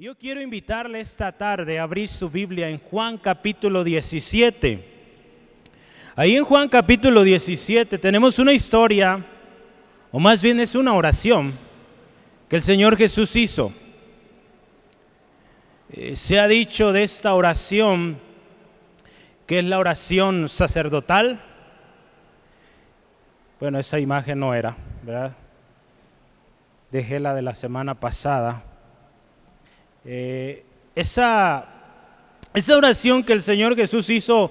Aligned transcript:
Yo 0.00 0.16
quiero 0.16 0.40
invitarle 0.40 1.00
esta 1.00 1.32
tarde 1.32 1.80
a 1.80 1.82
abrir 1.82 2.08
su 2.08 2.30
Biblia 2.30 2.68
en 2.68 2.78
Juan 2.78 3.18
capítulo 3.18 3.82
17. 3.82 4.84
Ahí 6.14 6.36
en 6.36 6.44
Juan 6.44 6.68
capítulo 6.68 7.24
17 7.24 7.98
tenemos 7.98 8.38
una 8.38 8.52
historia, 8.52 9.26
o 10.12 10.20
más 10.20 10.40
bien 10.40 10.60
es 10.60 10.76
una 10.76 10.92
oración, 10.92 11.52
que 12.48 12.54
el 12.54 12.62
Señor 12.62 12.96
Jesús 12.96 13.34
hizo. 13.34 13.72
Eh, 15.90 16.14
se 16.14 16.38
ha 16.38 16.46
dicho 16.46 16.92
de 16.92 17.02
esta 17.02 17.34
oración 17.34 18.20
que 19.48 19.58
es 19.58 19.64
la 19.64 19.80
oración 19.80 20.48
sacerdotal. 20.48 21.42
Bueno, 23.58 23.80
esa 23.80 23.98
imagen 23.98 24.38
no 24.38 24.54
era, 24.54 24.76
¿verdad? 25.02 25.32
Dejé 26.92 27.18
la 27.18 27.34
de 27.34 27.42
la 27.42 27.54
semana 27.54 27.98
pasada. 27.98 28.62
Eh, 30.04 30.64
esa, 30.94 31.66
esa 32.54 32.76
oración 32.76 33.22
que 33.22 33.32
el 33.32 33.42
Señor 33.42 33.76
Jesús 33.76 34.08
hizo 34.10 34.50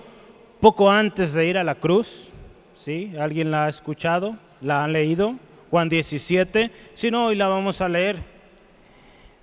poco 0.59 0.89
antes 0.89 1.33
de 1.33 1.45
ir 1.47 1.57
a 1.57 1.63
la 1.63 1.75
cruz, 1.75 2.29
¿sí? 2.75 3.13
¿Alguien 3.19 3.51
la 3.51 3.65
ha 3.65 3.69
escuchado? 3.69 4.35
¿La 4.61 4.83
han 4.83 4.93
leído? 4.93 5.35
Juan 5.69 5.89
17. 5.89 6.71
Si 6.93 7.11
no, 7.11 7.27
hoy 7.27 7.35
la 7.35 7.47
vamos 7.47 7.81
a 7.81 7.89
leer. 7.89 8.17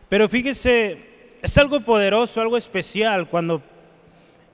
Pero 0.09 0.29
fíjese, 0.29 0.99
es 1.43 1.59
algo 1.59 1.81
poderoso, 1.81 2.41
algo 2.41 2.57
especial 2.57 3.29
cuando 3.29 3.63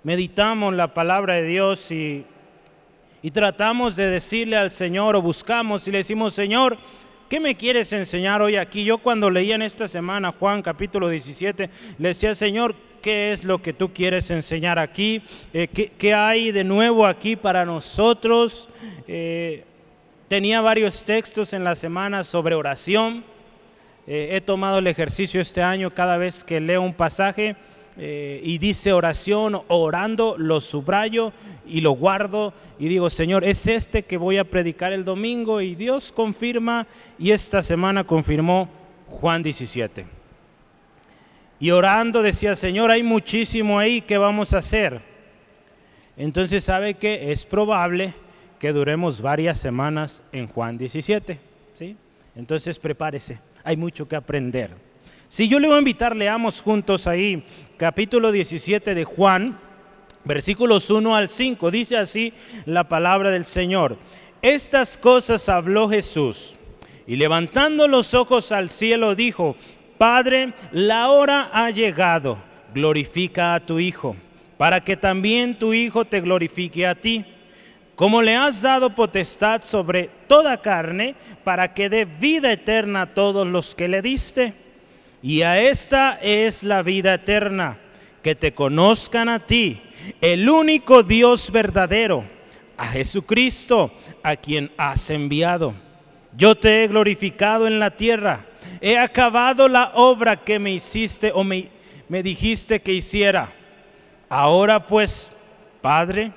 meditamos 0.02 0.74
la 0.74 0.92
palabra 0.94 1.34
de 1.34 1.44
Dios 1.44 1.90
y, 1.90 2.24
y 3.22 3.30
tratamos 3.30 3.96
de 3.96 4.06
decirle 4.08 4.56
al 4.56 4.70
Señor 4.70 5.16
o 5.16 5.22
buscamos 5.22 5.86
y 5.86 5.92
le 5.92 5.98
decimos, 5.98 6.34
Señor, 6.34 6.78
¿Qué 7.30 7.38
me 7.38 7.54
quieres 7.54 7.92
enseñar 7.92 8.42
hoy 8.42 8.56
aquí? 8.56 8.82
Yo 8.82 8.98
cuando 8.98 9.30
leía 9.30 9.54
en 9.54 9.62
esta 9.62 9.86
semana 9.86 10.34
Juan 10.36 10.62
capítulo 10.62 11.08
17, 11.08 11.70
le 11.96 12.08
decía, 12.08 12.34
Señor, 12.34 12.74
¿qué 13.00 13.30
es 13.30 13.44
lo 13.44 13.62
que 13.62 13.72
tú 13.72 13.92
quieres 13.92 14.32
enseñar 14.32 14.80
aquí? 14.80 15.22
Eh, 15.54 15.68
¿qué, 15.68 16.12
hay 16.12 16.50
de 16.50 16.64
nuevo 16.64 17.06
aquí 17.06 17.36
para 17.36 17.64
nosotros? 17.64 18.68
Eh, 19.06 19.62
tenía 20.26 20.60
varios 20.60 21.04
textos 21.04 21.52
en 21.52 21.62
la 21.62 21.76
semana 21.76 22.24
sobre 22.24 22.56
oración. 22.56 23.22
Eh, 24.08 24.30
he 24.32 24.40
tomado 24.40 24.80
el 24.80 24.88
ejercicio 24.88 25.40
este 25.40 25.62
año 25.62 25.94
cada 25.94 26.16
vez 26.16 26.42
que 26.42 26.60
leo 26.60 26.82
un 26.82 26.94
pasaje 26.94 27.54
eh, 27.96 28.40
y 28.42 28.58
dice 28.58 28.92
oración, 28.92 29.60
orando, 29.68 30.36
lo 30.38 30.60
subrayo 30.60 31.32
y 31.66 31.80
lo 31.80 31.92
guardo 31.92 32.54
y 32.78 32.88
digo, 32.88 33.10
Señor, 33.10 33.44
es 33.44 33.66
este 33.66 34.04
que 34.04 34.16
voy 34.16 34.38
a 34.38 34.44
predicar 34.44 34.92
el 34.92 35.04
domingo 35.04 35.60
y 35.60 35.74
Dios 35.74 36.12
confirma 36.12 36.86
y 37.18 37.32
esta 37.32 37.62
semana 37.62 38.04
confirmó 38.04 38.68
Juan 39.08 39.42
17. 39.42 40.06
Y 41.58 41.70
orando 41.72 42.22
decía, 42.22 42.56
Señor, 42.56 42.90
hay 42.90 43.02
muchísimo 43.02 43.78
ahí, 43.78 44.00
¿qué 44.00 44.16
vamos 44.16 44.54
a 44.54 44.58
hacer? 44.58 45.02
Entonces 46.16 46.64
sabe 46.64 46.94
que 46.94 47.32
es 47.32 47.44
probable 47.44 48.14
que 48.58 48.72
duremos 48.72 49.20
varias 49.20 49.58
semanas 49.58 50.22
en 50.32 50.46
Juan 50.46 50.78
17, 50.78 51.38
¿sí? 51.74 51.96
Entonces 52.36 52.78
prepárese, 52.78 53.40
hay 53.64 53.76
mucho 53.76 54.06
que 54.06 54.16
aprender. 54.16 54.89
Si 55.30 55.46
yo 55.46 55.60
le 55.60 55.68
voy 55.68 55.76
a 55.76 55.78
invitar, 55.78 56.16
leamos 56.16 56.60
juntos 56.60 57.06
ahí 57.06 57.44
capítulo 57.76 58.32
17 58.32 58.96
de 58.96 59.04
Juan, 59.04 59.56
versículos 60.24 60.90
1 60.90 61.14
al 61.14 61.28
5. 61.28 61.70
Dice 61.70 61.96
así 61.96 62.32
la 62.66 62.88
palabra 62.88 63.30
del 63.30 63.44
Señor. 63.44 63.96
Estas 64.42 64.98
cosas 64.98 65.48
habló 65.48 65.88
Jesús 65.88 66.56
y 67.06 67.14
levantando 67.14 67.86
los 67.86 68.12
ojos 68.12 68.50
al 68.50 68.70
cielo 68.70 69.14
dijo, 69.14 69.54
Padre, 69.98 70.52
la 70.72 71.10
hora 71.10 71.48
ha 71.52 71.70
llegado, 71.70 72.36
glorifica 72.74 73.54
a 73.54 73.60
tu 73.60 73.78
Hijo, 73.78 74.16
para 74.56 74.82
que 74.82 74.96
también 74.96 75.56
tu 75.56 75.72
Hijo 75.72 76.06
te 76.06 76.20
glorifique 76.22 76.88
a 76.88 76.96
ti 76.96 77.24
como 77.94 78.20
le 78.20 78.34
has 78.34 78.62
dado 78.62 78.96
potestad 78.96 79.62
sobre 79.62 80.10
toda 80.26 80.60
carne, 80.60 81.14
para 81.44 81.72
que 81.72 81.88
dé 81.88 82.04
vida 82.04 82.50
eterna 82.50 83.02
a 83.02 83.14
todos 83.14 83.46
los 83.46 83.76
que 83.76 83.86
le 83.86 84.02
diste. 84.02 84.69
Y 85.22 85.42
a 85.42 85.60
esta 85.60 86.18
es 86.22 86.62
la 86.62 86.82
vida 86.82 87.14
eterna, 87.14 87.78
que 88.22 88.34
te 88.34 88.52
conozcan 88.52 89.28
a 89.28 89.46
ti, 89.46 89.82
el 90.20 90.48
único 90.48 91.02
Dios 91.02 91.50
verdadero, 91.50 92.24
a 92.76 92.86
Jesucristo, 92.86 93.92
a 94.22 94.36
quien 94.36 94.70
has 94.78 95.10
enviado. 95.10 95.74
Yo 96.36 96.54
te 96.54 96.82
he 96.82 96.88
glorificado 96.88 97.66
en 97.66 97.78
la 97.78 97.90
tierra, 97.96 98.46
he 98.80 98.96
acabado 98.96 99.68
la 99.68 99.92
obra 99.94 100.36
que 100.36 100.58
me 100.58 100.72
hiciste 100.72 101.32
o 101.34 101.44
me, 101.44 101.68
dijiste 102.08 102.80
que 102.80 102.94
hiciera. 102.94 103.52
Ahora 104.28 104.86
pues, 104.86 105.30
Padre, 105.82 106.32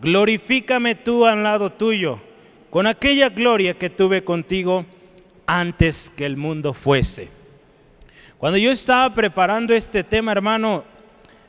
glorifícame 0.00 0.94
tú 0.94 1.26
al 1.26 1.42
lado 1.42 1.70
tuyo, 1.70 2.20
con 2.70 2.86
aquella 2.86 3.28
gloria 3.28 3.74
que 3.74 3.90
tuve 3.90 4.24
contigo 4.24 4.86
antes 5.46 6.10
que 6.16 6.24
el 6.24 6.38
mundo 6.38 6.72
fuese. 6.72 7.41
Cuando 8.42 8.58
yo 8.58 8.72
estaba 8.72 9.14
preparando 9.14 9.72
este 9.72 10.02
tema, 10.02 10.32
hermano, 10.32 10.82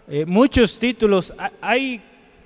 eh, 0.07 0.27
muchos 0.27 0.77
títulos, 0.77 1.33
hay, 1.59 1.99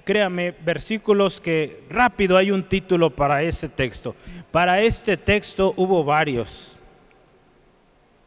créame, 0.05 0.55
versículos 0.63 1.41
que 1.41 1.83
rápido 1.89 2.37
hay 2.37 2.51
un 2.51 2.63
título 2.63 3.09
para 3.09 3.43
ese 3.43 3.67
texto. 3.67 4.15
Para 4.49 4.81
este 4.81 5.17
texto 5.17 5.73
hubo 5.75 6.01
varios. 6.05 6.77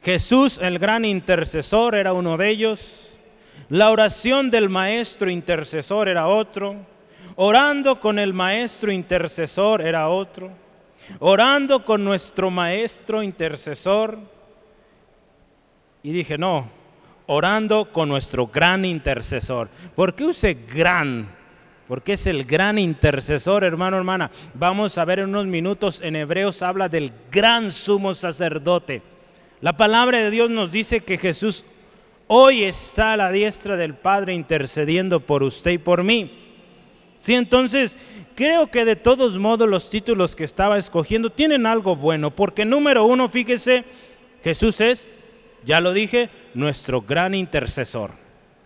Jesús, 0.02 0.58
el 0.60 0.78
gran 0.78 1.06
intercesor, 1.06 1.94
era 1.94 2.12
uno 2.12 2.36
de 2.36 2.50
ellos. 2.50 3.16
La 3.70 3.90
oración 3.90 4.50
del 4.50 4.68
maestro 4.68 5.30
intercesor 5.30 6.06
era 6.06 6.26
otro. 6.26 6.76
Orando 7.36 7.98
con 7.98 8.18
el 8.18 8.34
maestro 8.34 8.92
intercesor 8.92 9.80
era 9.80 10.10
otro. 10.10 10.50
Orando 11.18 11.82
con 11.82 12.04
nuestro 12.04 12.50
maestro 12.50 13.22
intercesor 13.22 14.18
y 16.02 16.12
dije, 16.12 16.38
no, 16.38 16.70
orando 17.26 17.92
con 17.92 18.08
nuestro 18.08 18.46
gran 18.46 18.84
intercesor. 18.84 19.68
¿Por 19.94 20.14
qué 20.14 20.24
use 20.24 20.54
gran? 20.54 21.28
Porque 21.86 22.14
es 22.14 22.26
el 22.26 22.44
gran 22.44 22.78
intercesor, 22.78 23.64
hermano, 23.64 23.96
hermana. 23.96 24.30
Vamos 24.54 24.96
a 24.96 25.04
ver 25.04 25.20
en 25.20 25.30
unos 25.30 25.46
minutos, 25.46 26.00
en 26.02 26.16
Hebreos 26.16 26.62
habla 26.62 26.88
del 26.88 27.12
gran 27.30 27.72
sumo 27.72 28.14
sacerdote. 28.14 29.02
La 29.60 29.76
palabra 29.76 30.18
de 30.18 30.30
Dios 30.30 30.50
nos 30.50 30.70
dice 30.70 31.00
que 31.00 31.18
Jesús 31.18 31.64
hoy 32.28 32.64
está 32.64 33.12
a 33.12 33.16
la 33.16 33.30
diestra 33.30 33.76
del 33.76 33.94
Padre 33.94 34.34
intercediendo 34.34 35.20
por 35.20 35.42
usted 35.42 35.72
y 35.72 35.78
por 35.78 36.02
mí. 36.02 36.32
Sí, 37.18 37.34
entonces 37.34 37.98
creo 38.34 38.70
que 38.70 38.86
de 38.86 38.96
todos 38.96 39.36
modos 39.36 39.68
los 39.68 39.90
títulos 39.90 40.34
que 40.34 40.44
estaba 40.44 40.78
escogiendo 40.78 41.30
tienen 41.30 41.66
algo 41.66 41.94
bueno, 41.94 42.30
porque 42.30 42.64
número 42.64 43.04
uno, 43.04 43.28
fíjese, 43.28 43.84
Jesús 44.42 44.80
es 44.80 45.10
ya 45.64 45.80
lo 45.80 45.92
dije, 45.92 46.30
nuestro 46.54 47.02
gran 47.02 47.34
intercesor. 47.34 48.12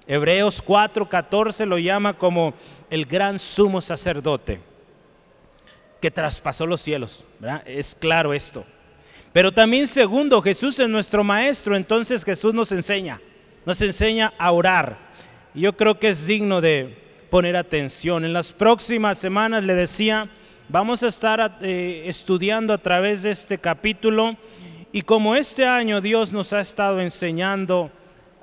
Hebreos 0.06 0.62
4:14 0.62 1.66
lo 1.66 1.78
llama 1.78 2.15
como 2.15 2.55
el 2.91 3.06
gran 3.06 3.38
sumo 3.38 3.81
sacerdote 3.81 4.60
que 6.00 6.10
traspasó 6.10 6.66
los 6.66 6.82
cielos. 6.82 7.25
Es 7.65 7.97
claro 7.99 8.34
esto. 8.34 8.65
Pero 9.32 9.53
también 9.53 9.88
segundo, 9.88 10.43
Jesús 10.43 10.78
es 10.78 10.88
nuestro 10.88 11.25
maestro, 11.25 11.77
entonces 11.77 12.25
Jesús 12.25 12.55
nos 12.55 12.71
enseña, 12.71 13.21
nos 13.65 13.81
enseña 13.81 14.32
a 14.38 14.53
orar. 14.53 14.99
Y 15.55 15.62
yo 15.62 15.76
creo 15.76 15.99
que 15.99 16.11
es 16.11 16.26
digno 16.26 16.61
de 16.61 16.97
poner 17.31 17.56
atención. 17.56 18.25
En 18.25 18.32
las 18.32 18.53
próximas 18.53 19.19
semanas 19.19 19.65
le 19.65 19.75
decía, 19.75 20.28
vamos 20.69 21.03
a 21.03 21.09
estar 21.09 21.59
eh, 21.62 22.05
estudiando 22.06 22.72
a 22.72 22.78
través 22.78 23.22
de 23.22 23.31
este 23.31 23.59
capítulo 23.59 24.37
y 24.94 25.03
como 25.03 25.34
este 25.34 25.66
año 25.66 26.00
Dios 26.00 26.32
nos 26.32 26.53
ha 26.53 26.60
estado 26.60 27.00
enseñando 27.00 27.91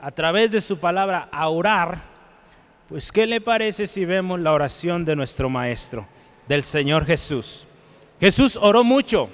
a 0.02 0.12
través 0.12 0.52
de 0.52 0.60
su 0.60 0.80
palabra 0.80 1.30
a 1.32 1.48
orar, 1.48 2.02
pues 2.90 3.10
¿qué 3.10 3.26
le 3.26 3.40
parece 3.40 3.88
si 3.88 4.04
vemos 4.04 4.38
la 4.38 4.52
oración 4.52 5.06
de 5.06 5.16
nuestro 5.16 5.50
Maestro, 5.50 6.06
del 6.50 6.64
Señor 6.64 7.06
Jesús? 7.06 7.66
Jesús 8.20 8.60
oró 8.62 8.84
mucho. 8.84 9.30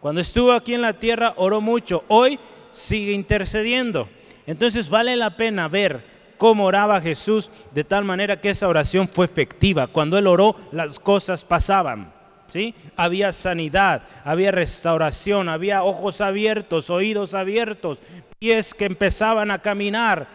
Cuando 0.00 0.22
estuvo 0.22 0.52
aquí 0.52 0.72
en 0.72 0.80
la 0.80 0.94
tierra, 0.94 1.34
oró 1.36 1.60
mucho. 1.60 2.04
Hoy 2.08 2.40
sigue 2.70 3.12
intercediendo. 3.12 4.08
Entonces 4.46 4.88
vale 4.88 5.14
la 5.14 5.36
pena 5.36 5.68
ver 5.68 6.06
cómo 6.38 6.64
oraba 6.64 7.02
Jesús 7.02 7.50
de 7.74 7.84
tal 7.84 8.06
manera 8.06 8.40
que 8.40 8.48
esa 8.48 8.66
oración 8.66 9.10
fue 9.12 9.26
efectiva. 9.26 9.88
Cuando 9.88 10.16
Él 10.16 10.26
oró, 10.26 10.56
las 10.72 10.98
cosas 10.98 11.44
pasaban. 11.44 12.21
Había 12.96 13.32
sanidad, 13.32 14.02
había 14.24 14.50
restauración, 14.50 15.48
había 15.48 15.82
ojos 15.82 16.20
abiertos, 16.20 16.90
oídos 16.90 17.34
abiertos, 17.34 17.98
pies 18.38 18.74
que 18.74 18.86
empezaban 18.86 19.50
a 19.50 19.58
caminar. 19.58 20.26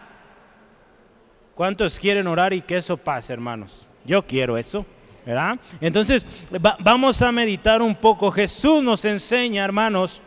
¿Cuántos 1.54 1.98
quieren 1.98 2.26
orar 2.26 2.52
y 2.52 2.60
que 2.60 2.76
eso 2.76 2.96
pase, 2.96 3.32
hermanos? 3.32 3.86
Yo 4.04 4.24
quiero 4.26 4.56
eso. 4.56 4.86
¿verdad? 5.26 5.58
Entonces, 5.80 6.24
vamos 6.80 7.20
a 7.20 7.30
meditar 7.30 7.82
un 7.82 7.94
poco. 7.94 8.30
Jesús 8.30 8.82
nos 8.82 9.04
enseña, 9.04 9.62
hermanos, 9.62 10.22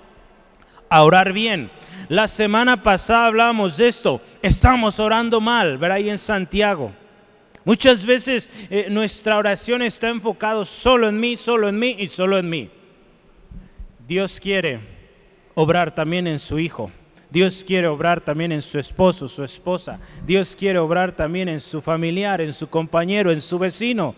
a 0.90 1.02
orar 1.02 1.34
bien. 1.34 1.72
La 2.08 2.28
semana 2.28 2.84
pasada 2.84 3.26
hablábamos 3.26 3.78
de 3.78 3.88
esto. 3.88 4.22
Estamos 4.44 5.00
orando 5.00 5.42
mal, 5.42 5.80
ver 5.80 5.92
ahí 5.92 6.10
en 6.10 6.20
Santiago. 6.20 6.92
Muchas 7.64 8.06
veces 8.06 8.50
eh, 8.70 8.88
nuestra 8.90 9.38
oración 9.38 9.82
está 9.82 10.10
enfocada 10.10 10.66
solo 10.66 11.08
en 11.08 11.20
mí, 11.20 11.38
solo 11.38 11.70
en 11.70 11.78
mí 11.78 11.96
y 12.00 12.08
solo 12.08 12.38
en 12.38 12.50
mí. 12.50 12.70
Dios 14.08 14.40
quiere 14.40 14.80
obrar 15.54 15.94
también 15.94 16.28
en 16.28 16.40
su 16.40 16.60
hijo. 16.60 16.92
Dios 17.30 17.64
quiere 17.66 17.88
obrar 17.88 18.20
también 18.20 18.52
en 18.52 18.62
su 18.62 18.78
esposo, 18.78 19.28
su 19.28 19.44
esposa. 19.44 20.00
Dios 20.26 20.56
quiere 20.56 20.80
obrar 20.80 21.16
también 21.16 21.48
en 21.48 21.62
su 21.62 21.82
familiar, 21.82 22.42
en 22.42 22.52
su 22.52 22.70
compañero, 22.70 23.32
en 23.32 23.42
su 23.42 23.58
vecino. 23.58 24.16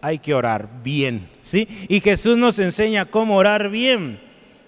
Hay 0.00 0.18
que 0.18 0.34
orar 0.34 0.68
bien, 0.82 1.28
¿sí? 1.42 1.68
Y 1.88 2.00
Jesús 2.00 2.36
nos 2.36 2.58
enseña 2.58 3.04
cómo 3.04 3.36
orar 3.36 3.68
bien. 3.68 4.18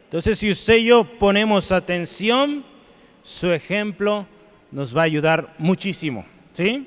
Entonces, 0.04 0.38
si 0.38 0.50
usted 0.50 0.76
y 0.76 0.84
yo 0.84 1.04
ponemos 1.18 1.72
atención, 1.72 2.64
su 3.22 3.50
ejemplo 3.50 4.26
nos 4.70 4.96
va 4.96 5.00
a 5.00 5.04
ayudar 5.04 5.54
muchísimo, 5.58 6.24
¿sí? 6.52 6.86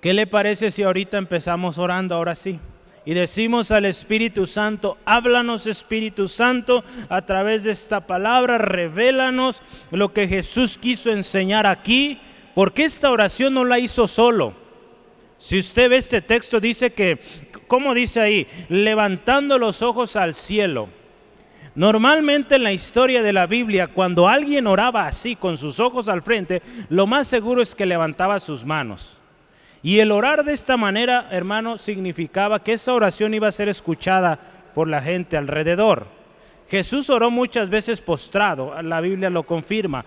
¿Qué 0.00 0.14
le 0.14 0.26
parece 0.26 0.70
si 0.70 0.82
ahorita 0.82 1.18
empezamos 1.18 1.76
orando 1.76 2.14
ahora 2.14 2.34
sí? 2.34 2.58
Y 3.04 3.14
decimos 3.14 3.70
al 3.70 3.84
Espíritu 3.84 4.46
Santo, 4.46 4.96
háblanos 5.04 5.66
Espíritu 5.66 6.26
Santo 6.26 6.84
a 7.08 7.22
través 7.22 7.64
de 7.64 7.70
esta 7.70 8.06
palabra, 8.06 8.56
revélanos 8.58 9.62
lo 9.90 10.12
que 10.12 10.28
Jesús 10.28 10.78
quiso 10.78 11.10
enseñar 11.10 11.66
aquí, 11.66 12.20
porque 12.54 12.84
esta 12.84 13.10
oración 13.10 13.54
no 13.54 13.64
la 13.64 13.78
hizo 13.78 14.06
solo. 14.06 14.54
Si 15.38 15.58
usted 15.58 15.90
ve 15.90 15.96
este 15.96 16.22
texto, 16.22 16.60
dice 16.60 16.92
que, 16.92 17.18
¿cómo 17.68 17.94
dice 17.94 18.20
ahí? 18.20 18.46
Levantando 18.68 19.58
los 19.58 19.82
ojos 19.82 20.16
al 20.16 20.34
cielo. 20.34 20.88
Normalmente 21.74 22.56
en 22.56 22.64
la 22.64 22.72
historia 22.72 23.22
de 23.22 23.32
la 23.32 23.46
Biblia, 23.46 23.88
cuando 23.88 24.28
alguien 24.28 24.66
oraba 24.66 25.06
así, 25.06 25.36
con 25.36 25.56
sus 25.56 25.78
ojos 25.78 26.08
al 26.08 26.22
frente, 26.22 26.62
lo 26.88 27.06
más 27.06 27.28
seguro 27.28 27.62
es 27.62 27.74
que 27.74 27.86
levantaba 27.86 28.40
sus 28.40 28.64
manos. 28.64 29.19
Y 29.82 30.00
el 30.00 30.12
orar 30.12 30.44
de 30.44 30.52
esta 30.52 30.76
manera, 30.76 31.28
hermano, 31.30 31.78
significaba 31.78 32.62
que 32.62 32.74
esa 32.74 32.92
oración 32.92 33.32
iba 33.34 33.48
a 33.48 33.52
ser 33.52 33.68
escuchada 33.68 34.38
por 34.74 34.88
la 34.88 35.00
gente 35.00 35.36
alrededor. 35.36 36.06
Jesús 36.68 37.10
oró 37.10 37.30
muchas 37.30 37.68
veces 37.68 38.00
postrado, 38.00 38.80
la 38.82 39.00
Biblia 39.00 39.28
lo 39.28 39.42
confirma, 39.42 40.04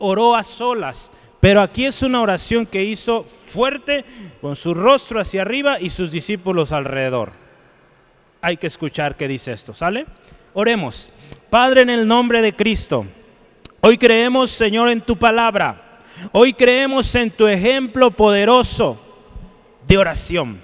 oró 0.00 0.34
a 0.34 0.42
solas, 0.42 1.12
pero 1.38 1.62
aquí 1.62 1.84
es 1.84 2.02
una 2.02 2.20
oración 2.22 2.66
que 2.66 2.82
hizo 2.82 3.24
fuerte, 3.48 4.04
con 4.40 4.56
su 4.56 4.74
rostro 4.74 5.20
hacia 5.20 5.42
arriba 5.42 5.78
y 5.78 5.90
sus 5.90 6.10
discípulos 6.10 6.72
alrededor. 6.72 7.32
Hay 8.40 8.56
que 8.56 8.66
escuchar 8.66 9.16
qué 9.16 9.28
dice 9.28 9.52
esto, 9.52 9.74
¿sale? 9.74 10.06
Oremos. 10.54 11.10
Padre, 11.50 11.82
en 11.82 11.90
el 11.90 12.08
nombre 12.08 12.42
de 12.42 12.56
Cristo, 12.56 13.06
hoy 13.80 13.96
creemos, 13.96 14.50
Señor, 14.50 14.88
en 14.88 15.02
tu 15.02 15.16
palabra. 15.16 15.85
Hoy 16.32 16.52
creemos 16.52 17.14
en 17.14 17.30
tu 17.30 17.46
ejemplo 17.46 18.10
poderoso 18.10 18.98
de 19.86 19.98
oración. 19.98 20.60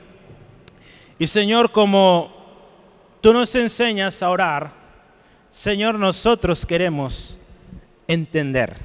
Y 1.19 1.27
Señor, 1.27 1.73
como 1.73 2.33
tú 3.21 3.33
nos 3.33 3.55
enseñas 3.55 4.23
a 4.23 4.31
orar, 4.31 4.73
Señor, 5.51 5.99
nosotros 5.99 6.65
queremos 6.67 7.39
entender. 8.09 8.77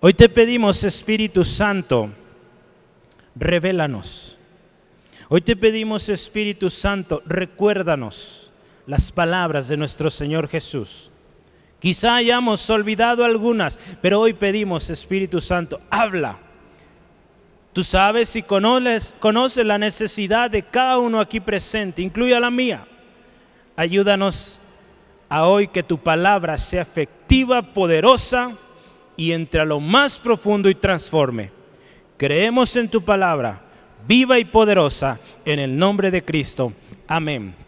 Hoy 0.00 0.14
te 0.14 0.28
pedimos, 0.28 0.82
Espíritu 0.84 1.44
Santo, 1.44 2.10
revélanos. 3.34 4.36
Hoy 5.28 5.40
te 5.40 5.56
pedimos, 5.56 6.08
Espíritu 6.08 6.70
Santo, 6.70 7.22
recuérdanos 7.26 8.52
las 8.86 9.10
palabras 9.12 9.68
de 9.68 9.76
nuestro 9.76 10.10
Señor 10.10 10.48
Jesús. 10.48 11.10
Quizá 11.78 12.16
hayamos 12.16 12.68
olvidado 12.70 13.24
algunas, 13.24 13.78
pero 14.00 14.20
hoy 14.20 14.32
pedimos, 14.32 14.90
Espíritu 14.90 15.40
Santo, 15.40 15.80
habla. 15.90 16.38
Tú 17.72 17.82
sabes 17.82 18.34
y 18.36 18.42
conoces, 18.42 19.14
conoces 19.20 19.64
la 19.64 19.76
necesidad 19.76 20.50
de 20.50 20.62
cada 20.62 20.98
uno 20.98 21.20
aquí 21.20 21.40
presente, 21.40 22.00
incluye 22.00 22.38
la 22.40 22.50
mía. 22.50 22.86
Ayúdanos 23.76 24.60
a 25.28 25.46
hoy 25.46 25.68
que 25.68 25.82
tu 25.82 25.98
palabra 25.98 26.56
sea 26.56 26.82
efectiva, 26.82 27.60
poderosa 27.60 28.56
y 29.16 29.32
entre 29.32 29.60
a 29.60 29.64
lo 29.66 29.80
más 29.80 30.18
profundo 30.18 30.70
y 30.70 30.74
transforme. 30.74 31.50
Creemos 32.16 32.74
en 32.76 32.88
tu 32.88 33.04
palabra, 33.04 33.60
viva 34.08 34.38
y 34.38 34.46
poderosa, 34.46 35.20
en 35.44 35.58
el 35.58 35.76
nombre 35.76 36.10
de 36.10 36.24
Cristo. 36.24 36.72
Amén. 37.06 37.65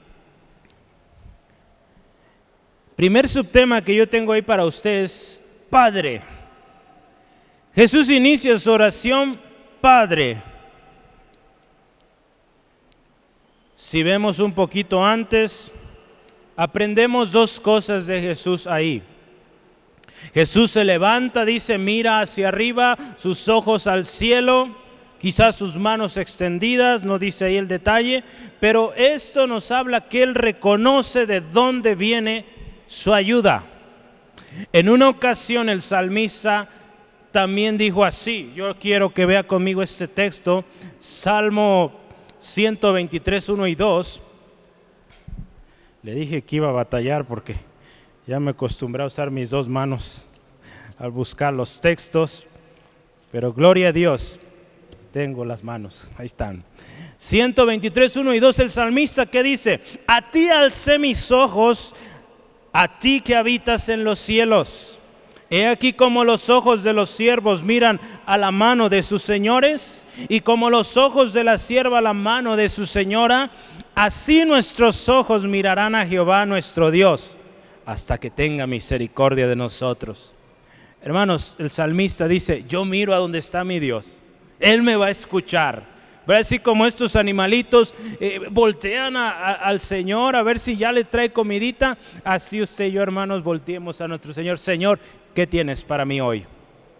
Primer 2.98 3.28
subtema 3.28 3.80
que 3.80 3.94
yo 3.94 4.08
tengo 4.08 4.32
ahí 4.32 4.42
para 4.42 4.64
ustedes, 4.64 5.44
Padre. 5.70 6.20
Jesús 7.72 8.10
inicia 8.10 8.58
su 8.58 8.72
oración, 8.72 9.38
Padre. 9.80 10.42
Si 13.76 14.02
vemos 14.02 14.40
un 14.40 14.52
poquito 14.52 15.06
antes, 15.06 15.70
aprendemos 16.56 17.30
dos 17.30 17.60
cosas 17.60 18.08
de 18.08 18.20
Jesús 18.20 18.66
ahí. 18.66 19.00
Jesús 20.34 20.72
se 20.72 20.84
levanta, 20.84 21.44
dice, 21.44 21.78
mira 21.78 22.18
hacia 22.18 22.48
arriba, 22.48 22.98
sus 23.16 23.46
ojos 23.46 23.86
al 23.86 24.06
cielo, 24.06 24.76
quizás 25.20 25.54
sus 25.54 25.76
manos 25.76 26.16
extendidas, 26.16 27.04
no 27.04 27.20
dice 27.20 27.44
ahí 27.44 27.58
el 27.58 27.68
detalle, 27.68 28.24
pero 28.58 28.92
esto 28.96 29.46
nos 29.46 29.70
habla 29.70 30.08
que 30.08 30.24
Él 30.24 30.34
reconoce 30.34 31.26
de 31.26 31.40
dónde 31.40 31.94
viene 31.94 32.57
su 32.88 33.14
ayuda. 33.14 33.62
En 34.72 34.88
una 34.88 35.08
ocasión 35.08 35.68
el 35.68 35.82
salmista 35.82 36.68
también 37.30 37.78
dijo 37.78 38.04
así, 38.04 38.50
yo 38.56 38.74
quiero 38.76 39.12
que 39.12 39.26
vea 39.26 39.46
conmigo 39.46 39.82
este 39.82 40.08
texto, 40.08 40.64
Salmo 40.98 41.92
123, 42.40 43.48
1 43.48 43.66
y 43.66 43.74
2. 43.74 44.22
Le 46.02 46.14
dije 46.14 46.42
que 46.42 46.56
iba 46.56 46.70
a 46.70 46.72
batallar 46.72 47.26
porque 47.26 47.54
ya 48.26 48.40
me 48.40 48.50
acostumbré 48.50 49.02
a 49.02 49.06
usar 49.06 49.30
mis 49.30 49.50
dos 49.50 49.68
manos 49.68 50.30
al 50.98 51.10
buscar 51.10 51.52
los 51.52 51.80
textos, 51.80 52.46
pero 53.30 53.52
gloria 53.52 53.88
a 53.88 53.92
Dios, 53.92 54.40
tengo 55.12 55.44
las 55.44 55.62
manos, 55.62 56.10
ahí 56.16 56.26
están. 56.26 56.64
123, 57.18 58.16
1 58.16 58.34
y 58.34 58.40
2, 58.40 58.58
el 58.60 58.70
salmista 58.70 59.26
que 59.26 59.42
dice, 59.42 59.80
a 60.06 60.30
ti 60.30 60.48
alcé 60.48 60.98
mis 60.98 61.30
ojos 61.30 61.94
a 62.72 62.98
ti 62.98 63.20
que 63.20 63.36
habitas 63.36 63.88
en 63.88 64.04
los 64.04 64.18
cielos. 64.18 64.98
He 65.50 65.66
aquí 65.66 65.94
como 65.94 66.24
los 66.24 66.50
ojos 66.50 66.82
de 66.82 66.92
los 66.92 67.08
siervos 67.08 67.62
miran 67.62 68.00
a 68.26 68.36
la 68.36 68.50
mano 68.50 68.90
de 68.90 69.02
sus 69.02 69.22
señores 69.22 70.06
y 70.28 70.40
como 70.40 70.68
los 70.68 70.98
ojos 70.98 71.32
de 71.32 71.42
la 71.42 71.56
sierva 71.56 71.98
a 71.98 72.02
la 72.02 72.12
mano 72.12 72.54
de 72.54 72.68
su 72.68 72.84
señora, 72.84 73.50
así 73.94 74.44
nuestros 74.44 75.08
ojos 75.08 75.44
mirarán 75.44 75.94
a 75.94 76.06
Jehová 76.06 76.44
nuestro 76.44 76.90
Dios 76.90 77.38
hasta 77.86 78.18
que 78.18 78.30
tenga 78.30 78.66
misericordia 78.66 79.48
de 79.48 79.56
nosotros. 79.56 80.34
Hermanos, 81.00 81.56
el 81.58 81.70
salmista 81.70 82.28
dice, 82.28 82.64
yo 82.68 82.84
miro 82.84 83.14
a 83.14 83.18
donde 83.18 83.38
está 83.38 83.64
mi 83.64 83.80
Dios. 83.80 84.20
Él 84.60 84.82
me 84.82 84.96
va 84.96 85.06
a 85.06 85.10
escuchar. 85.10 85.97
Así 86.36 86.58
como 86.58 86.86
estos 86.86 87.16
animalitos 87.16 87.94
eh, 88.20 88.40
voltean 88.50 89.16
al 89.16 89.80
Señor 89.80 90.36
a 90.36 90.42
ver 90.42 90.58
si 90.58 90.76
ya 90.76 90.92
le 90.92 91.04
trae 91.04 91.32
comidita, 91.32 91.96
así 92.22 92.60
usted 92.60 92.86
y 92.86 92.92
yo, 92.92 93.02
hermanos, 93.02 93.42
volteemos 93.42 94.00
a 94.00 94.08
nuestro 94.08 94.32
Señor. 94.34 94.58
Señor, 94.58 94.98
¿qué 95.34 95.46
tienes 95.46 95.82
para 95.82 96.04
mí 96.04 96.20
hoy? 96.20 96.44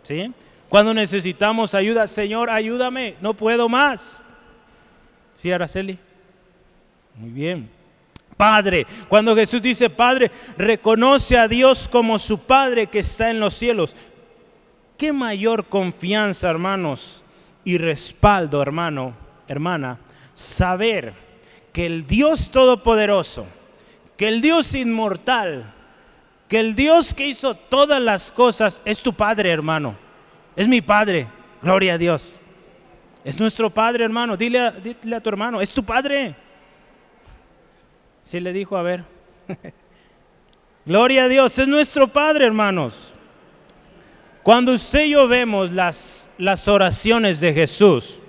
¿Sí? 0.03 0.33
Cuando 0.69 0.95
necesitamos 0.95 1.75
ayuda, 1.75 2.07
Señor, 2.07 2.51
ayúdame, 2.51 3.17
no 3.21 3.35
puedo 3.35 3.69
más. 3.69 4.21
¿Sí, 5.35 5.53
Araceli? 5.53 5.99
Muy 7.15 7.31
bien. 7.31 7.69
Padre, 8.37 8.87
cuando 9.09 9.35
Jesús 9.35 9.61
dice 9.61 9.91
Padre, 9.91 10.31
reconoce 10.57 11.37
a 11.37 11.49
Dios 11.49 11.89
como 11.89 12.19
su 12.19 12.39
Padre 12.39 12.87
que 12.87 13.01
está 13.01 13.31
en 13.31 13.41
los 13.41 13.55
cielos. 13.55 13.97
¿Qué 14.97 15.13
mayor 15.13 15.67
confianza, 15.67 16.49
hermanos? 16.49 17.23
Y 17.69 17.77
respaldo, 17.77 18.63
hermano, 18.63 19.13
hermana, 19.47 19.99
saber 20.33 21.13
que 21.71 21.85
el 21.85 22.07
Dios 22.07 22.51
Todopoderoso, 22.51 23.45
que 24.17 24.27
el 24.27 24.41
Dios 24.41 24.75
inmortal, 24.75 25.75
que 26.49 26.61
el 26.61 26.75
Dios 26.75 27.13
que 27.13 27.27
hizo 27.27 27.55
todas 27.55 28.01
las 28.01 28.33
cosas 28.33 28.81
es 28.87 29.03
tu 29.03 29.13
Padre, 29.13 29.51
hermano. 29.51 29.99
Es 30.57 30.67
mi 30.67 30.81
Padre. 30.81 31.29
Gloria 31.61 31.93
a 31.93 31.99
Dios. 31.99 32.37
Es 33.23 33.39
nuestro 33.39 33.69
Padre, 33.69 34.03
hermano. 34.03 34.35
Dile 34.35 34.61
a, 34.61 34.71
dile 34.71 35.17
a 35.17 35.21
tu 35.21 35.29
hermano, 35.29 35.61
es 35.61 35.71
tu 35.71 35.85
Padre. 35.85 36.35
Si 38.23 38.41
le 38.41 38.51
dijo, 38.51 38.79
a 38.79 38.83
ver. 38.83 39.05
Gloria 40.87 41.25
a 41.25 41.29
Dios, 41.29 41.59
es 41.59 41.69
nuestro 41.69 42.09
Padre, 42.09 42.47
hermanos. 42.47 43.13
Cuando 44.43 44.73
usted 44.73 45.05
y 45.05 45.11
yo 45.11 45.29
vemos 45.29 45.71
las 45.71 46.28
las 46.39 46.69
oraciones 46.69 47.41
de 47.41 47.53
Jesús, 47.53 48.21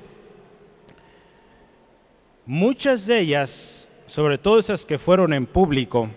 muchas 2.46 3.06
de 3.06 3.20
ellas, 3.20 3.88
sobre 4.08 4.40
todo 4.40 4.58
esas 4.58 4.86
que 4.86 4.98
fueron 4.98 5.32
en 5.32 5.46
público, 5.46 6.10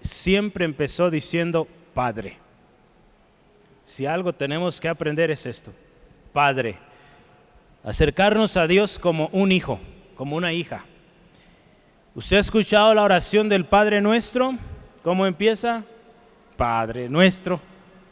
siempre 0.00 0.64
empezó 0.64 1.10
diciendo 1.10 1.68
Padre. 1.94 2.36
Si 3.84 4.06
algo 4.06 4.32
tenemos 4.32 4.80
que 4.80 4.88
aprender 4.88 5.30
es 5.30 5.46
esto, 5.46 5.72
Padre. 6.32 6.78
Acercarnos 7.84 8.56
a 8.56 8.66
Dios 8.66 8.98
como 8.98 9.28
un 9.28 9.52
hijo, 9.52 9.78
como 10.16 10.36
una 10.36 10.52
hija. 10.52 10.84
¿Usted 12.14 12.38
ha 12.38 12.40
escuchado 12.40 12.94
la 12.94 13.02
oración 13.02 13.48
del 13.48 13.66
Padre 13.66 14.00
nuestro? 14.00 14.54
¿Cómo 15.02 15.26
empieza? 15.26 15.84
Padre 16.56 17.08
nuestro, 17.08 17.60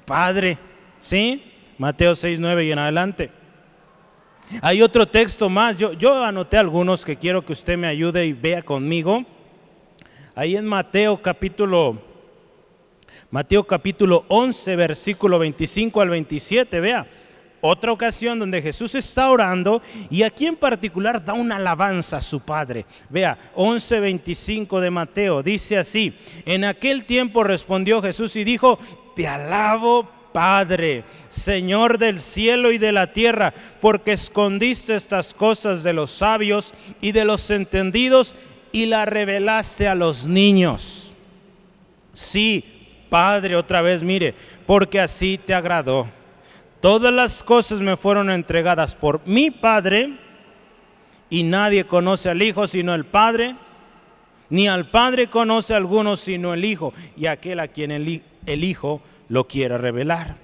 Padre, 0.04 0.58
¿sí? 1.00 1.51
Mateo 1.78 2.14
6, 2.14 2.40
9 2.40 2.64
y 2.64 2.72
en 2.72 2.78
adelante. 2.78 3.30
Hay 4.60 4.82
otro 4.82 5.06
texto 5.06 5.48
más, 5.48 5.78
yo, 5.78 5.92
yo 5.92 6.22
anoté 6.22 6.58
algunos 6.58 7.04
que 7.04 7.16
quiero 7.16 7.44
que 7.44 7.52
usted 7.52 7.78
me 7.78 7.86
ayude 7.86 8.26
y 8.26 8.32
vea 8.32 8.62
conmigo. 8.62 9.24
Ahí 10.34 10.56
en 10.56 10.66
Mateo 10.66 11.20
capítulo, 11.22 11.98
Mateo 13.30 13.64
capítulo 13.64 14.24
11, 14.28 14.76
versículo 14.76 15.38
25 15.38 16.00
al 16.00 16.10
27, 16.10 16.80
vea. 16.80 17.06
Otra 17.64 17.92
ocasión 17.92 18.40
donde 18.40 18.60
Jesús 18.60 18.94
está 18.96 19.30
orando 19.30 19.82
y 20.10 20.24
aquí 20.24 20.46
en 20.46 20.56
particular 20.56 21.24
da 21.24 21.32
una 21.32 21.56
alabanza 21.56 22.16
a 22.16 22.20
su 22.20 22.40
Padre. 22.40 22.84
Vea, 23.08 23.38
11:25 23.54 24.80
de 24.80 24.90
Mateo, 24.90 25.44
dice 25.44 25.78
así, 25.78 26.12
en 26.44 26.64
aquel 26.64 27.04
tiempo 27.04 27.44
respondió 27.44 28.02
Jesús 28.02 28.34
y 28.34 28.42
dijo, 28.42 28.80
te 29.14 29.28
alabo 29.28 30.08
Padre, 30.32 31.04
Señor 31.28 31.98
del 31.98 32.18
cielo 32.18 32.72
y 32.72 32.78
de 32.78 32.92
la 32.92 33.12
tierra, 33.12 33.52
porque 33.80 34.12
escondiste 34.12 34.94
estas 34.94 35.34
cosas 35.34 35.82
de 35.82 35.92
los 35.92 36.10
sabios 36.10 36.72
y 37.00 37.12
de 37.12 37.24
los 37.24 37.50
entendidos 37.50 38.34
y 38.72 38.86
la 38.86 39.04
revelaste 39.04 39.86
a 39.86 39.94
los 39.94 40.26
niños. 40.26 41.12
Sí, 42.12 42.64
Padre, 43.08 43.56
otra 43.56 43.82
vez 43.82 44.02
mire, 44.02 44.34
porque 44.66 45.00
así 45.00 45.38
te 45.38 45.54
agradó. 45.54 46.08
Todas 46.80 47.12
las 47.12 47.42
cosas 47.42 47.80
me 47.80 47.96
fueron 47.96 48.30
entregadas 48.30 48.96
por 48.96 49.20
mi 49.26 49.50
Padre 49.50 50.16
y 51.30 51.44
nadie 51.44 51.86
conoce 51.86 52.28
al 52.28 52.42
Hijo 52.42 52.66
sino 52.66 52.94
el 52.94 53.04
Padre, 53.04 53.54
ni 54.50 54.66
al 54.66 54.90
Padre 54.90 55.28
conoce 55.28 55.74
a 55.74 55.76
alguno 55.76 56.16
sino 56.16 56.52
el 56.52 56.64
Hijo 56.64 56.92
y 57.16 57.26
aquel 57.26 57.60
a 57.60 57.68
quien 57.68 57.90
el, 57.90 58.22
el 58.46 58.64
Hijo 58.64 59.00
lo 59.32 59.48
quiera 59.48 59.78
revelar. 59.78 60.36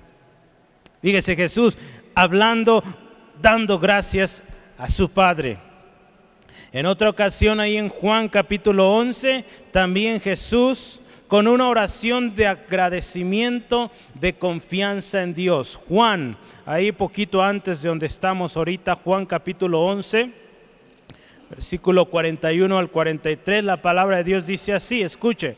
Fíjese 1.03 1.37
Jesús 1.37 1.77
hablando, 2.15 2.83
dando 3.39 3.79
gracias 3.79 4.43
a 4.79 4.89
su 4.89 5.11
Padre. 5.11 5.59
En 6.73 6.87
otra 6.87 7.11
ocasión 7.11 7.61
ahí 7.61 7.77
en 7.77 7.91
Juan 7.91 8.31
capítulo 8.31 8.91
11, 8.95 9.45
también 9.73 10.23
Jesús 10.23 11.03
con 11.27 11.47
una 11.49 11.69
oración 11.69 12.35
de 12.35 12.47
agradecimiento, 12.47 13.91
de 14.15 14.33
confianza 14.39 15.23
en 15.23 15.35
Dios. 15.35 15.79
Juan, 15.87 16.39
ahí 16.65 16.91
poquito 16.91 17.43
antes 17.43 17.83
de 17.83 17.91
donde 17.91 18.07
estamos 18.07 18.57
ahorita, 18.57 18.95
Juan 18.95 19.27
capítulo 19.27 19.83
11, 19.83 20.33
versículo 21.51 22.07
41 22.07 22.79
al 22.79 22.89
43, 22.89 23.65
la 23.65 23.83
palabra 23.83 24.17
de 24.17 24.25
Dios 24.25 24.47
dice 24.47 24.73
así, 24.73 25.03
escuche. 25.03 25.57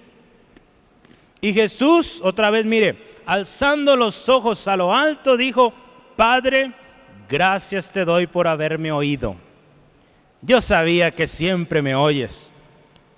Y 1.41 1.53
Jesús, 1.53 2.21
otra 2.23 2.51
vez 2.51 2.67
mire, 2.67 3.11
alzando 3.31 3.95
los 3.95 4.29
ojos 4.29 4.67
a 4.67 4.77
lo 4.77 4.93
alto, 4.93 5.37
dijo, 5.37 5.73
Padre, 6.17 6.73
gracias 7.29 7.93
te 7.93 8.05
doy 8.05 8.27
por 8.27 8.49
haberme 8.49 8.91
oído. 8.91 9.37
Yo 10.43 10.61
sabía 10.61 11.15
que 11.15 11.29
siempre 11.29 11.81
me 11.81 11.95
oyes, 11.95 12.51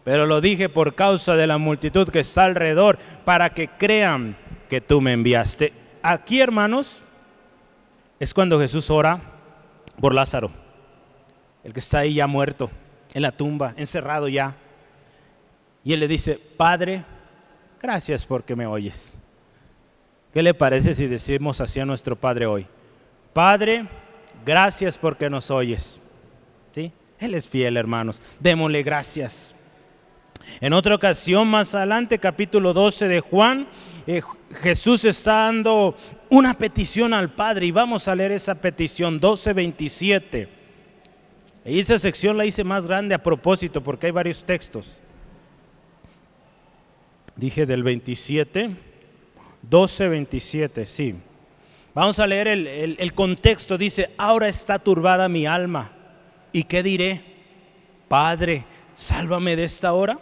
pero 0.04 0.26
lo 0.26 0.42
dije 0.42 0.68
por 0.68 0.94
causa 0.94 1.34
de 1.34 1.46
la 1.46 1.56
multitud 1.56 2.10
que 2.10 2.20
está 2.20 2.44
alrededor, 2.44 2.98
para 3.24 3.54
que 3.54 3.68
crean 3.68 4.36
que 4.68 4.82
tú 4.82 5.00
me 5.00 5.14
enviaste. 5.14 5.72
Aquí, 6.02 6.42
hermanos, 6.42 7.02
es 8.20 8.34
cuando 8.34 8.60
Jesús 8.60 8.90
ora 8.90 9.18
por 9.98 10.12
Lázaro, 10.12 10.50
el 11.64 11.72
que 11.72 11.80
está 11.80 12.00
ahí 12.00 12.16
ya 12.16 12.26
muerto, 12.26 12.70
en 13.14 13.22
la 13.22 13.32
tumba, 13.32 13.72
encerrado 13.78 14.28
ya. 14.28 14.56
Y 15.82 15.94
él 15.94 16.00
le 16.00 16.08
dice, 16.08 16.38
Padre, 16.58 17.02
gracias 17.80 18.26
porque 18.26 18.54
me 18.54 18.66
oyes. 18.66 19.21
¿Qué 20.32 20.42
le 20.42 20.54
parece 20.54 20.94
si 20.94 21.06
decimos 21.06 21.60
así 21.60 21.78
a 21.78 21.84
nuestro 21.84 22.16
Padre 22.16 22.46
hoy? 22.46 22.66
Padre, 23.34 23.86
gracias 24.46 24.96
porque 24.96 25.28
nos 25.28 25.50
oyes. 25.50 26.00
¿Sí? 26.70 26.90
Él 27.18 27.34
es 27.34 27.46
fiel, 27.46 27.76
hermanos. 27.76 28.20
Démosle 28.40 28.82
gracias. 28.82 29.54
En 30.60 30.72
otra 30.72 30.94
ocasión, 30.94 31.48
más 31.48 31.74
adelante, 31.74 32.18
capítulo 32.18 32.72
12 32.72 33.08
de 33.08 33.20
Juan, 33.20 33.68
eh, 34.06 34.22
Jesús 34.62 35.04
está 35.04 35.32
dando 35.32 35.96
una 36.30 36.54
petición 36.54 37.12
al 37.12 37.30
Padre 37.30 37.66
y 37.66 37.70
vamos 37.70 38.08
a 38.08 38.14
leer 38.14 38.32
esa 38.32 38.54
petición, 38.54 39.20
12.27. 39.20 40.48
Y 41.66 41.78
esa 41.78 41.98
sección 41.98 42.38
la 42.38 42.46
hice 42.46 42.64
más 42.64 42.86
grande 42.86 43.14
a 43.14 43.22
propósito 43.22 43.82
porque 43.82 44.06
hay 44.06 44.12
varios 44.12 44.44
textos. 44.44 44.96
Dije 47.36 47.66
del 47.66 47.82
27 47.82 48.91
12:27, 49.68 50.86
sí. 50.86 51.14
Vamos 51.94 52.18
a 52.18 52.26
leer 52.26 52.48
el, 52.48 53.14
contexto. 53.14 53.76
Dice, 53.76 54.10
ahora 54.16 54.48
está 54.48 54.78
turbada 54.78 55.28
mi 55.28 55.46
alma. 55.46 55.92
¿Y 56.50 56.64
qué 56.64 56.82
diré? 56.82 57.22
Padre, 58.08 58.64
sálvame 58.94 59.56
de 59.56 59.64
esta 59.64 59.92
hora. 59.92 60.18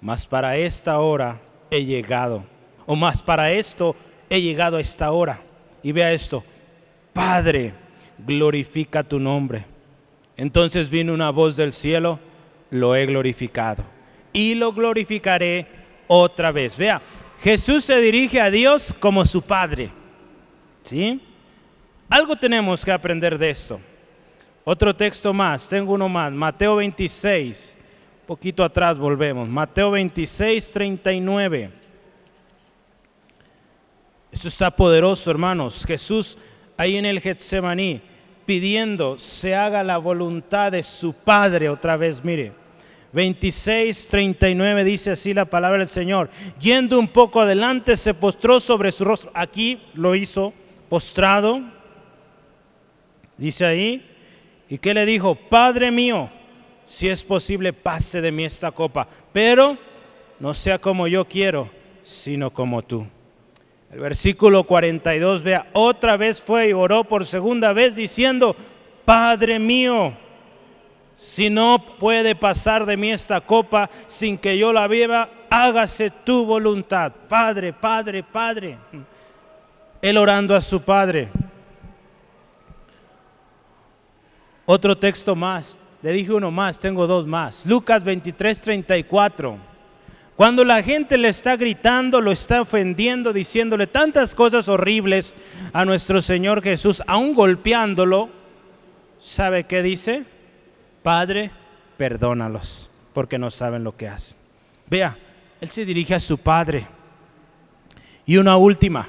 Mas 0.00 0.26
para 0.26 0.56
esta 0.56 0.98
hora 0.98 1.40
he 1.70 1.84
llegado. 1.84 2.44
O 2.86 2.96
más 2.96 3.22
para 3.22 3.52
esto 3.52 3.94
he 4.28 4.40
llegado 4.40 4.76
a 4.76 4.80
esta 4.80 5.12
hora. 5.12 5.40
Y 5.84 5.92
vea 5.92 6.12
esto. 6.12 6.42
Padre, 7.12 7.72
glorifica 8.18 9.04
tu 9.04 9.20
nombre. 9.20 9.64
Entonces 10.36 10.90
vino 10.90 11.14
una 11.14 11.30
voz 11.30 11.56
del 11.56 11.72
cielo, 11.72 12.18
lo 12.70 12.96
he 12.96 13.06
glorificado. 13.06 13.84
Y 14.32 14.54
lo 14.56 14.72
glorificaré 14.72 15.66
otra 16.08 16.50
vez. 16.50 16.76
Vea, 16.76 17.00
Jesús 17.42 17.84
se 17.84 18.00
dirige 18.00 18.40
a 18.40 18.50
Dios 18.50 18.94
como 19.00 19.26
su 19.26 19.42
Padre. 19.42 19.90
¿Sí? 20.84 21.20
Algo 22.08 22.36
tenemos 22.36 22.84
que 22.84 22.92
aprender 22.92 23.36
de 23.36 23.50
esto. 23.50 23.80
Otro 24.64 24.94
texto 24.94 25.32
más, 25.32 25.68
tengo 25.68 25.92
uno 25.92 26.08
más, 26.08 26.32
Mateo 26.32 26.76
26, 26.76 27.76
poquito 28.26 28.62
atrás 28.62 28.96
volvemos, 28.96 29.48
Mateo 29.48 29.90
26, 29.90 30.72
39. 30.72 31.70
Esto 34.30 34.46
está 34.46 34.70
poderoso, 34.70 35.28
hermanos. 35.30 35.84
Jesús 35.84 36.38
ahí 36.76 36.96
en 36.96 37.06
el 37.06 37.20
Getsemaní 37.20 38.00
pidiendo 38.46 39.18
se 39.18 39.56
haga 39.56 39.82
la 39.82 39.98
voluntad 39.98 40.70
de 40.70 40.84
su 40.84 41.12
Padre 41.12 41.68
otra 41.68 41.96
vez, 41.96 42.22
mire. 42.24 42.61
26, 43.12 44.06
39 44.08 44.84
dice 44.84 45.10
así 45.10 45.34
la 45.34 45.44
palabra 45.44 45.78
del 45.78 45.88
Señor. 45.88 46.30
Yendo 46.60 46.98
un 46.98 47.08
poco 47.08 47.40
adelante, 47.40 47.96
se 47.96 48.14
postró 48.14 48.58
sobre 48.58 48.90
su 48.90 49.04
rostro. 49.04 49.30
Aquí 49.34 49.82
lo 49.94 50.14
hizo 50.14 50.52
postrado. 50.88 51.60
Dice 53.36 53.64
ahí. 53.64 54.08
¿Y 54.68 54.78
qué 54.78 54.94
le 54.94 55.04
dijo? 55.04 55.34
Padre 55.34 55.90
mío, 55.90 56.30
si 56.86 57.08
es 57.08 57.22
posible, 57.22 57.74
pase 57.74 58.22
de 58.22 58.32
mí 58.32 58.44
esta 58.44 58.70
copa. 58.70 59.06
Pero 59.32 59.76
no 60.40 60.54
sea 60.54 60.78
como 60.78 61.06
yo 61.06 61.26
quiero, 61.26 61.70
sino 62.02 62.50
como 62.50 62.80
tú. 62.82 63.06
El 63.92 64.00
versículo 64.00 64.64
42, 64.64 65.42
vea, 65.42 65.68
otra 65.74 66.16
vez 66.16 66.40
fue 66.40 66.70
y 66.70 66.72
oró 66.72 67.04
por 67.04 67.26
segunda 67.26 67.74
vez 67.74 67.94
diciendo, 67.94 68.56
Padre 69.04 69.58
mío, 69.58 70.16
si 71.22 71.48
no 71.48 71.78
puede 72.00 72.34
pasar 72.34 72.84
de 72.84 72.96
mí 72.96 73.12
esta 73.12 73.40
copa 73.40 73.88
sin 74.08 74.36
que 74.36 74.58
yo 74.58 74.72
la 74.72 74.88
beba, 74.88 75.30
hágase 75.48 76.10
tu 76.10 76.44
voluntad. 76.44 77.12
Padre, 77.28 77.72
Padre, 77.72 78.24
Padre. 78.24 78.76
Él 80.02 80.18
orando 80.18 80.56
a 80.56 80.60
su 80.60 80.82
Padre. 80.82 81.28
Otro 84.66 84.98
texto 84.98 85.36
más. 85.36 85.78
Le 86.02 86.10
dije 86.10 86.32
uno 86.32 86.50
más, 86.50 86.80
tengo 86.80 87.06
dos 87.06 87.24
más. 87.24 87.64
Lucas 87.66 88.02
23, 88.02 88.60
34. 88.60 89.58
Cuando 90.34 90.64
la 90.64 90.82
gente 90.82 91.16
le 91.16 91.28
está 91.28 91.54
gritando, 91.56 92.20
lo 92.20 92.32
está 92.32 92.60
ofendiendo, 92.60 93.32
diciéndole 93.32 93.86
tantas 93.86 94.34
cosas 94.34 94.68
horribles 94.68 95.36
a 95.72 95.84
nuestro 95.84 96.20
Señor 96.20 96.64
Jesús, 96.64 97.00
aún 97.06 97.32
golpeándolo, 97.36 98.28
¿sabe 99.20 99.64
qué 99.64 99.84
dice? 99.84 100.24
Padre, 101.02 101.50
perdónalos, 101.96 102.90
porque 103.12 103.38
no 103.38 103.50
saben 103.50 103.84
lo 103.84 103.96
que 103.96 104.08
hacen. 104.08 104.36
Vea, 104.88 105.16
Él 105.60 105.68
se 105.68 105.84
dirige 105.84 106.14
a 106.14 106.20
su 106.20 106.38
Padre. 106.38 106.86
Y 108.24 108.36
una 108.36 108.56
última. 108.56 109.08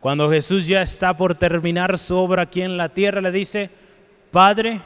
Cuando 0.00 0.30
Jesús 0.30 0.66
ya 0.66 0.80
está 0.82 1.16
por 1.16 1.34
terminar 1.34 1.98
su 1.98 2.16
obra 2.16 2.42
aquí 2.42 2.62
en 2.62 2.76
la 2.76 2.88
tierra, 2.88 3.20
le 3.20 3.32
dice, 3.32 3.70
Padre, 4.30 4.80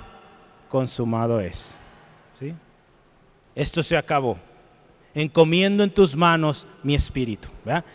consumado 0.68 1.38
es. 1.38 1.78
¿Sí? 2.38 2.54
Esto 3.54 3.82
se 3.82 3.97
acabó. 3.97 4.38
encomiendo 5.14 5.85
en 5.85 5.90
tus 5.90 6.16
manos 6.16 6.66
mi 6.82 6.94
espíritu. 6.94 7.49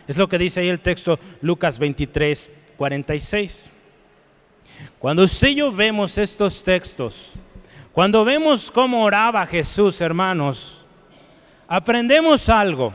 Es 0.07 0.17
lo 0.17 0.29
que 0.29 0.37
dice 0.37 0.59
ahí 0.59 0.67
el 0.67 0.81
texto 0.81 1.17
Lucas 1.41 1.79
23, 1.79 2.51
46. 2.77 3.71
Cuando 4.99 5.23
usted 5.23 5.47
y 5.47 5.55
yo 5.55 5.71
vemos 5.71 6.17
estos 6.19 6.63
textos, 6.63 7.33
cuando 7.97 8.23
vemos 8.23 8.69
cómo 8.69 9.03
oraba 9.03 9.43
Jesús, 9.47 10.01
hermanos, 10.01 10.85
aprendemos 11.67 12.47
algo. 12.47 12.93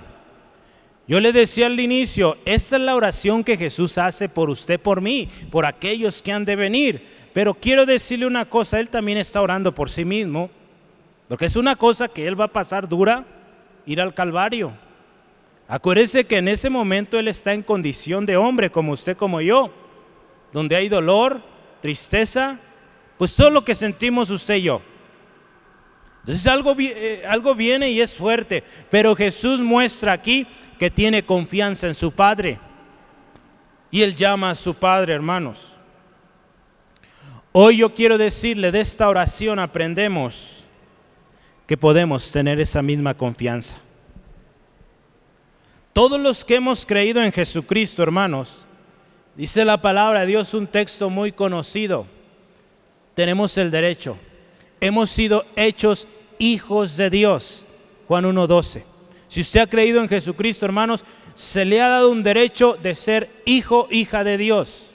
Yo 1.08 1.18
le 1.18 1.32
decía 1.32 1.66
al 1.66 1.80
inicio, 1.80 2.36
esta 2.44 2.76
es 2.76 2.82
la 2.82 2.94
oración 2.94 3.42
que 3.42 3.56
Jesús 3.56 3.98
hace 3.98 4.28
por 4.28 4.48
usted, 4.48 4.78
por 4.78 5.00
mí, 5.00 5.28
por 5.50 5.66
aquellos 5.66 6.22
que 6.22 6.30
han 6.30 6.44
de 6.44 6.54
venir. 6.54 7.04
Pero 7.32 7.52
quiero 7.52 7.84
decirle 7.84 8.26
una 8.26 8.44
cosa, 8.44 8.78
Él 8.78 8.90
también 8.90 9.18
está 9.18 9.42
orando 9.42 9.74
por 9.74 9.90
sí 9.90 10.04
mismo, 10.04 10.50
porque 11.26 11.46
es 11.46 11.56
una 11.56 11.74
cosa 11.74 12.06
que 12.06 12.24
Él 12.24 12.40
va 12.40 12.44
a 12.44 12.52
pasar 12.52 12.88
dura, 12.88 13.24
ir 13.86 14.00
al 14.00 14.14
Calvario. 14.14 14.72
Acuérdese 15.66 16.26
que 16.26 16.36
en 16.36 16.46
ese 16.46 16.70
momento 16.70 17.18
Él 17.18 17.26
está 17.26 17.52
en 17.52 17.64
condición 17.64 18.24
de 18.24 18.36
hombre, 18.36 18.70
como 18.70 18.92
usted, 18.92 19.16
como 19.16 19.40
yo, 19.40 19.68
donde 20.52 20.76
hay 20.76 20.88
dolor, 20.88 21.42
tristeza, 21.80 22.60
pues 23.18 23.34
todo 23.34 23.50
lo 23.50 23.64
que 23.64 23.74
sentimos 23.74 24.30
usted 24.30 24.54
y 24.54 24.62
yo. 24.62 24.91
Entonces 26.22 26.46
algo, 26.46 26.76
eh, 26.78 27.24
algo 27.28 27.54
viene 27.54 27.90
y 27.90 28.00
es 28.00 28.14
fuerte, 28.14 28.62
pero 28.90 29.16
Jesús 29.16 29.60
muestra 29.60 30.12
aquí 30.12 30.46
que 30.78 30.88
tiene 30.88 31.24
confianza 31.24 31.88
en 31.88 31.94
su 31.94 32.12
Padre. 32.12 32.60
Y 33.90 34.02
Él 34.02 34.14
llama 34.14 34.50
a 34.50 34.54
su 34.54 34.74
Padre, 34.74 35.14
hermanos. 35.14 35.72
Hoy 37.50 37.78
yo 37.78 37.92
quiero 37.92 38.18
decirle, 38.18 38.70
de 38.70 38.80
esta 38.80 39.08
oración 39.08 39.58
aprendemos 39.58 40.64
que 41.66 41.76
podemos 41.76 42.30
tener 42.30 42.60
esa 42.60 42.82
misma 42.82 43.14
confianza. 43.14 43.78
Todos 45.92 46.20
los 46.20 46.44
que 46.44 46.54
hemos 46.54 46.86
creído 46.86 47.20
en 47.20 47.32
Jesucristo, 47.32 48.02
hermanos, 48.02 48.66
dice 49.34 49.64
la 49.64 49.82
palabra 49.82 50.20
de 50.20 50.28
Dios 50.28 50.54
un 50.54 50.68
texto 50.68 51.10
muy 51.10 51.32
conocido, 51.32 52.06
tenemos 53.14 53.58
el 53.58 53.70
derecho 53.70 54.16
hemos 54.82 55.10
sido 55.10 55.44
hechos 55.54 56.08
hijos 56.38 56.96
de 56.96 57.08
Dios. 57.08 57.66
Juan 58.08 58.24
1.12. 58.24 58.82
Si 59.28 59.40
usted 59.40 59.60
ha 59.60 59.66
creído 59.68 60.02
en 60.02 60.08
Jesucristo, 60.08 60.66
hermanos, 60.66 61.04
se 61.34 61.64
le 61.64 61.80
ha 61.80 61.88
dado 61.88 62.10
un 62.10 62.22
derecho 62.22 62.74
de 62.74 62.96
ser 62.96 63.30
hijo, 63.46 63.86
hija 63.90 64.24
de 64.24 64.36
Dios. 64.36 64.92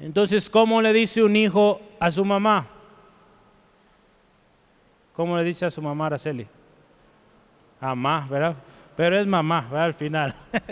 Entonces, 0.00 0.48
¿cómo 0.48 0.80
le 0.80 0.94
dice 0.94 1.22
un 1.22 1.36
hijo 1.36 1.82
a 2.00 2.10
su 2.10 2.24
mamá? 2.24 2.66
¿Cómo 5.12 5.36
le 5.36 5.44
dice 5.44 5.66
a 5.66 5.70
su 5.70 5.82
mamá, 5.82 6.06
Araceli? 6.06 6.46
Mamá, 7.78 8.26
¿verdad? 8.28 8.56
Pero 8.96 9.18
es 9.20 9.26
mamá, 9.26 9.68
¿verdad? 9.70 9.84
Al 9.84 9.94
final. 9.94 10.34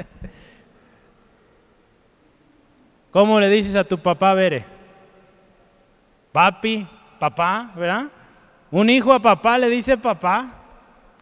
¿Cómo 3.10 3.38
le 3.38 3.50
dices 3.50 3.76
a 3.76 3.84
tu 3.84 3.98
papá, 3.98 4.32
Bere? 4.32 4.64
Papi, 6.32 6.88
papá, 7.18 7.72
¿verdad? 7.76 8.06
Un 8.70 8.90
hijo 8.90 9.12
a 9.12 9.20
papá 9.20 9.58
le 9.58 9.68
dice 9.68 9.96
papá. 9.96 10.60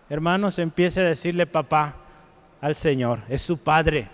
Hermanos, 0.08 0.58
empiece 0.58 1.00
a 1.00 1.04
decirle 1.04 1.46
papá 1.46 1.96
al 2.60 2.74
Señor. 2.74 3.20
Es 3.28 3.42
su 3.42 3.58
padre. 3.58 4.08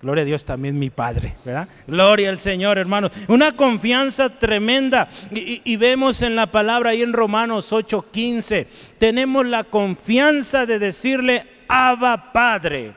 Gloria 0.00 0.22
a 0.22 0.26
Dios 0.26 0.44
también 0.44 0.78
mi 0.78 0.90
Padre, 0.90 1.34
¿verdad? 1.44 1.68
Gloria 1.86 2.28
al 2.30 2.38
Señor, 2.38 2.78
hermanos. 2.78 3.10
Una 3.26 3.56
confianza 3.56 4.28
tremenda. 4.28 5.08
Y, 5.32 5.76
vemos 5.76 6.22
en 6.22 6.36
la 6.36 6.46
palabra 6.46 6.90
ahí 6.90 7.02
en 7.02 7.12
Romanos 7.12 7.72
8:15, 7.72 8.66
tenemos 8.98 9.44
la 9.44 9.64
confianza 9.64 10.66
de 10.66 10.78
decirle 10.78 11.46
Abba 11.66 12.32
Padre. 12.32 12.92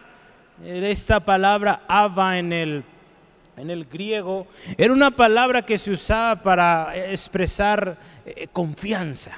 Esta 0.63 1.19
palabra 1.19 1.81
Abba 1.87 2.37
en 2.37 2.53
el 2.53 2.83
en 3.61 3.69
el 3.69 3.85
griego, 3.85 4.47
era 4.75 4.91
una 4.91 5.11
palabra 5.11 5.61
que 5.61 5.77
se 5.77 5.91
usaba 5.91 6.41
para 6.41 6.95
expresar 6.95 7.95
eh, 8.25 8.47
confianza. 8.51 9.31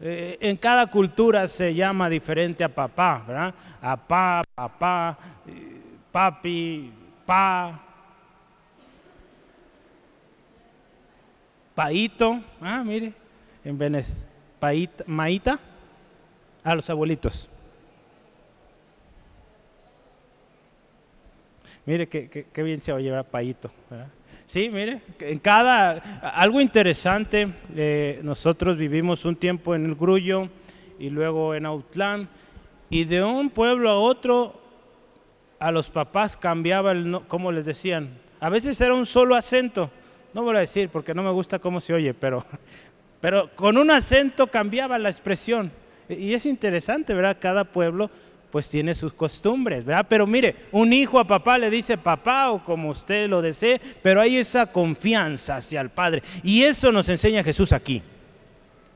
Eh, 0.00 0.36
en 0.40 0.56
cada 0.56 0.88
cultura 0.88 1.46
se 1.46 1.72
llama 1.72 2.08
diferente 2.08 2.64
a 2.64 2.68
papá, 2.68 3.22
¿verdad? 3.26 3.54
A 3.80 3.96
pa, 3.96 4.42
papá, 4.54 5.18
eh, 5.46 5.80
papi, 6.10 6.92
pa, 7.24 7.80
paito, 11.74 12.40
ah, 12.60 12.82
mire, 12.84 13.12
en 13.64 13.78
Venezuela, 13.78 14.26
maita, 15.06 15.60
a 16.64 16.74
los 16.74 16.88
abuelitos. 16.90 17.49
Mire 21.90 22.08
qué, 22.08 22.62
bien 22.62 22.80
se 22.80 22.92
va 22.92 22.98
a 22.98 23.00
llevar. 23.00 23.26
Sí, 24.46 24.70
mire, 24.70 25.00
en 25.18 25.38
cada, 25.40 25.94
algo 26.22 26.60
interesante, 26.60 27.48
eh, 27.74 28.20
nosotros 28.22 28.76
vivimos 28.76 29.24
un 29.24 29.34
tiempo 29.34 29.74
en 29.74 29.86
el 29.86 29.96
Grullo 29.96 30.48
y 31.00 31.10
luego 31.10 31.52
en 31.52 31.66
Autlán, 31.66 32.28
y 32.90 33.02
de 33.06 33.24
un 33.24 33.50
pueblo 33.50 33.90
a 33.90 33.98
otro, 33.98 34.60
a 35.58 35.72
los 35.72 35.90
papás 35.90 36.36
cambiaba 36.36 36.92
el, 36.92 37.22
como 37.26 37.50
les 37.50 37.64
decían, 37.64 38.10
a 38.38 38.50
veces 38.50 38.80
era 38.80 38.94
un 38.94 39.04
solo 39.04 39.34
acento, 39.34 39.90
no 40.32 40.44
voy 40.44 40.54
a 40.54 40.60
decir 40.60 40.90
porque 40.90 41.12
no 41.12 41.24
me 41.24 41.32
gusta 41.32 41.58
cómo 41.58 41.80
se 41.80 41.92
oye, 41.92 42.14
pero, 42.14 42.46
pero 43.20 43.50
con 43.56 43.76
un 43.76 43.90
acento 43.90 44.46
cambiaba 44.46 44.96
la 44.96 45.10
expresión. 45.10 45.72
Y 46.08 46.34
es 46.34 46.46
interesante, 46.46 47.14
¿verdad? 47.14 47.38
Cada 47.40 47.64
pueblo 47.64 48.10
pues 48.50 48.68
tiene 48.68 48.94
sus 48.94 49.12
costumbres, 49.12 49.84
¿verdad? 49.84 50.06
Pero 50.08 50.26
mire, 50.26 50.56
un 50.72 50.92
hijo 50.92 51.18
a 51.18 51.26
papá 51.26 51.58
le 51.58 51.70
dice 51.70 51.96
papá 51.96 52.50
o 52.50 52.64
como 52.64 52.90
usted 52.90 53.28
lo 53.28 53.42
desee, 53.42 53.80
pero 54.02 54.20
hay 54.20 54.36
esa 54.36 54.66
confianza 54.66 55.56
hacia 55.56 55.80
el 55.80 55.90
Padre. 55.90 56.22
Y 56.42 56.62
eso 56.62 56.90
nos 56.90 57.08
enseña 57.08 57.44
Jesús 57.44 57.72
aquí. 57.72 58.02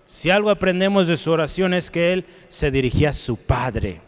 Si 0.06 0.30
algo 0.30 0.50
aprendemos 0.50 1.06
de 1.06 1.16
su 1.16 1.30
oración 1.30 1.72
es 1.72 1.90
que 1.90 2.12
Él 2.12 2.24
se 2.48 2.70
dirigía 2.70 3.10
a 3.10 3.14
su 3.14 3.36
Padre. 3.36 4.00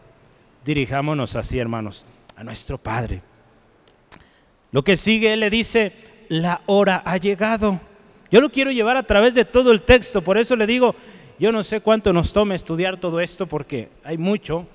Dirijámonos 0.65 1.35
así, 1.35 1.57
hermanos, 1.57 2.05
a 2.35 2.43
nuestro 2.43 2.77
Padre. 2.77 3.21
Lo 4.71 4.83
que 4.83 4.97
sigue, 4.97 5.33
Él 5.33 5.39
le 5.39 5.49
dice, 5.49 5.93
la 6.29 6.61
hora 6.65 7.01
ha 7.05 7.17
llegado. 7.17 7.79
Yo 8.29 8.41
lo 8.41 8.49
quiero 8.49 8.71
llevar 8.71 8.97
a 8.97 9.03
través 9.03 9.33
de 9.33 9.45
todo 9.45 9.71
el 9.71 9.81
texto, 9.83 10.21
por 10.21 10.37
eso 10.37 10.55
le 10.57 10.67
digo, 10.67 10.93
yo 11.39 11.51
no 11.51 11.63
sé 11.63 11.81
cuánto 11.81 12.11
nos 12.11 12.33
tome 12.33 12.55
estudiar 12.55 12.97
todo 12.97 13.19
esto, 13.19 13.47
porque 13.47 13.89
hay 14.03 14.17
mucho, 14.17 14.67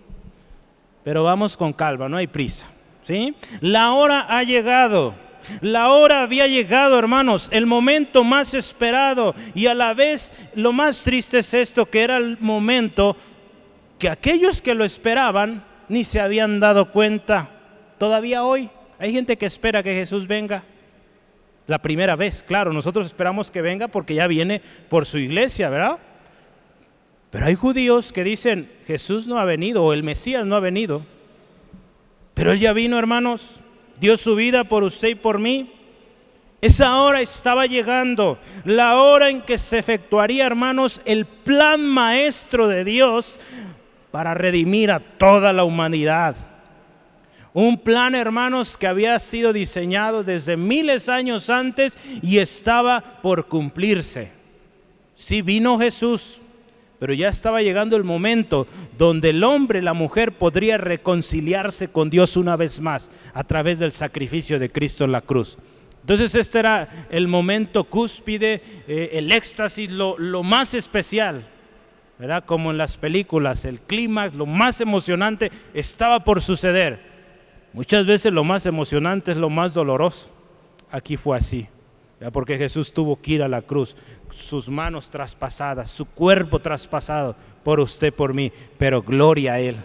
pero 1.04 1.24
vamos 1.24 1.56
con 1.56 1.72
calma, 1.72 2.08
no 2.08 2.16
hay 2.16 2.26
prisa. 2.26 2.66
¿sí? 3.02 3.34
La 3.60 3.92
hora 3.92 4.26
ha 4.28 4.42
llegado. 4.42 5.14
La 5.60 5.90
hora 5.90 6.22
había 6.22 6.46
llegado, 6.46 6.98
hermanos, 6.98 7.48
el 7.52 7.66
momento 7.66 8.22
más 8.22 8.54
esperado 8.54 9.34
y 9.54 9.66
a 9.66 9.74
la 9.74 9.92
vez 9.92 10.32
lo 10.54 10.72
más 10.72 11.02
triste 11.02 11.38
es 11.38 11.52
esto, 11.52 11.86
que 11.86 12.02
era 12.02 12.16
el 12.16 12.38
momento 12.38 13.16
que 13.98 14.08
aquellos 14.08 14.62
que 14.62 14.74
lo 14.74 14.84
esperaban 14.84 15.64
ni 15.88 16.04
se 16.04 16.20
habían 16.20 16.60
dado 16.60 16.92
cuenta. 16.92 17.50
Todavía 17.98 18.44
hoy 18.44 18.70
hay 19.00 19.12
gente 19.12 19.36
que 19.36 19.46
espera 19.46 19.82
que 19.82 19.94
Jesús 19.94 20.28
venga. 20.28 20.62
La 21.66 21.80
primera 21.80 22.14
vez, 22.16 22.42
claro, 22.42 22.72
nosotros 22.72 23.06
esperamos 23.06 23.50
que 23.50 23.62
venga 23.62 23.88
porque 23.88 24.14
ya 24.14 24.26
viene 24.28 24.60
por 24.88 25.06
su 25.06 25.18
iglesia, 25.18 25.70
¿verdad? 25.70 25.98
Pero 27.33 27.47
hay 27.47 27.55
judíos 27.55 28.12
que 28.12 28.25
dicen, 28.25 28.71
Jesús 28.87 29.27
no 29.27 29.38
ha 29.38 29.47
venido 29.47 29.83
o 29.83 29.95
el 29.95 30.03
Mesías 30.03 30.45
no 30.45 30.55
ha 30.55 30.61
venido. 30.61 31.03
Pero 32.35 32.53
Él 32.53 32.61
ya 32.61 32.75
vino, 32.75 32.99
hermanos, 32.99 33.49
dio 33.99 34.18
su 34.18 34.35
vida 34.35 34.64
por 34.64 34.85
usted 34.85 35.09
y 35.09 35.14
por 35.14 35.38
mí. 35.38 35.73
Esa 36.61 37.01
hora 37.01 37.23
estaba 37.23 37.64
llegando, 37.64 38.38
la 38.66 39.01
hora 39.01 39.31
en 39.31 39.40
que 39.40 39.57
se 39.57 39.79
efectuaría, 39.79 40.45
hermanos, 40.45 41.01
el 41.07 41.25
plan 41.25 41.81
maestro 41.81 42.68
de 42.68 42.85
Dios 42.85 43.40
para 44.11 44.35
redimir 44.35 44.90
a 44.90 45.01
toda 45.01 45.55
la 45.55 45.64
humanidad. 45.64 46.37
Un 47.55 47.79
plan, 47.79 48.14
hermanos, 48.14 48.77
que 48.77 48.87
había 48.87 49.18
sido 49.18 49.55
diseñado 49.55 50.23
desde 50.23 50.59
miles 50.59 51.09
años 51.09 51.49
antes 51.49 51.97
y 52.21 52.40
estaba 52.40 53.01
por 53.23 53.49
cumplirse. 53.49 54.33
Si 55.16 55.40
vino 55.40 55.79
Jesús, 55.79 56.41
pero 57.02 57.14
ya 57.14 57.30
estaba 57.30 57.62
llegando 57.62 57.96
el 57.96 58.04
momento 58.04 58.68
donde 58.96 59.30
el 59.30 59.42
hombre, 59.42 59.82
la 59.82 59.92
mujer 59.92 60.38
podría 60.38 60.78
reconciliarse 60.78 61.88
con 61.88 62.10
Dios 62.10 62.36
una 62.36 62.54
vez 62.54 62.78
más 62.78 63.10
a 63.34 63.42
través 63.42 63.80
del 63.80 63.90
sacrificio 63.90 64.60
de 64.60 64.70
Cristo 64.70 65.02
en 65.02 65.10
la 65.10 65.20
cruz. 65.20 65.58
Entonces 66.02 66.32
este 66.36 66.60
era 66.60 67.08
el 67.10 67.26
momento 67.26 67.82
cúspide, 67.82 68.62
eh, 68.86 69.10
el 69.14 69.32
éxtasis, 69.32 69.90
lo, 69.90 70.16
lo 70.16 70.44
más 70.44 70.74
especial. 70.74 71.44
¿verdad? 72.20 72.44
Como 72.44 72.70
en 72.70 72.78
las 72.78 72.96
películas, 72.96 73.64
el 73.64 73.80
clímax, 73.80 74.36
lo 74.36 74.46
más 74.46 74.80
emocionante 74.80 75.50
estaba 75.74 76.22
por 76.22 76.40
suceder. 76.40 77.00
Muchas 77.72 78.06
veces 78.06 78.32
lo 78.32 78.44
más 78.44 78.64
emocionante 78.64 79.32
es 79.32 79.38
lo 79.38 79.50
más 79.50 79.74
doloroso. 79.74 80.30
Aquí 80.88 81.16
fue 81.16 81.36
así 81.36 81.66
porque 82.30 82.58
Jesús 82.58 82.92
tuvo 82.92 83.20
que 83.20 83.32
ir 83.32 83.42
a 83.42 83.48
la 83.48 83.62
cruz, 83.62 83.96
sus 84.30 84.68
manos 84.68 85.11
traspasadas, 85.11 85.90
su 85.90 86.06
cuerpo 86.06 86.61
traspasado 86.61 87.35
por 87.64 87.80
usted, 87.80 88.12
por 88.12 88.35
mí, 88.35 88.52
pero 88.78 89.02
gloria 89.02 89.54
a 89.54 89.61
Él. 89.61 89.76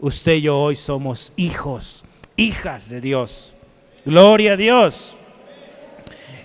usted 0.00 0.34
y 0.34 0.42
yo 0.42 0.58
hoy 0.58 0.76
somos 0.76 1.32
hijos, 1.36 2.04
hijas 2.36 2.88
de 2.88 3.00
Dios. 3.00 3.54
Gloria 4.04 4.52
a 4.52 4.56
Dios. 4.56 5.16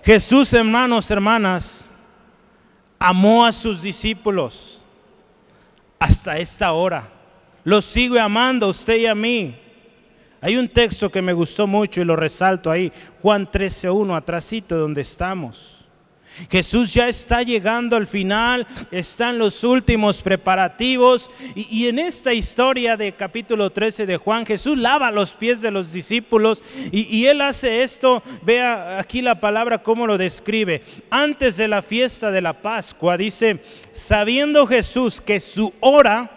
Jesús, 0.04 0.52
hermanos, 0.54 1.12
hermanas, 1.12 1.88
amó 2.98 3.46
a 3.46 3.52
sus 3.52 3.82
discípulos 3.82 4.82
hasta 6.00 6.39
esta 6.39 6.72
hora. 6.72 7.08
Los 7.63 7.86
sigue 7.86 8.20
amando 8.20 8.70
usted 8.70 8.96
y 8.96 9.06
a 9.06 9.15
mí. 9.15 9.56
Hay 10.42 10.58
un 10.58 10.68
texto 10.70 11.12
que 11.12 11.22
me 11.22 11.34
gustó 11.34 11.68
mucho 11.68 12.02
y 12.02 12.06
lo 12.06 12.16
resalto 12.16 12.72
ahí, 12.72 12.92
Juan 13.22 13.50
13.1, 13.50 14.18
atrásito 14.18 14.76
donde 14.76 15.02
estamos. 15.02 15.78
Jesús 16.50 16.94
ya 16.94 17.08
está 17.08 17.44
llegando 17.44 17.96
al 17.96 18.08
final, 18.08 18.66
están 18.90 19.38
los 19.38 19.64
últimos 19.64 20.22
preparativos 20.22 21.30
y, 21.54 21.88
en 21.88 22.00
esta 22.00 22.34
historia 22.34 22.98
de 22.98 23.12
capítulo 23.12 23.70
13 23.70 24.06
de 24.08 24.18
Juan, 24.18 24.46
Jesús 24.46 24.78
lava 24.78 25.12
los 25.12 25.34
pies 25.34 25.62
de 25.62 25.70
los 25.70 25.92
discípulos 25.92 26.64
y, 26.92 27.02
y 27.16 27.28
él 27.28 27.42
hace 27.42 27.84
esto, 27.84 28.24
vea 28.42 28.98
aquí 28.98 29.22
la 29.22 29.40
palabra 29.40 29.84
cómo 29.84 30.08
lo 30.08 30.18
describe. 30.18 30.82
Antes 31.10 31.58
de 31.58 31.68
la 31.68 31.82
fiesta 31.82 32.32
de 32.32 32.42
la 32.42 32.54
Pascua 32.54 33.18
dice, 33.18 33.62
sabiendo 33.92 34.66
Jesús 34.66 35.22
que 35.22 35.40
su 35.40 35.74
hora 35.82 36.32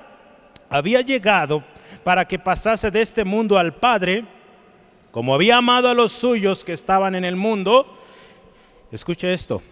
había 0.69 1.01
llegado 1.01 1.63
para 2.05 2.27
que 2.27 2.39
pasase 2.39 2.91
de 2.91 3.01
este 3.01 3.25
mundo 3.25 3.59
al 3.59 3.75
Padre, 3.75 4.25
como 5.11 5.35
había 5.35 5.57
amado 5.57 5.89
a 5.89 5.95
los 5.95 6.13
suyos 6.13 6.63
que 6.65 6.73
estaban 6.73 7.15
en 7.15 7.25
el 7.25 7.37
mundo, 7.37 7.97
escuche 8.93 9.33
esto 9.33 9.63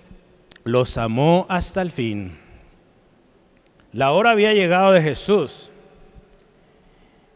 los 0.65 0.97
amó 0.99 1.47
hasta 1.49 1.83
el 1.83 1.91
fin. 1.91 2.39
La 3.93 4.13
hora 4.13 4.31
había 4.31 4.55
llegado 4.55 4.93
de 4.93 5.03
Jesús. 5.03 5.71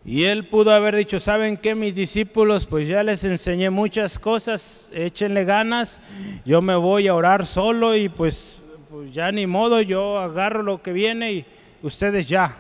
Y 0.05 0.25
él 0.25 0.47
pudo 0.47 0.71
haber 0.73 0.95
dicho, 0.95 1.19
¿saben 1.19 1.57
qué 1.57 1.75
mis 1.75 1.97
discípulos? 1.97 2.67
Pues 2.67 2.87
ya 2.87 3.03
les 3.03 3.25
enseñé 3.25 3.71
muchas 3.71 4.21
cosas, 4.21 4.89
échenle 4.93 5.45
ganas, 5.45 6.01
yo 6.45 6.63
me 6.63 6.77
voy 6.77 7.09
a 7.09 7.15
orar 7.15 7.45
solo 7.45 7.97
y 7.97 8.09
pues, 8.09 8.57
pues 8.89 9.13
ya 9.13 9.33
ni 9.33 9.49
modo, 9.49 9.83
yo 9.83 10.19
agarro 10.19 10.63
lo 10.63 10.81
que 10.81 10.93
viene 10.93 11.33
y 11.33 11.47
ustedes 11.83 12.29
ya. 12.29 12.57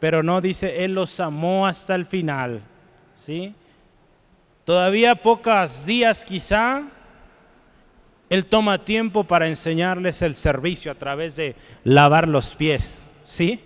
Pero 0.00 0.22
no 0.22 0.40
dice, 0.40 0.84
él 0.84 0.94
los 0.94 1.18
amó 1.20 1.66
hasta 1.66 1.94
el 1.94 2.06
final. 2.06 2.60
¿Sí? 3.16 3.54
Todavía 4.64 5.14
pocos 5.14 5.86
días 5.86 6.24
quizá 6.24 6.84
él 8.34 8.46
toma 8.46 8.84
tiempo 8.84 9.24
para 9.24 9.46
enseñarles 9.46 10.22
el 10.22 10.34
servicio 10.34 10.90
a 10.90 10.94
través 10.94 11.36
de 11.36 11.54
lavar 11.84 12.26
los 12.26 12.54
pies. 12.54 13.08
¿Sí? 13.24 13.60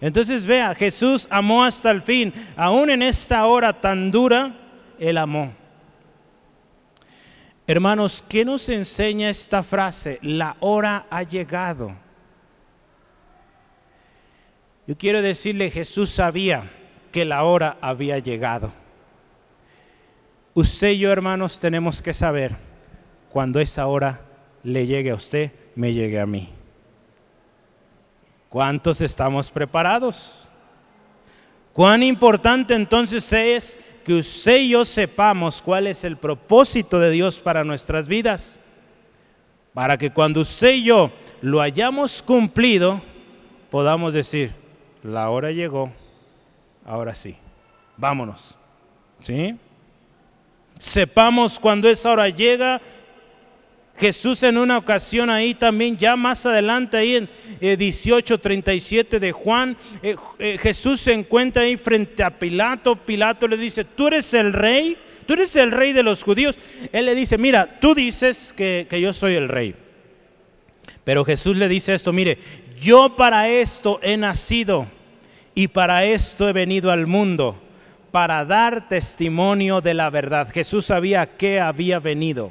Entonces 0.00 0.46
vea, 0.46 0.74
Jesús 0.74 1.28
amó 1.30 1.62
hasta 1.62 1.90
el 1.90 2.00
fin. 2.00 2.32
Aún 2.56 2.90
en 2.90 3.02
esta 3.02 3.46
hora 3.46 3.80
tan 3.80 4.10
dura, 4.10 4.52
Él 4.98 5.18
amó. 5.18 5.52
Hermanos, 7.66 8.24
¿qué 8.28 8.44
nos 8.44 8.68
enseña 8.68 9.30
esta 9.30 9.62
frase? 9.62 10.18
La 10.22 10.56
hora 10.60 11.06
ha 11.10 11.22
llegado. 11.22 11.92
Yo 14.90 14.98
quiero 14.98 15.22
decirle, 15.22 15.70
Jesús 15.70 16.10
sabía 16.10 16.68
que 17.12 17.24
la 17.24 17.44
hora 17.44 17.76
había 17.80 18.18
llegado. 18.18 18.72
Usted 20.52 20.88
y 20.88 20.98
yo, 20.98 21.12
hermanos, 21.12 21.60
tenemos 21.60 22.02
que 22.02 22.12
saber 22.12 22.56
cuando 23.28 23.60
esa 23.60 23.86
hora 23.86 24.20
le 24.64 24.88
llegue 24.88 25.10
a 25.10 25.14
usted, 25.14 25.52
me 25.76 25.94
llegue 25.94 26.18
a 26.18 26.26
mí. 26.26 26.48
¿Cuántos 28.48 29.00
estamos 29.00 29.48
preparados? 29.52 30.48
Cuán 31.72 32.02
importante 32.02 32.74
entonces 32.74 33.32
es 33.32 33.78
que 34.04 34.14
usted 34.14 34.56
y 34.56 34.70
yo 34.70 34.84
sepamos 34.84 35.62
cuál 35.62 35.86
es 35.86 36.02
el 36.02 36.16
propósito 36.16 36.98
de 36.98 37.12
Dios 37.12 37.38
para 37.38 37.62
nuestras 37.62 38.08
vidas. 38.08 38.58
Para 39.72 39.96
que 39.96 40.10
cuando 40.10 40.40
usted 40.40 40.72
y 40.72 40.82
yo 40.82 41.12
lo 41.42 41.60
hayamos 41.60 42.22
cumplido, 42.22 43.00
podamos 43.70 44.14
decir, 44.14 44.58
la 45.02 45.30
hora 45.30 45.50
llegó, 45.50 45.92
ahora 46.84 47.14
sí, 47.14 47.36
vámonos. 47.96 48.56
¿Sí? 49.20 49.54
Sepamos 50.78 51.60
cuando 51.60 51.88
esa 51.88 52.10
hora 52.10 52.28
llega 52.28 52.80
Jesús 54.00 54.42
en 54.44 54.56
una 54.56 54.78
ocasión 54.78 55.28
ahí 55.28 55.54
también, 55.54 55.98
ya 55.98 56.16
más 56.16 56.46
adelante 56.46 56.96
ahí 56.96 57.16
en 57.16 57.28
18:37 57.60 59.16
eh, 59.16 59.20
de 59.20 59.32
Juan, 59.32 59.76
eh, 60.02 60.16
eh, 60.38 60.58
Jesús 60.58 61.02
se 61.02 61.12
encuentra 61.12 61.64
ahí 61.64 61.76
frente 61.76 62.22
a 62.22 62.30
Pilato. 62.30 62.96
Pilato 62.96 63.46
le 63.46 63.58
dice, 63.58 63.84
tú 63.84 64.06
eres 64.06 64.32
el 64.32 64.54
rey, 64.54 64.96
tú 65.26 65.34
eres 65.34 65.54
el 65.56 65.70
rey 65.70 65.92
de 65.92 66.02
los 66.02 66.24
judíos. 66.24 66.58
Él 66.92 67.04
le 67.04 67.14
dice, 67.14 67.36
mira, 67.36 67.78
tú 67.78 67.94
dices 67.94 68.54
que, 68.56 68.86
que 68.88 69.02
yo 69.02 69.12
soy 69.12 69.34
el 69.34 69.50
rey. 69.50 69.74
Pero 71.04 71.24
Jesús 71.24 71.58
le 71.58 71.68
dice 71.68 71.92
esto, 71.92 72.10
mire, 72.10 72.38
yo 72.80 73.16
para 73.16 73.48
esto 73.48 74.00
he 74.02 74.16
nacido 74.16 74.86
y 75.54 75.68
para 75.68 76.04
esto 76.04 76.48
he 76.48 76.52
venido 76.52 76.90
al 76.90 77.06
mundo, 77.06 77.60
para 78.10 78.44
dar 78.44 78.88
testimonio 78.88 79.80
de 79.80 79.94
la 79.94 80.10
verdad. 80.10 80.48
Jesús 80.52 80.86
sabía 80.86 81.36
que 81.36 81.60
había 81.60 81.98
venido 81.98 82.50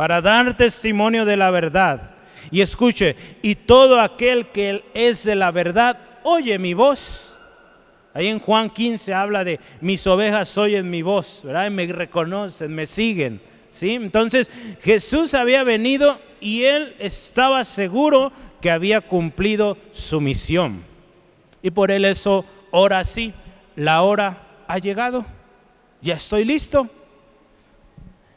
para 0.00 0.22
dar 0.22 0.56
testimonio 0.56 1.26
de 1.26 1.36
la 1.36 1.50
verdad. 1.50 2.12
Y 2.50 2.62
escuche, 2.62 3.16
y 3.42 3.54
todo 3.54 4.00
aquel 4.00 4.46
que 4.48 4.82
es 4.94 5.24
de 5.24 5.34
la 5.34 5.50
verdad, 5.50 5.98
oye 6.22 6.58
mi 6.58 6.72
voz. 6.72 7.38
Ahí 8.14 8.28
en 8.28 8.40
Juan 8.40 8.70
15 8.70 9.12
habla 9.12 9.44
de 9.44 9.60
mis 9.82 10.06
ovejas 10.06 10.56
oyen 10.56 10.88
mi 10.88 11.02
voz, 11.02 11.42
¿verdad? 11.44 11.66
Y 11.66 11.70
me 11.70 11.86
reconocen, 11.86 12.74
me 12.74 12.86
siguen. 12.86 13.42
¿sí? 13.70 13.92
Entonces 13.92 14.50
Jesús 14.82 15.34
había 15.34 15.64
venido 15.64 16.18
y 16.40 16.62
él 16.64 16.96
estaba 16.98 17.64
seguro 17.64 18.32
que 18.60 18.70
había 18.70 19.00
cumplido 19.00 19.76
su 19.92 20.20
misión. 20.20 20.84
Y 21.62 21.70
por 21.70 21.90
él 21.90 22.04
eso, 22.04 22.44
ahora 22.72 23.04
sí, 23.04 23.34
la 23.76 24.02
hora 24.02 24.46
ha 24.66 24.78
llegado. 24.78 25.24
Ya 26.00 26.14
estoy 26.14 26.44
listo. 26.44 26.88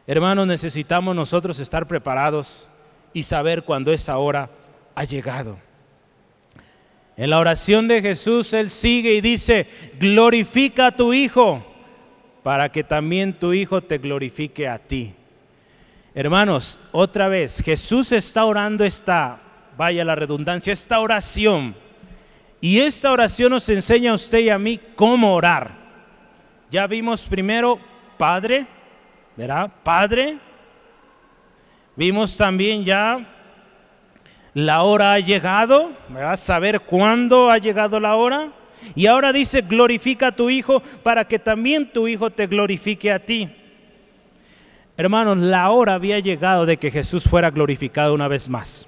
Hermanos, 0.06 0.48
necesitamos 0.48 1.16
nosotros 1.16 1.60
estar 1.60 1.88
preparados 1.88 2.70
y 3.14 3.24
saber 3.24 3.64
cuándo 3.64 3.94
esa 3.94 4.18
hora 4.18 4.50
ha 4.96 5.04
llegado. 5.06 5.58
En 7.16 7.30
la 7.30 7.40
oración 7.40 7.88
de 7.88 8.02
Jesús, 8.02 8.52
Él 8.54 8.70
sigue 8.70 9.14
y 9.14 9.22
dice, 9.22 9.68
glorifica 10.00 10.88
a 10.88 10.96
tu 10.96 11.14
Hijo, 11.14 11.64
para 12.42 12.70
que 12.70 12.84
también 12.84 13.34
tu 13.34 13.54
Hijo 13.54 13.82
te 13.82 14.00
glorifique 14.00 14.68
a 14.68 14.78
ti. 14.78 15.14
Hermanos, 16.16 16.80
otra 16.92 17.28
vez, 17.28 17.62
Jesús 17.64 18.12
está 18.12 18.46
orando 18.46 18.84
esta, 18.84 19.42
vaya 19.78 20.06
la 20.06 20.16
redundancia, 20.16 20.74
esta 20.74 21.00
oración. 21.00 21.76
Y 22.62 22.80
esta 22.80 23.12
oración 23.12 23.52
nos 23.52 23.68
enseña 23.70 24.12
a 24.12 24.16
usted 24.16 24.40
y 24.40 24.50
a 24.50 24.58
mí 24.58 24.80
cómo 24.96 25.34
orar. 25.34 25.72
Ya 26.72 26.88
vimos 26.88 27.28
primero, 27.28 27.80
Padre, 28.18 28.66
¿verdad? 29.36 29.72
Padre, 29.84 30.38
vimos 31.96 32.38
también 32.38 32.84
ya 32.86 33.30
la 34.54 34.84
hora 34.84 35.14
ha 35.14 35.20
llegado, 35.20 35.92
¿verdad? 36.10 36.36
Saber 36.38 36.82
cuándo 36.82 37.50
ha 37.50 37.58
llegado 37.58 38.00
la 38.00 38.16
hora. 38.16 38.52
Y 38.96 39.08
ahora 39.08 39.34
dice, 39.34 39.62
glorifica 39.62 40.28
a 40.28 40.36
tu 40.36 40.50
Hijo 40.50 40.82
para 41.02 41.26
que 41.26 41.40
también 41.40 41.92
tu 41.92 42.08
Hijo 42.08 42.30
te 42.30 42.48
glorifique 42.48 43.12
a 43.12 43.20
ti. 43.20 43.50
Hermanos, 44.96 45.38
la 45.38 45.72
hora 45.72 45.96
había 45.96 46.20
llegado 46.20 46.66
de 46.66 46.78
que 46.78 46.92
Jesús 46.92 47.24
fuera 47.24 47.50
glorificado 47.50 48.14
una 48.14 48.28
vez 48.28 48.48
más. 48.48 48.88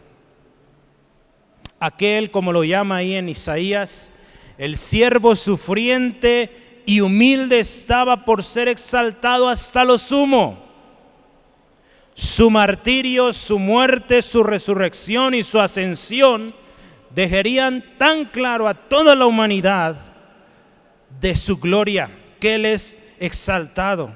Aquel, 1.86 2.32
como 2.32 2.52
lo 2.52 2.64
llama 2.64 2.98
ahí 2.98 3.16
en 3.16 3.30
Isaías, 3.30 4.12
el 4.58 4.78
siervo 4.78 5.36
sufriente 5.36 6.82
y 6.86 7.02
humilde 7.02 7.60
estaba 7.60 8.26
por 8.26 8.44
ser 8.44 8.68
exaltado 8.68 9.50
hasta 9.50 9.84
lo 9.84 9.98
sumo. 9.98 10.64
Su 12.14 12.50
martirio, 12.50 13.34
su 13.34 13.60
muerte, 13.60 14.22
su 14.22 14.44
resurrección 14.44 15.34
y 15.34 15.44
su 15.44 15.60
ascensión 15.60 16.56
dejarían 17.14 17.84
tan 17.98 18.26
claro 18.26 18.68
a 18.68 18.74
toda 18.74 19.16
la 19.16 19.26
humanidad 19.26 19.98
de 21.20 21.36
su 21.36 21.58
gloria, 21.58 22.10
que 22.40 22.56
Él 22.56 22.66
es 22.66 23.00
exaltado. 23.20 24.16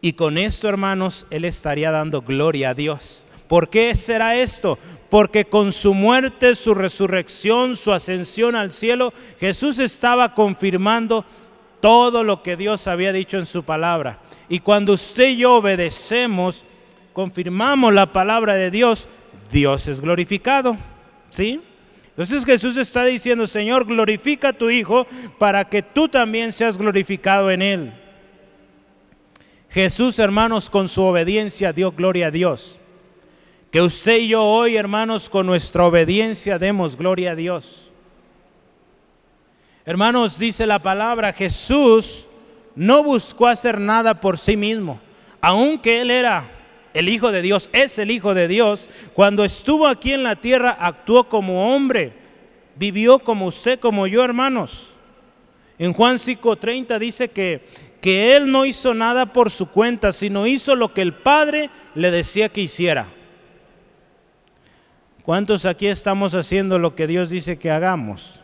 Y 0.00 0.12
con 0.12 0.38
esto, 0.38 0.68
hermanos, 0.68 1.26
Él 1.30 1.44
estaría 1.44 1.90
dando 1.90 2.22
gloria 2.22 2.70
a 2.70 2.74
Dios. 2.74 3.24
¿Por 3.48 3.68
qué 3.68 3.94
será 3.94 4.36
esto? 4.36 4.78
Porque 5.08 5.44
con 5.44 5.72
su 5.72 5.94
muerte, 5.94 6.54
su 6.54 6.74
resurrección, 6.74 7.76
su 7.76 7.92
ascensión 7.92 8.56
al 8.56 8.72
cielo, 8.72 9.12
Jesús 9.38 9.78
estaba 9.78 10.34
confirmando 10.34 11.24
todo 11.80 12.24
lo 12.24 12.42
que 12.42 12.56
Dios 12.56 12.88
había 12.88 13.12
dicho 13.12 13.38
en 13.38 13.46
su 13.46 13.62
palabra. 13.62 14.18
Y 14.48 14.60
cuando 14.60 14.94
usted 14.94 15.28
y 15.28 15.36
yo 15.38 15.56
obedecemos, 15.56 16.64
confirmamos 17.12 17.92
la 17.92 18.12
palabra 18.12 18.54
de 18.54 18.70
Dios, 18.70 19.08
Dios 19.50 19.86
es 19.86 20.00
glorificado. 20.00 20.76
¿Sí? 21.30 21.60
Entonces 22.08 22.44
Jesús 22.44 22.76
está 22.76 23.04
diciendo, 23.04 23.46
Señor, 23.46 23.84
glorifica 23.84 24.48
a 24.48 24.52
tu 24.52 24.70
Hijo 24.70 25.06
para 25.38 25.68
que 25.68 25.82
tú 25.82 26.08
también 26.08 26.52
seas 26.52 26.78
glorificado 26.78 27.50
en 27.50 27.62
Él. 27.62 27.92
Jesús, 29.68 30.18
hermanos, 30.18 30.70
con 30.70 30.88
su 30.88 31.02
obediencia 31.02 31.74
dio 31.74 31.92
gloria 31.92 32.28
a 32.28 32.30
Dios. 32.30 32.80
Que 33.70 33.82
usted 33.82 34.18
y 34.18 34.28
yo 34.28 34.44
hoy, 34.44 34.76
hermanos, 34.76 35.28
con 35.28 35.46
nuestra 35.46 35.84
obediencia 35.84 36.58
demos 36.58 36.96
gloria 36.96 37.32
a 37.32 37.34
Dios. 37.34 37.90
Hermanos, 39.84 40.38
dice 40.38 40.66
la 40.66 40.80
palabra, 40.80 41.32
Jesús 41.32 42.26
no 42.74 43.02
buscó 43.02 43.46
hacer 43.46 43.80
nada 43.80 44.20
por 44.20 44.38
sí 44.38 44.56
mismo, 44.56 45.00
aunque 45.40 46.00
Él 46.00 46.10
era 46.10 46.50
el 46.92 47.08
Hijo 47.08 47.30
de 47.30 47.42
Dios, 47.42 47.70
es 47.72 47.98
el 47.98 48.10
Hijo 48.10 48.34
de 48.34 48.48
Dios, 48.48 48.88
cuando 49.14 49.44
estuvo 49.44 49.86
aquí 49.86 50.12
en 50.12 50.22
la 50.22 50.36
tierra 50.36 50.76
actuó 50.80 51.28
como 51.28 51.74
hombre, 51.74 52.12
vivió 52.76 53.18
como 53.18 53.46
usted, 53.46 53.78
como 53.78 54.06
yo, 54.06 54.24
hermanos. 54.24 54.86
En 55.78 55.92
Juan 55.92 56.16
5:30 56.16 56.98
dice 56.98 57.28
que, 57.28 57.66
que 58.00 58.34
Él 58.34 58.50
no 58.50 58.64
hizo 58.64 58.94
nada 58.94 59.32
por 59.32 59.50
su 59.50 59.68
cuenta, 59.68 60.10
sino 60.12 60.46
hizo 60.46 60.74
lo 60.74 60.94
que 60.94 61.02
el 61.02 61.12
Padre 61.12 61.70
le 61.94 62.10
decía 62.10 62.48
que 62.48 62.62
hiciera. 62.62 63.08
¿Cuántos 65.26 65.66
aquí 65.66 65.88
estamos 65.88 66.36
haciendo 66.36 66.78
lo 66.78 66.94
que 66.94 67.08
Dios 67.08 67.30
dice 67.30 67.58
que 67.58 67.72
hagamos? 67.72 68.38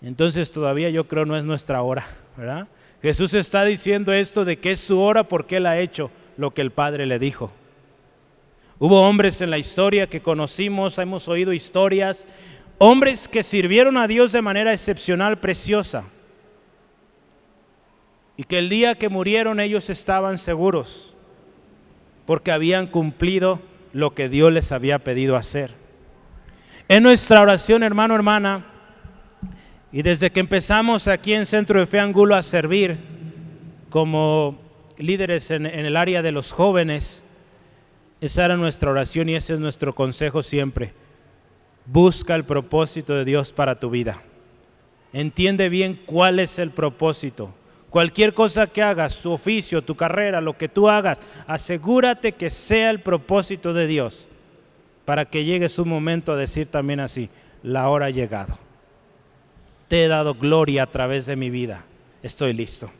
Entonces 0.00 0.50
todavía 0.50 0.88
yo 0.88 1.06
creo 1.06 1.26
no 1.26 1.36
es 1.36 1.44
nuestra 1.44 1.82
hora, 1.82 2.06
¿verdad? 2.38 2.68
Jesús 3.02 3.34
está 3.34 3.66
diciendo 3.66 4.14
esto 4.14 4.46
de 4.46 4.58
que 4.58 4.72
es 4.72 4.80
su 4.80 4.98
hora 4.98 5.28
porque 5.28 5.58
Él 5.58 5.66
ha 5.66 5.78
hecho 5.78 6.10
lo 6.38 6.54
que 6.54 6.62
el 6.62 6.70
Padre 6.70 7.04
le 7.04 7.18
dijo. 7.18 7.52
Hubo 8.78 9.06
hombres 9.06 9.42
en 9.42 9.50
la 9.50 9.58
historia 9.58 10.06
que 10.06 10.22
conocimos, 10.22 10.98
hemos 10.98 11.28
oído 11.28 11.52
historias, 11.52 12.26
hombres 12.78 13.28
que 13.28 13.42
sirvieron 13.42 13.98
a 13.98 14.08
Dios 14.08 14.32
de 14.32 14.40
manera 14.40 14.72
excepcional, 14.72 15.38
preciosa, 15.38 16.04
y 18.38 18.44
que 18.44 18.58
el 18.58 18.70
día 18.70 18.94
que 18.94 19.10
murieron 19.10 19.60
ellos 19.60 19.90
estaban 19.90 20.38
seguros, 20.38 21.12
porque 22.26 22.52
habían 22.52 22.88
cumplido 22.88 23.60
lo 23.92 24.14
que 24.14 24.28
Dios 24.28 24.52
les 24.52 24.72
había 24.72 24.98
pedido 24.98 25.36
hacer. 25.36 25.70
En 26.88 27.02
nuestra 27.02 27.40
oración, 27.40 27.82
hermano, 27.82 28.14
hermana, 28.14 28.66
y 29.92 30.02
desde 30.02 30.30
que 30.30 30.40
empezamos 30.40 31.08
aquí 31.08 31.32
en 31.32 31.46
Centro 31.46 31.80
de 31.80 31.86
Fe 31.86 31.98
Angulo 31.98 32.34
a 32.34 32.42
servir 32.42 32.98
como 33.88 34.58
líderes 34.98 35.50
en, 35.50 35.66
en, 35.66 35.86
el 35.86 35.96
área 35.96 36.20
de 36.20 36.32
los 36.32 36.52
jóvenes, 36.52 37.24
esa 38.20 38.44
era 38.44 38.56
nuestra 38.56 38.90
oración 38.90 39.28
y 39.28 39.36
ese 39.36 39.54
es 39.54 39.60
nuestro 39.60 39.94
consejo 39.94 40.42
siempre. 40.42 40.92
Busca 41.86 42.34
el 42.34 42.44
propósito 42.44 43.14
de 43.14 43.24
Dios 43.24 43.52
para 43.52 43.78
tu 43.78 43.90
vida. 43.90 44.22
Entiende 45.12 45.68
bien 45.68 45.98
cuál 46.04 46.40
es 46.40 46.58
el 46.58 46.70
propósito. 46.70 47.54
Cualquier 47.90 48.34
cosa 48.34 48.66
que 48.66 48.82
hagas, 48.82 49.18
tu 49.18 49.32
oficio, 49.32 49.82
tu 49.82 49.94
carrera, 49.94 50.40
lo 50.40 50.58
que 50.58 50.68
tú 50.68 50.88
hagas, 50.88 51.20
asegúrate 51.46 52.32
que 52.32 52.50
sea 52.50 52.90
el 52.90 53.00
propósito 53.00 53.72
de 53.72 53.86
Dios 53.86 54.28
para 55.04 55.24
que 55.24 55.44
llegue 55.44 55.68
su 55.68 55.84
momento 55.84 56.32
a 56.32 56.36
decir 56.36 56.66
también 56.66 57.00
así, 57.00 57.30
la 57.62 57.88
hora 57.88 58.06
ha 58.06 58.10
llegado 58.10 58.66
te 59.88 60.04
he 60.04 60.08
dado 60.08 60.34
gloria 60.34 60.84
a 60.84 60.90
través 60.90 61.26
de 61.26 61.36
mi 61.36 61.50
vida. 61.50 61.84
Estoy 62.22 62.52
listo. 62.52 62.90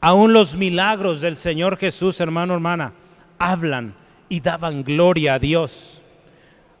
Aún 0.00 0.32
los 0.32 0.54
milagros 0.56 1.20
del 1.20 1.36
Señor 1.36 1.78
Jesús, 1.78 2.20
hermano, 2.20 2.54
hermana, 2.54 2.92
hablan 3.38 3.94
y 4.28 4.40
daban 4.40 4.84
gloria 4.84 5.34
a 5.34 5.38
Dios. 5.38 6.02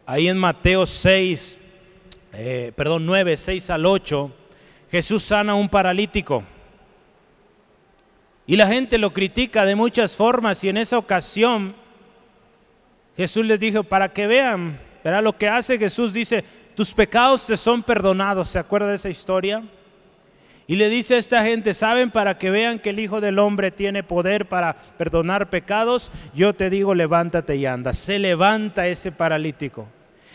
Ahí 0.06 0.28
en 0.28 0.36
Mateo 0.36 0.84
6, 0.84 1.58
eh, 2.34 2.72
perdón, 2.76 3.06
9, 3.06 3.36
6 3.36 3.70
al 3.70 3.86
8, 3.86 4.30
Jesús 4.94 5.24
sana 5.24 5.50
a 5.50 5.54
un 5.56 5.68
paralítico. 5.68 6.44
Y 8.46 8.54
la 8.54 8.68
gente 8.68 8.96
lo 8.96 9.12
critica 9.12 9.64
de 9.64 9.74
muchas 9.74 10.14
formas 10.14 10.62
y 10.62 10.68
en 10.68 10.76
esa 10.76 10.98
ocasión 10.98 11.74
Jesús 13.16 13.44
les 13.44 13.58
dijo, 13.58 13.82
para 13.82 14.12
que 14.12 14.28
vean, 14.28 14.78
verá 15.02 15.20
lo 15.20 15.36
que 15.36 15.48
hace 15.48 15.78
Jesús 15.78 16.12
dice, 16.12 16.44
tus 16.76 16.94
pecados 16.94 17.44
te 17.44 17.56
son 17.56 17.82
perdonados. 17.82 18.50
¿Se 18.50 18.60
acuerda 18.60 18.86
de 18.86 18.94
esa 18.94 19.08
historia? 19.08 19.64
Y 20.68 20.76
le 20.76 20.88
dice 20.88 21.16
a 21.16 21.18
esta 21.18 21.42
gente, 21.42 21.74
¿saben? 21.74 22.12
Para 22.12 22.38
que 22.38 22.50
vean 22.50 22.78
que 22.78 22.90
el 22.90 23.00
Hijo 23.00 23.20
del 23.20 23.40
Hombre 23.40 23.72
tiene 23.72 24.04
poder 24.04 24.46
para 24.46 24.74
perdonar 24.74 25.50
pecados, 25.50 26.12
yo 26.36 26.54
te 26.54 26.70
digo, 26.70 26.94
levántate 26.94 27.56
y 27.56 27.66
anda. 27.66 27.92
Se 27.94 28.20
levanta 28.20 28.86
ese 28.86 29.10
paralítico. 29.10 29.88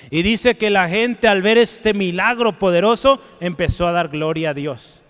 Y 0.09 0.21
dice 0.21 0.55
que 0.55 0.69
la 0.69 0.87
gente 0.89 1.27
al 1.27 1.41
ver 1.41 1.57
este 1.57 1.93
milagro 1.93 2.57
poderoso 2.57 3.21
empezó 3.39 3.87
a 3.87 3.91
dar 3.91 4.09
gloria 4.09 4.51
a 4.51 4.53
Dios. 4.53 5.01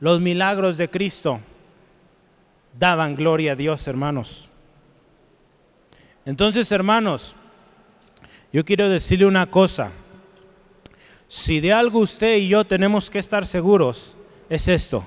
Los 0.00 0.20
milagros 0.20 0.76
de 0.76 0.88
Cristo 0.90 1.40
daban 2.78 3.16
gloria 3.16 3.52
a 3.52 3.56
Dios, 3.56 3.86
hermanos. 3.88 4.48
Entonces, 6.24 6.70
hermanos, 6.72 7.34
yo 8.52 8.64
quiero 8.64 8.88
decirle 8.88 9.26
una 9.26 9.50
cosa. 9.50 9.90
Si 11.26 11.60
de 11.60 11.72
algo 11.72 11.98
usted 12.00 12.36
y 12.36 12.48
yo 12.48 12.64
tenemos 12.64 13.10
que 13.10 13.18
estar 13.18 13.46
seguros, 13.46 14.16
es 14.48 14.68
esto, 14.68 15.04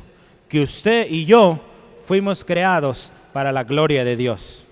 que 0.50 0.62
usted 0.62 1.08
y 1.10 1.26
yo 1.26 1.62
fuimos 2.02 2.44
creados 2.44 3.14
para 3.34 3.52
la 3.52 3.64
gloria 3.64 4.04
de 4.04 4.16
Dios. 4.16 4.66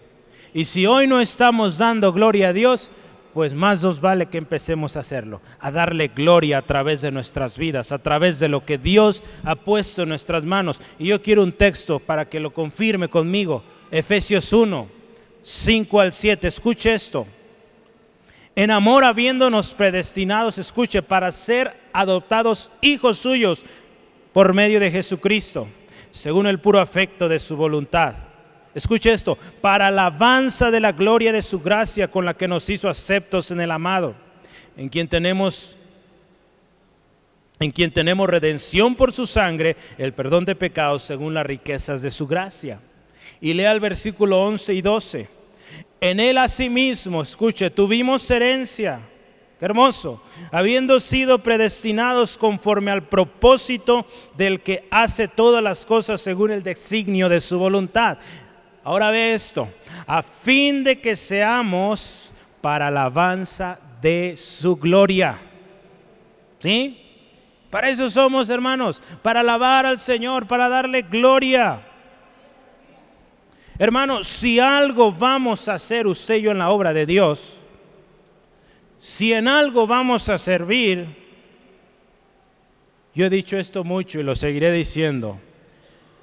Y 0.53 0.65
si 0.65 0.85
hoy 0.85 1.07
no 1.07 1.21
estamos 1.21 1.77
dando 1.77 2.13
gloria 2.13 2.49
a 2.49 2.53
Dios, 2.53 2.91
pues 3.35 3.53
más 3.53 3.83
nos 3.83 3.99
vale 3.99 4.27
que 4.27 4.37
empecemos 4.37 4.95
a 4.95 5.01
hacerlo, 5.01 5.41
a 5.59 5.69
darle 5.69 6.07
gloria 6.07 6.59
a 6.59 6.61
través 6.61 7.01
de 7.01 7.11
nuestras 7.11 7.57
vidas, 7.57 7.91
a 7.91 7.99
través 7.99 8.39
de 8.39 8.47
lo 8.47 8.61
que 8.61 8.77
Dios 8.77 9.23
ha 9.43 9.57
puesto 9.57 10.03
en 10.03 10.09
nuestras 10.09 10.45
manos. 10.45 10.79
Y 10.97 11.07
yo 11.07 11.21
quiero 11.21 11.43
un 11.43 11.51
texto 11.51 11.99
para 11.99 12.29
que 12.29 12.39
lo 12.39 12.53
confirme 12.53 13.09
conmigo. 13.09 13.61
Efesios 13.91 14.53
1, 14.53 14.87
5 15.43 15.99
al 15.99 16.13
7. 16.13 16.47
Escuche 16.47 16.93
esto 16.93 17.27
en 18.55 18.71
amor 18.71 19.03
habiéndonos 19.03 19.73
predestinados, 19.73 20.57
escuche, 20.57 21.01
para 21.01 21.29
ser 21.33 21.75
adoptados 21.91 22.71
hijos 22.79 23.17
suyos 23.17 23.65
por 24.31 24.53
medio 24.53 24.79
de 24.79 24.91
Jesucristo, 24.91 25.67
según 26.11 26.47
el 26.47 26.61
puro 26.61 26.79
afecto 26.79 27.27
de 27.27 27.39
su 27.39 27.57
voluntad. 27.57 28.15
Escuche 28.75 29.13
esto, 29.13 29.37
para 29.61 29.87
alabanza 29.87 30.69
de 30.69 30.81
la 30.81 30.91
gloria 30.91 31.31
de 31.31 31.41
su 31.41 31.61
gracia 31.61 32.09
con 32.09 32.25
la 32.25 32.33
que 32.33 32.47
nos 32.47 32.69
hizo 32.69 32.89
aceptos 32.89 33.49
en 33.49 33.61
el 33.61 33.71
amado, 33.71 34.13
en 34.75 34.89
quien 34.89 35.07
tenemos 35.07 35.77
en 37.59 37.71
quien 37.71 37.91
tenemos 37.91 38.29
redención 38.29 38.95
por 38.95 39.13
su 39.13 39.25
sangre, 39.25 39.77
el 39.97 40.13
perdón 40.13 40.43
de 40.43 40.55
pecados 40.55 41.03
según 41.03 41.33
las 41.33 41.45
riquezas 41.45 42.01
de 42.01 42.11
su 42.11 42.27
gracia. 42.27 42.81
Y 43.39 43.53
lea 43.53 43.71
el 43.71 43.79
versículo 43.79 44.41
11 44.41 44.73
y 44.73 44.81
12. 44.81 45.29
En 46.01 46.19
él 46.19 46.37
asimismo, 46.37 47.21
escuche, 47.21 47.69
tuvimos 47.69 48.29
herencia. 48.29 48.99
Qué 49.57 49.65
hermoso. 49.65 50.21
Habiendo 50.51 50.99
sido 50.99 51.41
predestinados 51.41 52.37
conforme 52.37 52.91
al 52.91 53.03
propósito 53.03 54.05
del 54.35 54.59
que 54.59 54.85
hace 54.91 55.29
todas 55.29 55.63
las 55.63 55.85
cosas 55.85 56.19
según 56.19 56.51
el 56.51 56.61
designio 56.61 57.29
de 57.29 57.39
su 57.39 57.57
voluntad. 57.57 58.17
Ahora 58.85 59.09
ve 59.09 59.33
esto. 59.33 59.67
A 60.05 60.21
fin 60.21 60.83
de 60.83 61.01
que 61.01 61.15
seamos 61.15 62.31
para 62.61 62.87
alabanza 62.87 63.79
de 63.99 64.37
su 64.37 64.75
gloria. 64.75 65.39
¿Sí? 66.59 67.01
Para 67.71 67.89
eso 67.89 68.07
somos, 68.11 68.47
hermanos. 68.47 69.01
Para 69.23 69.39
alabar 69.39 69.87
al 69.87 69.97
Señor, 69.97 70.45
para 70.45 70.69
darle 70.69 71.01
gloria. 71.01 71.81
Hermano, 73.79 74.23
si 74.23 74.59
algo 74.59 75.11
vamos 75.11 75.67
a 75.67 75.73
hacer 75.73 76.05
usted 76.05 76.35
y 76.35 76.41
yo 76.43 76.51
en 76.51 76.59
la 76.59 76.69
obra 76.69 76.93
de 76.93 77.07
Dios, 77.07 77.57
si 78.99 79.33
en 79.33 79.47
algo 79.47 79.87
vamos 79.87 80.29
a 80.29 80.37
servir, 80.37 81.07
yo 83.15 83.25
he 83.25 83.29
dicho 83.31 83.57
esto 83.57 83.83
mucho 83.83 84.19
y 84.19 84.23
lo 84.23 84.35
seguiré 84.35 84.71
diciendo, 84.71 85.39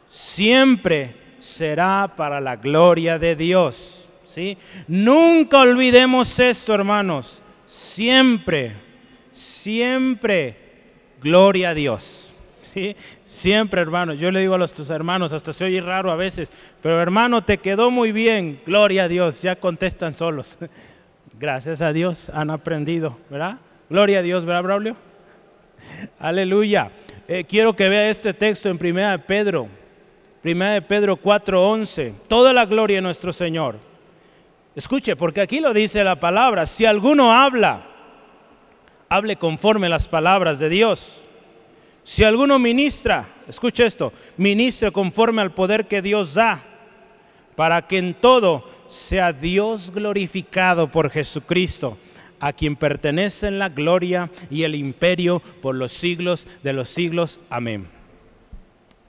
siempre 0.07 1.22
será 1.43 2.13
para 2.17 2.41
la 2.41 2.57
gloria 2.57 3.19
de 3.19 3.35
Dios. 3.35 4.09
¿sí? 4.25 4.57
Nunca 4.87 5.59
olvidemos 5.59 6.39
esto, 6.39 6.73
hermanos. 6.73 7.43
Siempre, 7.67 8.75
siempre, 9.33 10.57
gloria 11.21 11.71
a 11.71 11.75
Dios. 11.75 12.33
Siempre, 13.25 13.81
hermano. 13.81 14.15
Yo 14.15 14.31
le 14.31 14.41
digo 14.41 14.55
a 14.55 14.59
los 14.59 14.73
tus 14.73 14.89
hermanos, 14.89 15.33
hasta 15.33 15.53
se 15.53 15.65
oye 15.65 15.81
raro 15.81 16.13
a 16.13 16.17
veces, 16.17 16.51
pero 16.81 17.01
hermano, 17.03 17.45
te 17.45 17.59
quedó 17.59 17.91
muy 17.91 18.13
bien. 18.13 18.61
Gloria 18.65 19.05
a 19.05 19.09
Dios. 19.09 19.43
Ya 19.43 19.57
contestan 19.57 20.15
solos. 20.15 20.59
Gracias 21.41 21.83
a 21.83 21.93
Dios 21.93 22.31
han 22.31 22.51
aprendido, 22.51 23.19
¿verdad? 23.29 23.59
Gloria 23.91 24.21
a 24.21 24.23
Dios, 24.23 24.45
¿verdad, 24.45 24.63
Braulio? 24.63 24.97
Aleluya. 26.21 26.93
Eh, 27.27 27.45
quiero 27.45 27.75
que 27.75 27.89
vea 27.89 28.09
este 28.09 28.33
texto 28.33 28.69
en 28.69 28.79
Primera 28.79 29.11
de 29.11 29.19
Pedro. 29.19 29.82
Primera 30.43 30.73
de 30.73 30.83
Pedro 30.83 31.17
4:11. 31.17 32.15
Toda 32.27 32.53
la 32.53 32.67
gloria 32.67 32.97
de 32.97 33.03
nuestro 33.03 33.33
Señor. 33.33 33.79
Escuche, 34.75 35.15
porque 35.17 35.41
aquí 35.41 35.61
lo 35.61 35.73
dice 35.73 36.03
la 36.03 36.19
palabra, 36.19 36.67
si 36.67 36.85
alguno 36.85 37.33
habla, 37.33 37.87
hable 39.09 39.37
conforme 39.37 39.89
las 39.89 40.09
palabras 40.09 40.59
de 40.59 40.69
Dios. 40.69 41.21
Si 42.05 42.25
alguno 42.25 42.59
ministra, 42.59 43.29
escuche 43.47 43.87
esto, 43.87 44.13
ministre 44.37 44.91
conforme 44.91 45.43
al 45.43 45.53
poder 45.53 45.87
que 45.87 46.03
Dios 46.03 46.35
da, 46.35 46.65
para 47.55 47.87
que 47.87 47.99
en 47.99 48.15
todo 48.15 48.69
sea 48.89 49.33
Dios 49.33 49.93
glorificado 49.93 50.91
por 50.91 51.11
Jesucristo, 51.11 51.99
a 52.41 52.53
quien 52.53 52.75
pertenecen 52.75 53.59
la 53.59 53.69
gloria 53.69 54.31
y 54.51 54.65
el 54.65 54.75
imperio 54.75 55.41
por 55.61 55.77
los 55.77 55.93
siglos 55.93 56.49
de 56.65 56.73
los 56.73 56.89
siglos. 56.89 57.41
Amén. 57.51 57.87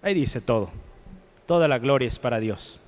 Ahí 0.04 0.13
dice 0.13 0.39
todo. 0.41 0.83
Toda 1.45 1.67
la 1.67 1.79
gloria 1.79 2.08
es 2.08 2.19
para 2.19 2.39
Dios. 2.39 2.79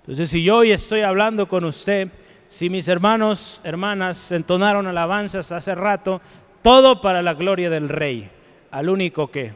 Entonces, 0.00 0.30
si 0.30 0.42
yo 0.42 0.58
hoy 0.58 0.72
estoy 0.72 1.02
hablando 1.02 1.46
con 1.46 1.64
usted, 1.64 2.08
si 2.48 2.68
mis 2.68 2.88
hermanos, 2.88 3.60
hermanas 3.64 4.32
entonaron 4.32 4.86
alabanzas 4.86 5.52
hace 5.52 5.74
rato, 5.74 6.20
todo 6.62 7.00
para 7.00 7.22
la 7.22 7.34
gloria 7.34 7.70
del 7.70 7.88
Rey, 7.88 8.30
al 8.70 8.88
único 8.88 9.30
que 9.30 9.52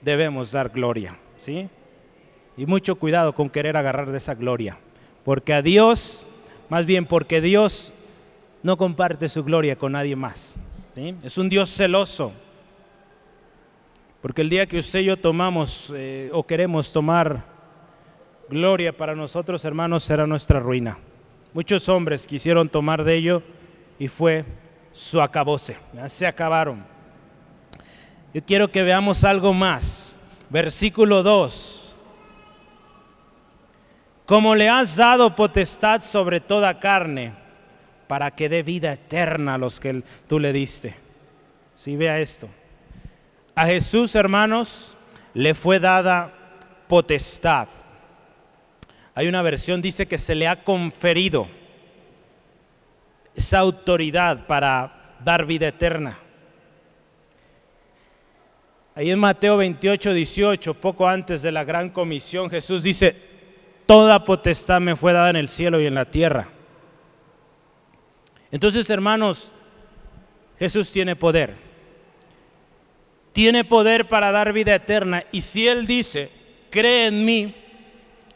debemos 0.00 0.52
dar 0.52 0.68
gloria, 0.68 1.16
¿sí? 1.36 1.68
Y 2.56 2.66
mucho 2.66 2.96
cuidado 2.96 3.34
con 3.34 3.50
querer 3.50 3.76
agarrar 3.76 4.10
de 4.10 4.18
esa 4.18 4.34
gloria, 4.34 4.78
porque 5.24 5.52
a 5.52 5.62
Dios, 5.62 6.24
más 6.68 6.86
bien 6.86 7.06
porque 7.06 7.40
Dios 7.40 7.92
no 8.62 8.76
comparte 8.76 9.28
su 9.28 9.44
gloria 9.44 9.76
con 9.76 9.92
nadie 9.92 10.16
más. 10.16 10.54
Es 11.22 11.38
un 11.38 11.48
Dios 11.48 11.70
celoso, 11.70 12.32
porque 14.20 14.42
el 14.42 14.50
día 14.50 14.66
que 14.66 14.78
usted 14.78 15.00
y 15.00 15.04
yo 15.04 15.16
tomamos 15.16 15.92
eh, 15.94 16.30
o 16.32 16.44
queremos 16.44 16.92
tomar 16.92 17.44
gloria 18.48 18.96
para 18.96 19.14
nosotros, 19.14 19.64
hermanos, 19.64 20.02
será 20.02 20.26
nuestra 20.26 20.58
ruina. 20.58 20.98
Muchos 21.52 21.88
hombres 21.88 22.26
quisieron 22.26 22.68
tomar 22.68 23.04
de 23.04 23.14
ello 23.14 23.42
y 23.98 24.08
fue 24.08 24.44
su 24.92 25.20
acabose. 25.20 25.76
Se 26.06 26.26
acabaron. 26.26 26.84
Yo 28.34 28.42
quiero 28.44 28.70
que 28.70 28.82
veamos 28.82 29.24
algo 29.24 29.52
más. 29.52 30.18
Versículo 30.50 31.22
2. 31.22 31.96
Como 34.26 34.54
le 34.54 34.68
has 34.68 34.96
dado 34.96 35.34
potestad 35.34 36.00
sobre 36.00 36.40
toda 36.40 36.78
carne, 36.78 37.32
para 38.08 38.30
que 38.30 38.48
dé 38.48 38.62
vida 38.62 38.92
eterna 38.92 39.54
a 39.54 39.58
los 39.58 39.78
que 39.78 40.02
tú 40.26 40.38
le 40.40 40.52
diste. 40.52 40.94
Si 41.74 41.96
vea 41.96 42.18
esto. 42.18 42.48
A 43.58 43.66
Jesús, 43.66 44.14
hermanos, 44.14 44.94
le 45.34 45.52
fue 45.52 45.80
dada 45.80 46.32
potestad. 46.86 47.66
Hay 49.16 49.26
una 49.26 49.42
versión 49.42 49.82
dice 49.82 50.06
que 50.06 50.16
se 50.16 50.36
le 50.36 50.46
ha 50.46 50.62
conferido 50.62 51.48
esa 53.34 53.58
autoridad 53.58 54.46
para 54.46 55.16
dar 55.24 55.44
vida 55.44 55.66
eterna. 55.66 56.20
Ahí 58.94 59.10
en 59.10 59.18
Mateo 59.18 59.56
28, 59.56 60.12
18, 60.12 60.74
poco 60.74 61.08
antes 61.08 61.42
de 61.42 61.50
la 61.50 61.64
gran 61.64 61.90
comisión, 61.90 62.48
Jesús 62.50 62.84
dice, 62.84 63.16
toda 63.86 64.22
potestad 64.22 64.80
me 64.80 64.94
fue 64.94 65.12
dada 65.12 65.30
en 65.30 65.36
el 65.36 65.48
cielo 65.48 65.80
y 65.80 65.86
en 65.86 65.96
la 65.96 66.04
tierra. 66.04 66.46
Entonces, 68.52 68.88
hermanos, 68.88 69.50
Jesús 70.60 70.92
tiene 70.92 71.16
poder. 71.16 71.67
Tiene 73.38 73.62
poder 73.62 74.08
para 74.08 74.32
dar 74.32 74.52
vida 74.52 74.74
eterna. 74.74 75.22
Y 75.30 75.42
si 75.42 75.68
Él 75.68 75.86
dice, 75.86 76.28
cree 76.70 77.06
en 77.06 77.24
mí, 77.24 77.54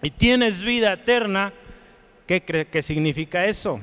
y 0.01 0.11
tienes 0.11 0.63
vida 0.63 0.93
eterna, 0.93 1.53
¿qué 2.25 2.41
que 2.71 2.83
significa 2.83 3.45
eso? 3.47 3.81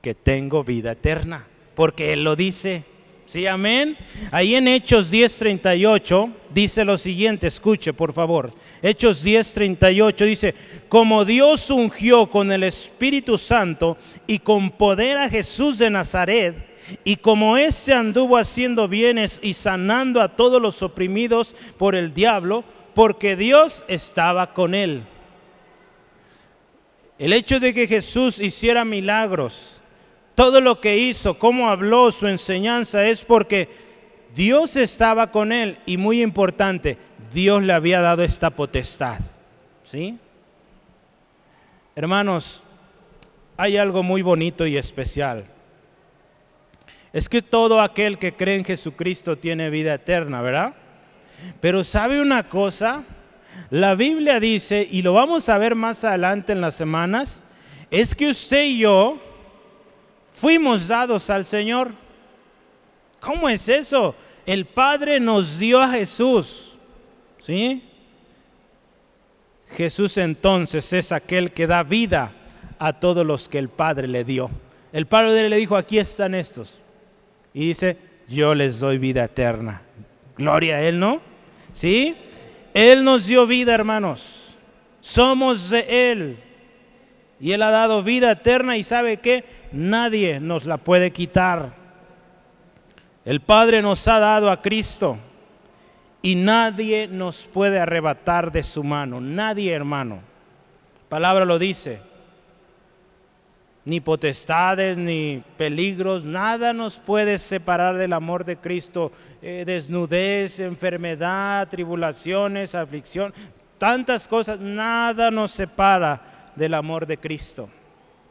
Que 0.00 0.14
tengo 0.14 0.64
vida 0.64 0.92
eterna, 0.92 1.46
porque 1.74 2.14
Él 2.14 2.24
lo 2.24 2.34
dice. 2.34 2.84
Sí, 3.26 3.46
amén. 3.46 3.98
Ahí 4.30 4.54
en 4.54 4.68
Hechos 4.68 5.12
10:38 5.12 6.32
dice 6.54 6.82
lo 6.86 6.96
siguiente, 6.96 7.48
escuche 7.48 7.92
por 7.92 8.14
favor. 8.14 8.52
Hechos 8.80 9.22
10:38 9.22 10.24
dice, 10.24 10.54
como 10.88 11.26
Dios 11.26 11.70
ungió 11.70 12.30
con 12.30 12.50
el 12.52 12.62
Espíritu 12.62 13.36
Santo 13.36 13.98
y 14.26 14.38
con 14.38 14.70
poder 14.70 15.18
a 15.18 15.28
Jesús 15.28 15.76
de 15.76 15.90
Nazaret, 15.90 16.73
y 17.04 17.16
como 17.16 17.56
éste 17.56 17.92
anduvo 17.92 18.36
haciendo 18.36 18.88
bienes 18.88 19.40
y 19.42 19.54
sanando 19.54 20.20
a 20.20 20.36
todos 20.36 20.60
los 20.60 20.82
oprimidos 20.82 21.54
por 21.78 21.94
el 21.94 22.14
diablo, 22.14 22.64
porque 22.94 23.36
Dios 23.36 23.84
estaba 23.88 24.52
con 24.52 24.74
él. 24.74 25.04
El 27.18 27.32
hecho 27.32 27.60
de 27.60 27.72
que 27.72 27.86
Jesús 27.86 28.40
hiciera 28.40 28.84
milagros, 28.84 29.80
todo 30.34 30.60
lo 30.60 30.80
que 30.80 30.98
hizo, 30.98 31.38
cómo 31.38 31.68
habló, 31.68 32.10
su 32.10 32.26
enseñanza, 32.26 33.06
es 33.06 33.24
porque 33.24 33.68
Dios 34.34 34.76
estaba 34.76 35.30
con 35.30 35.52
él 35.52 35.78
y 35.86 35.96
muy 35.96 36.22
importante, 36.22 36.98
Dios 37.32 37.62
le 37.62 37.72
había 37.72 38.00
dado 38.00 38.22
esta 38.22 38.50
potestad. 38.50 39.20
¿Sí? 39.84 40.18
Hermanos, 41.94 42.62
hay 43.56 43.76
algo 43.76 44.02
muy 44.02 44.22
bonito 44.22 44.66
y 44.66 44.76
especial. 44.76 45.46
Es 47.14 47.28
que 47.28 47.42
todo 47.42 47.80
aquel 47.80 48.18
que 48.18 48.34
cree 48.34 48.56
en 48.56 48.64
Jesucristo 48.64 49.38
tiene 49.38 49.70
vida 49.70 49.94
eterna, 49.94 50.42
¿verdad? 50.42 50.74
Pero 51.60 51.84
¿sabe 51.84 52.20
una 52.20 52.48
cosa? 52.48 53.04
La 53.70 53.94
Biblia 53.94 54.40
dice, 54.40 54.86
y 54.90 55.00
lo 55.00 55.12
vamos 55.12 55.48
a 55.48 55.56
ver 55.56 55.76
más 55.76 56.02
adelante 56.02 56.50
en 56.50 56.60
las 56.60 56.74
semanas, 56.74 57.44
es 57.88 58.16
que 58.16 58.30
usted 58.30 58.64
y 58.64 58.78
yo 58.78 59.16
fuimos 60.32 60.88
dados 60.88 61.30
al 61.30 61.44
Señor. 61.44 61.92
¿Cómo 63.20 63.48
es 63.48 63.68
eso? 63.68 64.16
El 64.44 64.66
Padre 64.66 65.20
nos 65.20 65.60
dio 65.60 65.80
a 65.80 65.90
Jesús. 65.90 66.76
¿Sí? 67.38 67.84
Jesús 69.76 70.18
entonces 70.18 70.92
es 70.92 71.12
aquel 71.12 71.52
que 71.52 71.68
da 71.68 71.84
vida 71.84 72.32
a 72.80 72.92
todos 72.92 73.24
los 73.24 73.48
que 73.48 73.60
el 73.60 73.68
Padre 73.68 74.08
le 74.08 74.24
dio. 74.24 74.50
El 74.92 75.06
Padre 75.06 75.48
le 75.48 75.56
dijo, 75.58 75.76
aquí 75.76 75.98
están 75.98 76.34
estos. 76.34 76.80
Y 77.54 77.68
dice, 77.68 77.96
yo 78.28 78.54
les 78.54 78.80
doy 78.80 78.98
vida 78.98 79.24
eterna. 79.24 79.80
Gloria 80.36 80.76
a 80.76 80.82
Él, 80.82 80.98
¿no? 80.98 81.20
¿Sí? 81.72 82.16
Él 82.74 83.04
nos 83.04 83.26
dio 83.26 83.46
vida, 83.46 83.72
hermanos. 83.72 84.56
Somos 85.00 85.70
de 85.70 86.10
Él. 86.10 86.38
Y 87.40 87.52
Él 87.52 87.62
ha 87.62 87.70
dado 87.70 88.02
vida 88.02 88.32
eterna 88.32 88.76
y 88.76 88.82
sabe 88.82 89.18
que 89.18 89.44
nadie 89.70 90.40
nos 90.40 90.66
la 90.66 90.78
puede 90.78 91.12
quitar. 91.12 91.72
El 93.24 93.40
Padre 93.40 93.80
nos 93.80 94.06
ha 94.08 94.18
dado 94.18 94.50
a 94.50 94.60
Cristo 94.60 95.16
y 96.22 96.34
nadie 96.34 97.06
nos 97.06 97.46
puede 97.46 97.78
arrebatar 97.78 98.50
de 98.50 98.64
su 98.64 98.82
mano. 98.82 99.20
Nadie, 99.20 99.72
hermano. 99.72 100.20
palabra 101.08 101.44
lo 101.44 101.58
dice 101.58 102.13
ni 103.84 104.00
potestades, 104.00 104.96
ni 104.96 105.42
peligros, 105.58 106.24
nada 106.24 106.72
nos 106.72 106.96
puede 106.96 107.38
separar 107.38 107.98
del 107.98 108.14
amor 108.14 108.44
de 108.44 108.56
Cristo. 108.56 109.12
Eh, 109.42 109.64
desnudez, 109.66 110.58
enfermedad, 110.60 111.68
tribulaciones, 111.68 112.74
aflicción, 112.74 113.34
tantas 113.78 114.26
cosas, 114.26 114.58
nada 114.58 115.30
nos 115.30 115.50
separa 115.52 116.52
del 116.56 116.72
amor 116.74 117.04
de 117.04 117.18
Cristo. 117.18 117.68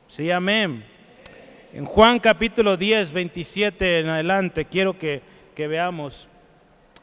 Sí, 0.07 0.31
amén. 0.31 0.83
En 1.71 1.85
Juan 1.85 2.19
capítulo 2.19 2.75
10, 2.75 3.11
27 3.11 3.99
en 3.99 4.09
adelante, 4.09 4.65
quiero 4.65 4.97
que, 4.97 5.21
veamos. 5.55 6.27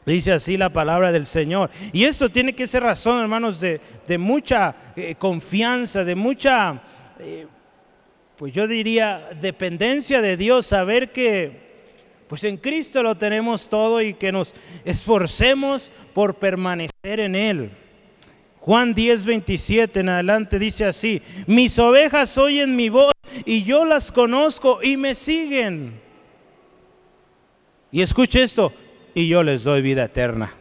Dice 0.05 0.33
así 0.33 0.57
la 0.57 0.69
palabra 0.73 1.11
del 1.11 1.25
Señor. 1.25 1.69
Y 1.93 2.05
esto 2.05 2.27
tiene 2.27 2.53
que 2.53 2.67
ser 2.67 2.83
razón, 2.83 3.21
hermanos, 3.21 3.61
de, 3.61 3.79
mucha 4.17 4.75
eh, 4.95 5.15
confianza, 5.15 6.03
de 6.03 6.15
mucha... 6.15 6.81
Eh, 7.19 7.47
pues 8.41 8.53
yo 8.53 8.67
diría, 8.67 9.29
dependencia 9.39 10.19
de 10.19 10.35
Dios, 10.35 10.65
saber 10.65 11.11
que 11.11 11.61
pues 12.27 12.43
en 12.43 12.57
Cristo 12.57 13.03
lo 13.03 13.13
tenemos 13.13 13.69
todo 13.69 14.01
y 14.01 14.15
que 14.15 14.31
nos 14.31 14.55
esforcemos 14.83 15.91
por 16.11 16.33
permanecer 16.33 17.19
en 17.19 17.35
Él. 17.35 17.69
Juan 18.57 18.95
10, 18.95 19.25
27 19.25 19.99
en 19.99 20.09
adelante 20.09 20.57
dice 20.57 20.85
así, 20.85 21.21
mis 21.45 21.77
ovejas 21.77 22.35
oyen 22.39 22.75
mi 22.75 22.89
voz 22.89 23.13
y 23.45 23.61
yo 23.61 23.85
las 23.85 24.11
conozco 24.11 24.79
y 24.81 24.97
me 24.97 25.13
siguen. 25.13 26.01
Y 27.91 28.01
escuche 28.01 28.41
esto, 28.41 28.73
y 29.13 29.27
yo 29.27 29.43
les 29.43 29.63
doy 29.63 29.83
vida 29.83 30.05
eterna. 30.05 30.51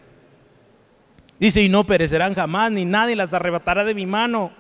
Dice, 1.39 1.63
y 1.63 1.71
no 1.71 1.85
perecerán 1.85 2.35
jamás, 2.35 2.73
ni 2.73 2.85
nadie 2.85 3.17
las 3.17 3.33
arrebatará 3.33 3.85
de 3.85 3.95
mi 3.95 4.05
mano. 4.05 4.60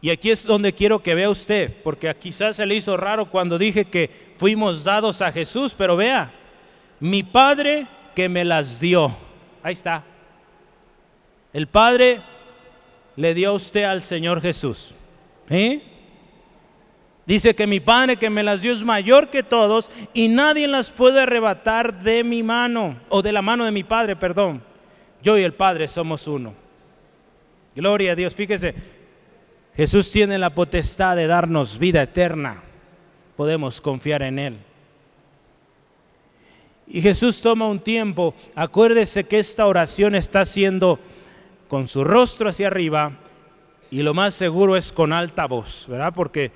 Y 0.00 0.10
aquí 0.10 0.30
es 0.30 0.44
donde 0.44 0.72
quiero 0.72 1.02
que 1.02 1.14
vea 1.14 1.28
usted, 1.28 1.74
porque 1.82 2.14
quizás 2.14 2.56
se 2.56 2.66
le 2.66 2.76
hizo 2.76 2.96
raro 2.96 3.30
cuando 3.30 3.58
dije 3.58 3.84
que 3.84 4.10
fuimos 4.36 4.84
dados 4.84 5.20
a 5.20 5.32
Jesús, 5.32 5.74
pero 5.76 5.96
vea, 5.96 6.32
mi 7.00 7.22
Padre 7.22 7.86
que 8.14 8.28
me 8.28 8.44
las 8.44 8.80
dio. 8.80 9.16
Ahí 9.62 9.72
está. 9.72 10.04
El 11.52 11.66
Padre 11.66 12.20
le 13.16 13.34
dio 13.34 13.50
a 13.50 13.54
usted 13.54 13.84
al 13.84 14.02
Señor 14.02 14.40
Jesús. 14.40 14.94
¿Eh? 15.50 15.82
Dice 17.26 17.54
que 17.54 17.66
mi 17.66 17.80
Padre 17.80 18.16
que 18.16 18.30
me 18.30 18.42
las 18.42 18.62
dio 18.62 18.72
es 18.72 18.84
mayor 18.84 19.28
que 19.28 19.42
todos 19.42 19.90
y 20.14 20.28
nadie 20.28 20.68
las 20.68 20.90
puede 20.90 21.20
arrebatar 21.20 21.98
de 21.98 22.24
mi 22.24 22.42
mano 22.42 23.00
o 23.08 23.20
de 23.20 23.32
la 23.32 23.42
mano 23.42 23.64
de 23.64 23.72
mi 23.72 23.82
Padre, 23.82 24.16
perdón. 24.16 24.62
Yo 25.22 25.36
y 25.36 25.42
el 25.42 25.52
Padre 25.52 25.88
somos 25.88 26.26
uno. 26.28 26.54
Gloria 27.74 28.12
a 28.12 28.14
Dios. 28.14 28.34
Fíjese, 28.34 28.74
Jesús 29.78 30.10
tiene 30.10 30.38
la 30.38 30.56
potestad 30.56 31.14
de 31.14 31.28
darnos 31.28 31.78
vida 31.78 32.02
eterna. 32.02 32.64
Podemos 33.36 33.80
confiar 33.80 34.22
en 34.24 34.40
Él. 34.40 34.58
Y 36.88 37.00
Jesús 37.00 37.40
toma 37.40 37.68
un 37.68 37.78
tiempo. 37.78 38.34
Acuérdese 38.56 39.22
que 39.22 39.38
esta 39.38 39.68
oración 39.68 40.16
está 40.16 40.40
haciendo 40.40 40.98
con 41.68 41.86
su 41.86 42.02
rostro 42.02 42.48
hacia 42.48 42.66
arriba 42.66 43.18
y 43.88 44.02
lo 44.02 44.14
más 44.14 44.34
seguro 44.34 44.76
es 44.76 44.92
con 44.92 45.12
alta 45.12 45.46
voz, 45.46 45.86
¿verdad? 45.88 46.12
Porque 46.12 46.50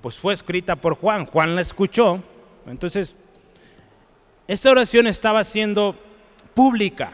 pues 0.00 0.16
fue 0.16 0.32
escrita 0.32 0.76
por 0.76 0.94
Juan, 0.94 1.26
Juan 1.26 1.56
la 1.56 1.62
escuchó, 1.62 2.22
entonces 2.64 3.16
esta 4.46 4.70
oración 4.70 5.08
estaba 5.08 5.42
siendo 5.42 5.96
pública. 6.54 7.12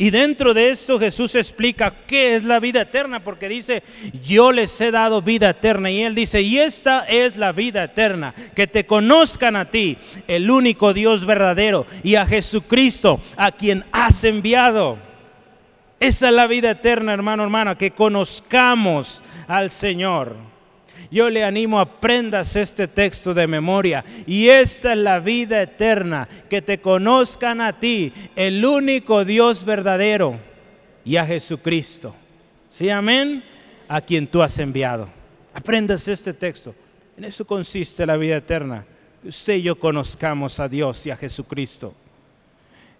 Y 0.00 0.08
dentro 0.08 0.54
de 0.54 0.70
esto 0.70 0.98
Jesús 0.98 1.34
explica 1.34 1.92
qué 2.06 2.34
es 2.34 2.44
la 2.44 2.58
vida 2.58 2.80
eterna, 2.80 3.22
porque 3.22 3.50
dice, 3.50 3.82
yo 4.24 4.50
les 4.50 4.80
he 4.80 4.90
dado 4.90 5.20
vida 5.20 5.50
eterna. 5.50 5.90
Y 5.90 6.00
él 6.00 6.14
dice, 6.14 6.40
y 6.40 6.58
esta 6.58 7.04
es 7.04 7.36
la 7.36 7.52
vida 7.52 7.84
eterna, 7.84 8.34
que 8.54 8.66
te 8.66 8.86
conozcan 8.86 9.56
a 9.56 9.70
ti, 9.70 9.98
el 10.26 10.50
único 10.50 10.94
Dios 10.94 11.26
verdadero, 11.26 11.86
y 12.02 12.14
a 12.14 12.24
Jesucristo, 12.24 13.20
a 13.36 13.52
quien 13.52 13.84
has 13.92 14.24
enviado. 14.24 14.96
Esa 16.00 16.28
es 16.28 16.34
la 16.34 16.46
vida 16.46 16.70
eterna, 16.70 17.12
hermano, 17.12 17.42
hermana, 17.42 17.76
que 17.76 17.90
conozcamos 17.90 19.22
al 19.48 19.70
Señor. 19.70 20.49
Yo 21.10 21.28
le 21.28 21.42
animo, 21.42 21.80
aprendas 21.80 22.54
este 22.54 22.86
texto 22.86 23.34
de 23.34 23.46
memoria. 23.46 24.04
Y 24.26 24.48
esta 24.48 24.92
es 24.92 24.98
la 24.98 25.18
vida 25.18 25.60
eterna, 25.60 26.28
que 26.48 26.62
te 26.62 26.80
conozcan 26.80 27.60
a 27.60 27.78
ti, 27.78 28.12
el 28.36 28.64
único 28.64 29.24
Dios 29.24 29.64
verdadero, 29.64 30.38
y 31.04 31.16
a 31.16 31.26
Jesucristo. 31.26 32.14
¿Sí, 32.70 32.88
amén? 32.88 33.42
A 33.88 34.00
quien 34.00 34.26
tú 34.26 34.40
has 34.42 34.58
enviado. 34.58 35.08
Aprendas 35.52 36.06
este 36.06 36.32
texto. 36.32 36.74
En 37.16 37.24
eso 37.24 37.44
consiste 37.44 38.06
la 38.06 38.16
vida 38.16 38.36
eterna. 38.36 38.86
Que 39.20 39.28
usted 39.28 39.54
y 39.54 39.62
yo 39.62 39.78
conozcamos 39.78 40.60
a 40.60 40.68
Dios 40.68 41.04
y 41.06 41.10
a 41.10 41.16
Jesucristo. 41.16 41.92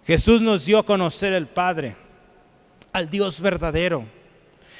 Jesús 0.05 0.41
nos 0.41 0.65
dio 0.65 0.79
a 0.79 0.85
conocer 0.85 1.31
el 1.33 1.47
Padre, 1.47 1.95
al 2.91 3.09
Dios 3.09 3.39
verdadero. 3.39 4.05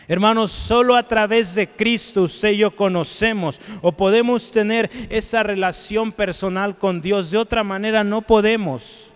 Hermanos, 0.07 0.51
solo 0.51 0.95
a 0.95 1.07
través 1.07 1.55
de 1.55 1.67
Cristo 1.67 2.23
usted 2.23 2.51
y 2.51 2.57
yo 2.57 2.75
conocemos 2.75 3.59
o 3.81 3.91
podemos 3.91 4.51
tener 4.51 4.89
esa 5.09 5.43
relación 5.43 6.11
personal 6.11 6.77
con 6.77 7.01
Dios. 7.01 7.31
De 7.31 7.37
otra 7.37 7.63
manera 7.63 8.03
no 8.03 8.21
podemos. 8.21 9.11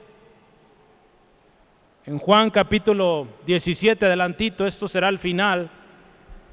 En 2.06 2.20
Juan 2.20 2.52
capítulo 2.52 3.28
17, 3.48 4.06
adelantito, 4.06 4.68
esto 4.68 4.88
será 4.88 5.10
el 5.10 5.18
final. 5.18 5.70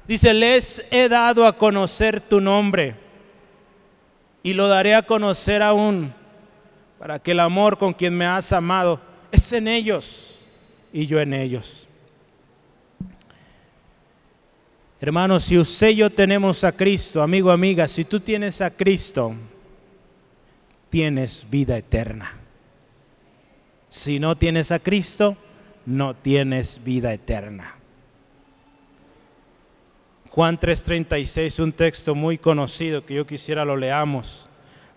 Dice, 0.07 0.33
les 0.33 0.83
he 0.89 1.07
dado 1.07 1.45
a 1.45 1.57
conocer 1.57 2.19
tu 2.19 2.41
nombre 2.41 2.95
y 4.41 4.53
lo 4.53 4.67
daré 4.67 4.95
a 4.95 5.03
conocer 5.03 5.61
aún 5.61 6.13
para 6.97 7.19
que 7.19 7.31
el 7.31 7.39
amor 7.39 7.77
con 7.77 7.93
quien 7.93 8.17
me 8.17 8.25
has 8.25 8.51
amado 8.51 8.99
es 9.31 9.53
en 9.53 9.67
ellos 9.67 10.37
y 10.91 11.05
yo 11.05 11.19
en 11.19 11.33
ellos. 11.33 11.87
Hermanos, 15.03 15.43
si 15.43 15.57
usted 15.57 15.89
y 15.89 15.95
yo 15.95 16.09
tenemos 16.09 16.63
a 16.63 16.71
Cristo, 16.71 17.21
amigo, 17.21 17.51
amiga, 17.51 17.89
si 17.89 18.05
tú 18.05 18.21
tienes 18.21 18.61
a 18.61 18.69
Cristo, 18.71 19.35
tienes 20.89 21.45
vida 21.49 21.77
eterna. 21.77 22.31
Si 23.89 24.17
no 24.17 24.37
tienes 24.37 24.71
a 24.71 24.79
Cristo, 24.79 25.35
no 25.85 26.15
tienes 26.15 26.81
vida 26.81 27.13
eterna. 27.13 27.75
Juan 30.29 30.57
3:36, 30.57 31.59
un 31.59 31.73
texto 31.73 32.15
muy 32.15 32.37
conocido 32.37 33.05
que 33.05 33.15
yo 33.15 33.27
quisiera 33.27 33.65
lo 33.65 33.75
leamos, 33.75 34.47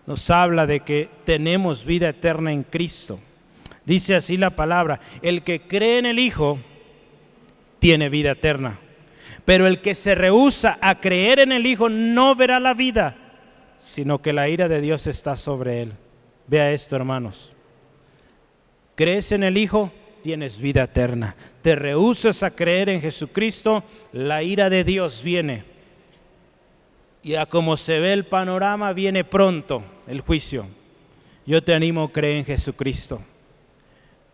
nos 0.05 0.29
habla 0.29 0.65
de 0.65 0.79
que 0.79 1.09
tenemos 1.25 1.83
vida 1.83 2.07
eterna 2.07 2.53
en 2.53 2.63
Cristo. 2.63 3.19
Dice 3.83 4.15
así 4.15 4.37
la 4.37 4.55
palabra, 4.55 5.01
el 5.21 5.43
que 5.43 5.63
cree 5.63 5.97
en 5.97 6.05
el 6.05 6.17
Hijo 6.17 6.59
tiene 7.79 8.07
vida 8.07 8.31
eterna. 8.31 8.79
Pero 9.45 9.67
el 9.67 9.81
que 9.81 9.95
se 9.95 10.15
rehúsa 10.15 10.77
a 10.81 10.99
creer 10.99 11.39
en 11.39 11.51
el 11.51 11.65
Hijo 11.65 11.89
no 11.89 12.35
verá 12.35 12.59
la 12.59 12.73
vida, 12.73 13.15
sino 13.77 14.21
que 14.21 14.33
la 14.33 14.49
ira 14.49 14.67
de 14.67 14.81
Dios 14.81 15.07
está 15.07 15.35
sobre 15.37 15.81
él. 15.83 15.93
Vea 16.47 16.71
esto, 16.71 16.95
hermanos. 16.95 17.53
¿Crees 18.95 19.31
en 19.31 19.43
el 19.43 19.57
Hijo? 19.57 19.91
Tienes 20.23 20.59
vida 20.59 20.83
eterna. 20.83 21.35
Te 21.61 21.75
rehusas 21.75 22.43
a 22.43 22.51
creer 22.51 22.89
en 22.89 22.99
Jesucristo, 22.99 23.83
la 24.11 24.43
ira 24.43 24.69
de 24.69 24.83
Dios 24.83 25.21
viene. 25.23 25.63
Y 27.23 27.35
a 27.35 27.45
como 27.45 27.77
se 27.77 27.99
ve 27.99 28.13
el 28.13 28.25
panorama, 28.25 28.93
viene 28.93 29.23
pronto 29.23 29.83
el 30.07 30.21
juicio. 30.21 30.65
Yo 31.45 31.63
te 31.63 31.73
animo 31.73 32.03
a 32.03 32.11
creer 32.11 32.37
en 32.37 32.45
Jesucristo. 32.45 33.21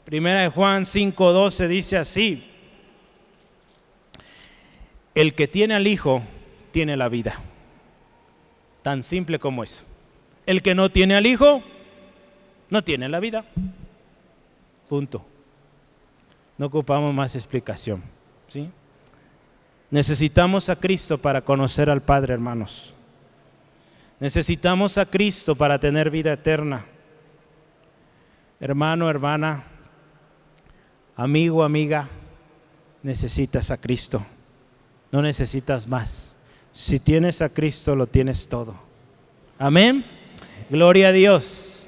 Primera 0.05 0.41
de 0.41 0.49
Juan 0.49 0.85
5:12 0.85 1.67
dice 1.67 1.97
así: 1.97 2.43
el 5.15 5.35
que 5.35 5.47
tiene 5.47 5.75
al 5.75 5.87
Hijo 5.87 6.23
tiene 6.71 6.97
la 6.97 7.09
vida. 7.09 7.39
Tan 8.81 9.03
simple 9.03 9.39
como 9.39 9.63
eso. 9.63 9.83
El 10.45 10.61
que 10.61 10.75
no 10.75 10.89
tiene 10.91 11.15
al 11.15 11.25
Hijo 11.25 11.63
no 12.69 12.83
tiene 12.83 13.07
la 13.07 13.19
vida. 13.19 13.45
Punto. 14.89 15.25
No 16.57 16.65
ocupamos 16.67 17.13
más 17.13 17.35
explicación. 17.35 18.03
¿sí? 18.47 18.69
Necesitamos 19.89 20.69
a 20.69 20.75
Cristo 20.75 21.17
para 21.17 21.41
conocer 21.41 21.89
al 21.89 22.01
Padre, 22.01 22.33
hermanos. 22.33 22.93
Necesitamos 24.19 24.97
a 24.97 25.05
Cristo 25.05 25.55
para 25.55 25.79
tener 25.79 26.09
vida 26.09 26.33
eterna. 26.33 26.85
Hermano, 28.59 29.09
hermana, 29.09 29.65
amigo, 31.15 31.63
amiga, 31.63 32.09
necesitas 33.01 33.69
a 33.69 33.77
Cristo. 33.77 34.25
No 35.13 35.21
necesitas 35.21 35.87
más. 35.87 36.35
Si 36.73 36.99
tienes 36.99 37.43
a 37.43 37.49
Cristo, 37.49 37.95
lo 37.95 38.07
tienes 38.07 38.47
todo. 38.49 38.73
Amén. 39.59 40.03
Gloria 40.71 41.09
a 41.09 41.11
Dios. 41.11 41.85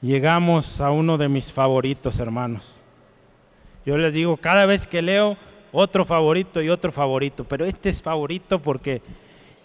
Llegamos 0.00 0.80
a 0.80 0.90
uno 0.90 1.18
de 1.18 1.28
mis 1.28 1.52
favoritos, 1.52 2.18
hermanos. 2.18 2.76
Yo 3.84 3.98
les 3.98 4.14
digo, 4.14 4.38
cada 4.38 4.64
vez 4.64 4.86
que 4.86 5.02
leo, 5.02 5.36
otro 5.70 6.06
favorito 6.06 6.62
y 6.62 6.70
otro 6.70 6.90
favorito, 6.90 7.44
pero 7.44 7.66
este 7.66 7.90
es 7.90 8.00
favorito 8.00 8.62
porque 8.62 9.02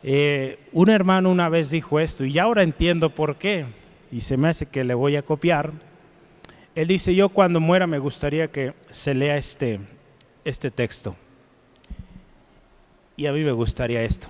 eh, 0.03 0.59
un 0.74 0.89
hermano 0.89 1.32
una 1.32 1.47
vez 1.47 1.70
dijo 1.70 2.01
esto 2.01 2.26
y 2.26 2.38
ahora 2.39 2.61
entiendo 2.61 3.09
por 3.09 3.38
qué, 3.38 3.66
y 4.11 4.20
se 4.20 4.36
me 4.36 4.49
hace 4.49 4.66
que 4.66 4.84
le 4.84 4.93
voy 4.93 5.16
a 5.16 5.22
copiar. 5.22 5.72
Él 6.76 6.89
dice, 6.89 7.16
yo 7.16 7.30
cuando 7.30 7.61
muera 7.61 7.88
me 7.88 7.99
gustaría 7.99 8.49
que 8.49 8.74
se 8.89 9.16
lea 9.16 9.38
este, 9.38 9.80
este 10.45 10.71
texto. 10.71 11.13
Y 13.17 13.25
a 13.25 13.33
mí 13.33 13.43
me 13.43 13.51
gustaría 13.51 14.01
esto. 14.03 14.27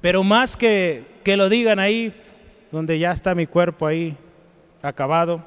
Pero 0.00 0.24
más 0.24 0.56
que 0.56 1.16
que 1.26 1.36
lo 1.36 1.48
digan 1.48 1.80
ahí, 1.80 2.14
donde 2.70 3.00
ya 3.00 3.10
está 3.10 3.34
mi 3.34 3.48
cuerpo 3.48 3.84
ahí 3.84 4.16
acabado, 4.80 5.42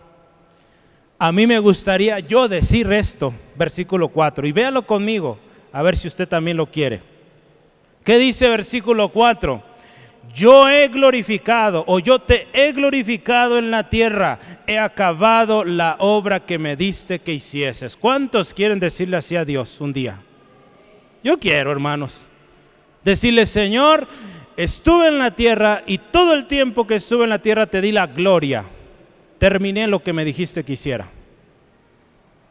a 1.18 1.32
mí 1.32 1.48
me 1.48 1.58
gustaría 1.58 2.20
yo 2.20 2.50
decir 2.50 2.92
esto, 2.92 3.34
versículo 3.56 4.10
4, 4.10 4.46
y 4.46 4.52
véalo 4.52 4.86
conmigo, 4.86 5.40
a 5.72 5.82
ver 5.82 5.96
si 5.96 6.10
usted 6.10 6.28
también 6.28 6.58
lo 6.58 6.70
quiere. 6.70 7.02
¿Qué 8.04 8.18
dice 8.18 8.50
versículo 8.50 9.08
4? 9.08 9.64
Yo 10.34 10.70
he 10.70 10.88
glorificado 10.90 11.84
o 11.88 12.00
yo 12.00 12.20
te 12.20 12.48
he 12.54 12.72
glorificado 12.72 13.58
en 13.58 13.72
la 13.72 13.90
tierra, 13.90 14.40
he 14.68 14.78
acabado 14.78 15.64
la 15.64 15.96
obra 16.00 16.42
que 16.42 16.60
me 16.60 16.76
diste 16.76 17.20
que 17.20 17.34
hicieses. 17.34 17.98
¿Cuántos 17.98 18.54
quieren 18.54 18.80
decirle 18.80 19.18
así 19.18 19.36
a 19.36 19.46
Dios 19.46 19.82
un 19.82 19.94
día? 19.94 20.22
Yo 21.24 21.40
quiero, 21.40 21.72
hermanos. 21.72 22.28
Decirle, 23.04 23.46
Señor, 23.46 24.08
estuve 24.56 25.08
en 25.08 25.20
la 25.20 25.32
tierra 25.32 25.84
y 25.88 25.98
todo 25.98 26.34
el 26.34 26.46
tiempo 26.46 26.86
que 26.86 26.96
estuve 26.96 27.24
en 27.24 27.30
la 27.32 27.42
tierra 27.42 27.68
te 27.68 27.82
di 27.82 27.92
la 27.92 28.08
gloria. 28.08 28.66
Terminé 29.38 29.88
lo 29.88 30.04
que 30.04 30.14
me 30.14 30.26
dijiste 30.26 30.64
que 30.64 30.74
hiciera. 30.74 31.08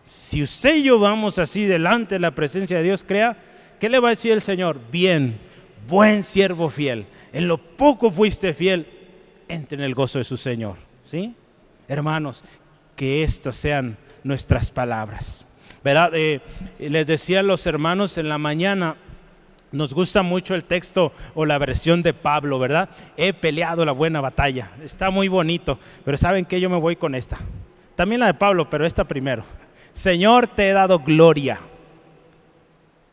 Si 0.04 0.42
usted 0.42 0.76
y 0.76 0.84
yo 0.84 0.98
vamos 0.98 1.38
así 1.38 1.66
delante 1.66 2.14
de 2.14 2.20
la 2.20 2.30
presencia 2.30 2.78
de 2.78 2.82
Dios, 2.82 3.04
crea, 3.06 3.36
¿qué 3.78 3.90
le 3.90 4.00
va 4.00 4.08
a 4.08 4.10
decir 4.10 4.32
el 4.32 4.40
Señor? 4.40 4.80
Bien, 4.90 5.38
buen 5.86 6.22
siervo 6.22 6.70
fiel. 6.70 7.06
En 7.32 7.48
lo 7.48 7.58
poco 7.58 8.10
fuiste 8.10 8.52
fiel, 8.54 8.86
entre 9.48 9.78
en 9.78 9.84
el 9.84 9.94
gozo 9.94 10.18
de 10.18 10.24
su 10.24 10.36
Señor. 10.36 10.76
¿Sí? 11.04 11.34
Hermanos, 11.88 12.42
que 12.96 13.22
estas 13.22 13.56
sean 13.56 13.96
nuestras 14.24 14.70
palabras. 14.70 15.46
¿Verdad? 15.82 16.10
Eh, 16.14 16.40
les 16.78 17.06
decían 17.06 17.46
los 17.46 17.66
hermanos 17.66 18.18
en 18.18 18.28
la 18.28 18.38
mañana, 18.38 18.96
Nos 19.70 19.92
gusta 19.92 20.22
mucho 20.22 20.54
el 20.54 20.64
texto 20.64 21.12
o 21.34 21.44
la 21.44 21.58
versión 21.58 22.02
de 22.02 22.14
Pablo, 22.14 22.58
¿verdad? 22.58 22.88
He 23.18 23.34
peleado 23.34 23.84
la 23.84 23.92
buena 23.92 24.22
batalla. 24.22 24.70
Está 24.82 25.10
muy 25.10 25.28
bonito, 25.28 25.78
pero 26.06 26.16
¿saben 26.16 26.46
qué? 26.46 26.58
Yo 26.58 26.70
me 26.70 26.78
voy 26.78 26.96
con 26.96 27.14
esta. 27.14 27.36
También 27.94 28.20
la 28.20 28.28
de 28.28 28.34
Pablo, 28.34 28.70
pero 28.70 28.86
esta 28.86 29.04
primero. 29.04 29.44
Señor, 29.92 30.48
te 30.48 30.70
he 30.70 30.72
dado 30.72 30.98
gloria. 31.00 31.60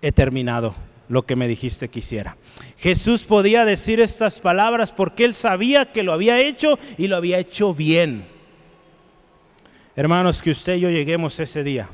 He 0.02 0.14
terminado 0.14 0.74
lo 1.08 1.26
que 1.26 1.36
me 1.36 1.48
dijiste 1.48 1.90
que 1.90 2.00
hiciera. 2.00 2.38
Jesús 2.78 3.24
podía 3.24 3.66
decir 3.66 4.00
estas 4.00 4.40
palabras 4.40 4.92
porque 4.92 5.26
él 5.26 5.34
sabía 5.34 5.92
que 5.92 6.04
lo 6.04 6.14
había 6.14 6.40
hecho 6.40 6.80
y 6.98 7.08
lo 7.08 7.16
había 7.16 7.40
hecho 7.40 7.74
bien. 7.74 8.26
Hermanos, 9.96 10.42
que 10.42 10.52
usted 10.52 10.76
y 10.76 10.82
yo 10.82 10.90
lleguemos 10.90 11.40
ese 11.40 11.64
día 11.64 11.90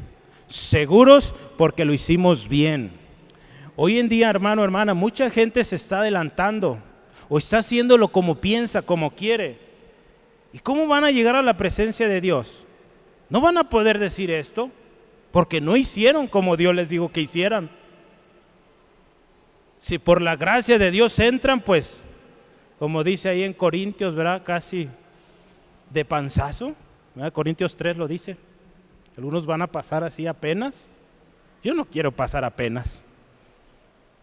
seguros 0.50 1.34
porque 1.56 1.86
lo 1.86 1.94
hicimos 1.94 2.50
bien 2.50 2.92
Hoy 3.76 3.98
en 4.00 4.10
día, 4.10 4.30
hermano, 4.30 4.64
hermana, 4.64 4.94
mucha 4.94 5.30
gente 5.30 5.64
se 5.64 5.76
está 5.76 6.02
adelantando 6.02 6.78
o 7.30 7.38
está 7.38 7.60
haciéndolo 7.60 8.10
como 8.10 8.36
piensa, 8.36 8.82
como 8.82 9.16
quiere. 9.16 9.58
¿Y 10.54 10.60
cómo 10.60 10.88
van 10.88 11.04
a 11.04 11.12
llegar 11.12 11.36
a 11.36 11.42
la 11.42 11.58
presencia 11.58 12.08
de 12.08 12.20
Dios? 12.20 12.66
No 13.30 13.40
van 13.40 13.58
a 13.58 13.70
poder 13.70 13.98
decir 13.98 14.30
esto 14.30 14.70
porque 15.32 15.62
no 15.62 15.78
hicieron 15.78 16.28
como 16.28 16.58
Dios 16.58 16.76
les 16.76 16.90
dijo 16.90 17.10
que 17.10 17.22
hicieran. 17.22 17.72
Si 19.82 19.98
por 19.98 20.22
la 20.22 20.38
gracia 20.38 20.80
de 20.80 20.92
Dios 20.92 21.20
entran, 21.20 21.60
pues, 21.60 22.02
como 22.80 23.04
dice 23.04 23.28
ahí 23.28 23.44
en 23.44 23.52
Corintios, 23.52 24.16
¿verdad? 24.16 24.44
Casi 24.46 24.88
de 25.90 26.06
panzazo. 26.06 26.74
Corintios 27.34 27.76
3 27.76 27.98
lo 27.98 28.08
dice. 28.08 28.38
Algunos 29.18 29.46
van 29.46 29.62
a 29.62 29.68
pasar 29.68 30.06
así 30.06 30.26
apenas. 30.26 30.90
Yo 31.62 31.74
no 31.74 31.84
quiero 31.84 32.14
pasar 32.14 32.46
apenas 32.46 33.04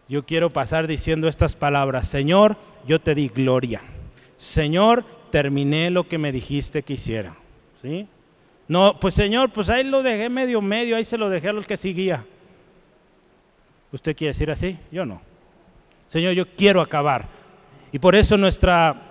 yo 0.09 0.25
quiero 0.25 0.49
pasar 0.49 0.87
diciendo 0.87 1.27
estas 1.27 1.55
palabras. 1.55 2.07
Señor, 2.07 2.57
yo 2.85 2.99
te 2.99 3.13
di 3.13 3.29
gloria. 3.29 3.81
Señor, 4.37 5.05
terminé 5.29 5.91
lo 5.91 6.07
que 6.07 6.17
me 6.17 6.31
dijiste 6.31 6.81
que 6.81 6.93
hiciera. 6.93 7.35
¿Sí? 7.75 8.07
No, 8.67 8.99
pues 8.99 9.13
Señor, 9.13 9.51
pues 9.51 9.69
ahí 9.69 9.83
lo 9.83 10.01
dejé 10.01 10.29
medio 10.29 10.61
medio, 10.61 10.95
ahí 10.95 11.03
se 11.03 11.17
lo 11.17 11.29
dejé 11.29 11.49
a 11.49 11.53
los 11.53 11.67
que 11.67 11.77
seguía. 11.77 12.25
¿Usted 13.91 14.15
quiere 14.15 14.29
decir 14.29 14.49
así? 14.49 14.77
Yo 14.91 15.05
no. 15.05 15.21
Señor, 16.09 16.33
yo 16.33 16.45
quiero 16.45 16.81
acabar. 16.81 17.29
Y 17.93 17.99
por 17.99 18.17
eso 18.17 18.35
nuestra 18.35 19.05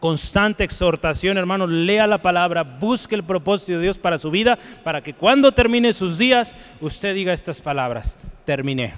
constante 0.00 0.64
exhortación, 0.64 1.36
hermano, 1.36 1.66
lea 1.66 2.06
la 2.06 2.22
palabra, 2.22 2.62
busque 2.62 3.14
el 3.14 3.24
propósito 3.24 3.72
de 3.72 3.82
Dios 3.82 3.98
para 3.98 4.16
su 4.16 4.30
vida, 4.30 4.58
para 4.82 5.02
que 5.02 5.12
cuando 5.12 5.52
termine 5.52 5.92
sus 5.92 6.16
días, 6.16 6.56
usted 6.80 7.14
diga 7.14 7.34
estas 7.34 7.60
palabras, 7.60 8.18
terminé 8.46 8.94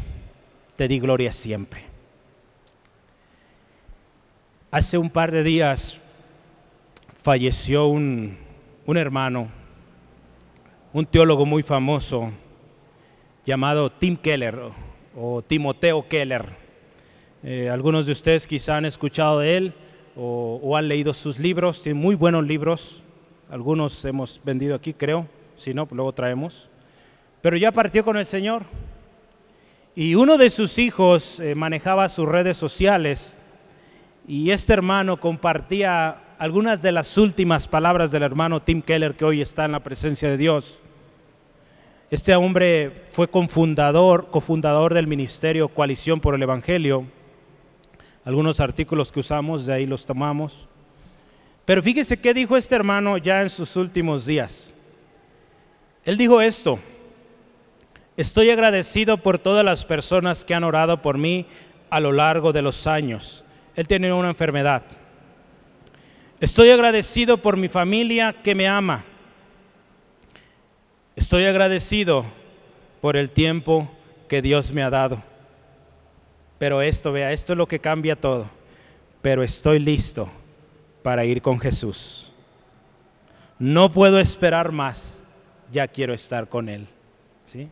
te 0.76 0.89
di 0.89 0.99
gloria 0.99 1.33
siempre. 1.33 1.85
Hace 4.70 4.97
un 4.97 5.11
par 5.11 5.30
de 5.30 5.43
días 5.43 6.01
falleció 7.14 7.87
un, 7.87 8.39
hermano, 8.87 9.49
un 10.93 11.07
teólogo 11.07 11.45
muy 11.45 11.62
famoso 11.62 12.33
llamado 13.45 13.93
Tim 13.93 14.16
Keller 14.16 14.59
o 15.14 15.43
Timoteo 15.43 16.09
Keller. 16.09 16.62
Eh, 17.43 17.68
algunos 17.68 18.07
de 18.07 18.12
ustedes 18.12 18.47
quizá 18.47 18.76
han 18.76 18.84
escuchado 18.84 19.40
de 19.40 19.57
él 19.57 19.74
o, 20.16 20.61
o, 20.62 20.76
han 20.76 20.88
leído 20.88 21.12
sus 21.12 21.38
libros, 21.38 21.82
tiene 21.82 21.99
muy 21.99 22.14
buenos 22.14 22.47
libros, 22.47 23.03
algunos 23.51 24.05
hemos 24.05 24.40
vendido 24.45 24.74
aquí 24.74 24.95
creo, 24.95 25.26
si 25.57 25.74
no, 25.74 25.86
pues 25.86 25.97
luego 25.97 26.12
traemos. 26.12 26.68
Pero 27.40 27.57
ya 27.57 27.72
partió 27.72 28.05
con 28.05 28.16
el 28.16 28.26
Señor. 28.26 28.62
Y 29.95 30.14
uno 30.14 30.38
de 30.38 30.49
sus 30.49 30.78
hijos 30.78 31.38
eh, 31.40 31.55
manejaba 31.55 32.09
sus 32.09 32.26
redes 32.26 32.57
sociales 32.57 33.36
y 34.26 34.51
este 34.51 34.72
hermano 34.72 35.18
compartía 35.18 36.16
algunas 36.38 36.80
de 36.80 36.93
las 36.93 37.18
últimas 37.18 37.66
palabras 37.66 38.11
del 38.11 38.22
hermano 38.22 38.62
Tim 38.62 38.80
Keller 38.80 39.14
que 39.14 39.24
hoy 39.24 39.40
está 39.40 39.64
en 39.64 39.72
la 39.72 39.80
presencia 39.80 40.30
de 40.30 40.36
Dios. 40.36 40.78
Este 42.11 42.34
hombre 42.34 43.05
fue 43.12 43.28
cofundador, 43.28 44.28
cofundador 44.30 44.95
del 44.95 45.07
ministerio 45.07 45.68
Coalición 45.68 46.20
por 46.20 46.34
el 46.34 46.43
Evangelio. 46.43 47.07
Algunos 48.25 48.61
artículos 48.61 49.11
que 49.11 49.20
usamos 49.20 49.66
de 49.66 49.73
ahí 49.73 49.87
los 49.87 50.07
tomamos. 50.07 50.68
Pero 51.64 51.83
fíjese 51.83 52.18
qué 52.18 52.35
dijo 52.35 52.57
este 52.57 52.75
hermano 52.75 53.18
ya 53.18 53.43
en 53.43 53.51
sus 53.51 53.77
últimos 53.77 54.27
días. 54.27 54.75
Él 56.05 56.16
dijo 56.16 56.41
esto, 56.41 56.79
Estoy 58.16 58.51
agradecido 58.51 59.16
por 59.16 59.39
todas 59.39 59.64
las 59.64 59.87
personas 59.87 60.45
que 60.45 60.55
han 60.55 60.64
orado 60.64 61.01
por 61.01 61.16
mí 61.16 61.47
a 61.89 61.99
lo 61.99 62.12
largo 62.12 62.53
de 62.53 62.61
los 62.61 62.87
años. 62.87 63.43
Él 63.75 63.89
tiene 63.89 64.12
una 64.12 64.29
enfermedad. 64.29 64.83
Estoy 66.39 66.70
agradecido 66.70 67.39
por 67.39 67.57
mi 67.57 67.70
familia 67.70 68.35
que 68.35 68.55
me 68.55 68.68
ama. 68.68 69.05
Estoy 71.16 71.47
agradecido 71.47 72.27
por 73.01 73.16
el 73.16 73.31
tiempo 73.31 73.91
que 74.29 74.43
Dios 74.43 74.73
me 74.73 74.83
ha 74.83 74.91
dado. 74.91 75.23
Pero 76.63 76.81
esto, 76.81 77.11
vea, 77.11 77.33
esto 77.33 77.55
es 77.55 77.57
lo 77.57 77.67
que 77.67 77.81
cambia 77.81 78.15
todo. 78.15 78.49
Pero 79.21 79.43
estoy 79.43 79.81
listo 79.81 80.31
para 81.03 81.25
ir 81.25 81.43
con 81.43 81.59
Jesús. 81.59 82.31
No 83.59 83.91
puedo 83.91 84.21
esperar 84.21 84.71
más, 84.71 85.25
ya 85.73 85.89
quiero 85.89 86.15
estar 86.15 86.49
con 86.49 86.69
Él. 86.69 86.87
¿Sí? 87.43 87.69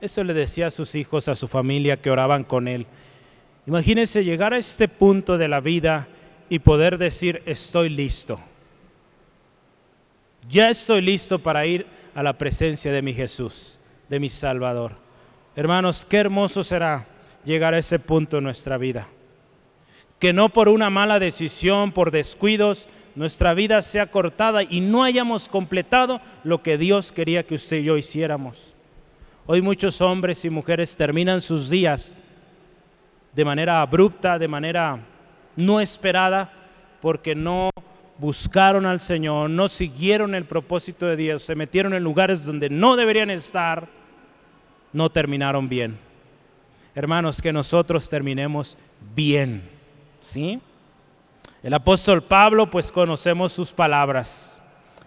Eso 0.00 0.24
le 0.24 0.32
decía 0.32 0.68
a 0.68 0.70
sus 0.70 0.94
hijos, 0.94 1.28
a 1.28 1.36
su 1.36 1.48
familia 1.48 2.00
que 2.00 2.10
oraban 2.10 2.42
con 2.42 2.66
él. 2.66 2.86
Imagínense 3.66 4.24
llegar 4.24 4.54
a 4.54 4.56
este 4.56 4.88
punto 4.88 5.36
de 5.36 5.46
la 5.46 5.60
vida 5.60 6.08
y 6.48 6.60
poder 6.60 6.96
decir, 6.96 7.42
estoy 7.44 7.90
listo. 7.90 8.40
Ya 10.48 10.70
estoy 10.70 11.02
listo 11.02 11.40
para 11.40 11.66
ir 11.66 11.86
a 12.14 12.22
la 12.22 12.38
presencia 12.38 12.90
de 12.90 13.02
mi 13.02 13.12
Jesús, 13.12 13.78
de 14.08 14.18
mi 14.18 14.30
Salvador. 14.30 14.96
Hermanos, 15.54 16.06
qué 16.08 16.16
hermoso 16.16 16.62
será 16.62 17.06
llegar 17.44 17.74
a 17.74 17.78
ese 17.78 17.98
punto 17.98 18.38
en 18.38 18.44
nuestra 18.44 18.78
vida. 18.78 19.08
Que 20.18 20.32
no 20.32 20.50
por 20.50 20.68
una 20.68 20.90
mala 20.90 21.18
decisión, 21.18 21.92
por 21.92 22.10
descuidos, 22.10 22.88
nuestra 23.14 23.54
vida 23.54 23.82
sea 23.82 24.10
cortada 24.10 24.62
y 24.62 24.80
no 24.80 25.02
hayamos 25.02 25.48
completado 25.48 26.20
lo 26.44 26.62
que 26.62 26.78
Dios 26.78 27.12
quería 27.12 27.46
que 27.46 27.54
usted 27.54 27.78
y 27.78 27.84
yo 27.84 27.96
hiciéramos. 27.96 28.74
Hoy 29.46 29.62
muchos 29.62 30.00
hombres 30.00 30.44
y 30.44 30.50
mujeres 30.50 30.94
terminan 30.94 31.40
sus 31.40 31.70
días 31.70 32.14
de 33.34 33.44
manera 33.44 33.80
abrupta, 33.80 34.38
de 34.38 34.48
manera 34.48 35.00
no 35.56 35.80
esperada, 35.80 36.52
porque 37.00 37.34
no 37.34 37.70
buscaron 38.18 38.84
al 38.84 39.00
Señor, 39.00 39.48
no 39.50 39.68
siguieron 39.68 40.34
el 40.34 40.44
propósito 40.44 41.06
de 41.06 41.16
Dios, 41.16 41.42
se 41.42 41.54
metieron 41.54 41.94
en 41.94 42.04
lugares 42.04 42.44
donde 42.44 42.68
no 42.68 42.96
deberían 42.96 43.30
estar, 43.30 43.88
no 44.92 45.10
terminaron 45.10 45.68
bien. 45.68 46.09
Hermanos, 46.94 47.40
que 47.40 47.52
nosotros 47.52 48.08
terminemos 48.08 48.76
bien, 49.14 49.68
¿sí? 50.20 50.60
El 51.62 51.74
apóstol 51.74 52.22
Pablo, 52.22 52.68
pues 52.68 52.90
conocemos 52.90 53.52
sus 53.52 53.72
palabras. 53.72 54.58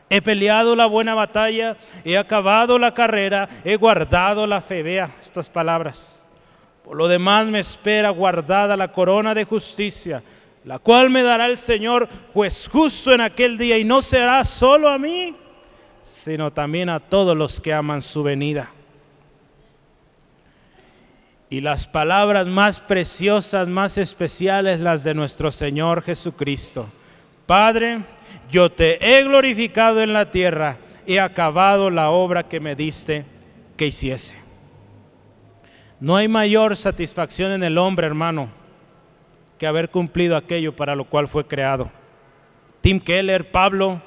He 0.10 0.22
peleado 0.22 0.76
la 0.76 0.86
buena 0.86 1.16
batalla, 1.16 1.78
he 2.06 2.18
acabado 2.18 2.78
la 2.78 2.94
carrera, 2.94 3.50
he 3.66 3.76
guardado 3.76 4.46
la 4.46 4.62
fe. 4.62 4.84
Vea 4.84 5.16
estas 5.20 5.50
palabras. 5.50 6.24
Por 6.84 6.96
lo 6.98 7.08
demás 7.08 7.48
me 7.48 7.60
espera 7.60 8.10
guardada 8.12 8.78
la 8.78 8.92
corona 8.92 9.34
de 9.34 9.46
justicia, 9.46 10.22
la 10.66 10.80
cual 10.80 11.10
me 11.10 11.24
dará 11.24 11.48
el 11.48 11.58
Señor, 11.58 12.08
juez 12.34 12.70
justo 12.72 13.14
en 13.14 13.22
aquel 13.22 13.58
día, 13.58 13.78
y 13.78 13.84
no 13.84 14.02
será 14.02 14.44
solo 14.44 14.90
a 14.90 14.98
mí, 14.98 15.36
sino 16.02 16.52
también 16.52 16.90
a 16.90 17.00
todos 17.00 17.36
los 17.36 17.60
que 17.60 17.74
aman 17.74 18.02
su 18.02 18.22
venida. 18.22 18.70
Y 21.54 21.62
las 21.62 21.86
palabras 21.86 22.48
más 22.48 22.80
preciosas, 22.80 23.68
más 23.68 24.00
especiales, 24.00 24.80
las 24.80 25.04
de 25.04 25.14
nuestro 25.14 25.52
Señor 25.52 26.02
Jesucristo. 26.02 26.88
Padre, 27.46 28.00
yo 28.50 28.72
te 28.72 28.98
he 29.00 29.24
glorificado 29.24 30.02
en 30.02 30.14
la 30.14 30.32
tierra, 30.32 30.78
he 31.06 31.20
acabado 31.20 31.92
la 31.92 32.10
obra 32.10 32.42
que 32.42 32.60
me 32.60 32.76
diste 32.76 33.24
que 33.78 33.86
hiciese. 33.86 34.36
No 36.00 36.16
hay 36.16 36.28
mayor 36.28 36.76
satisfacción 36.76 37.52
en 37.52 37.62
el 37.62 37.78
hombre, 37.78 38.08
hermano, 38.08 38.50
que 39.60 39.68
haber 39.68 39.92
cumplido 39.92 40.36
aquello 40.36 40.76
para 40.76 40.96
lo 40.96 41.06
cual 41.06 41.28
fue 41.28 41.46
creado. 41.46 41.92
Tim 42.82 43.00
Keller, 43.00 43.52
Pablo 43.52 44.02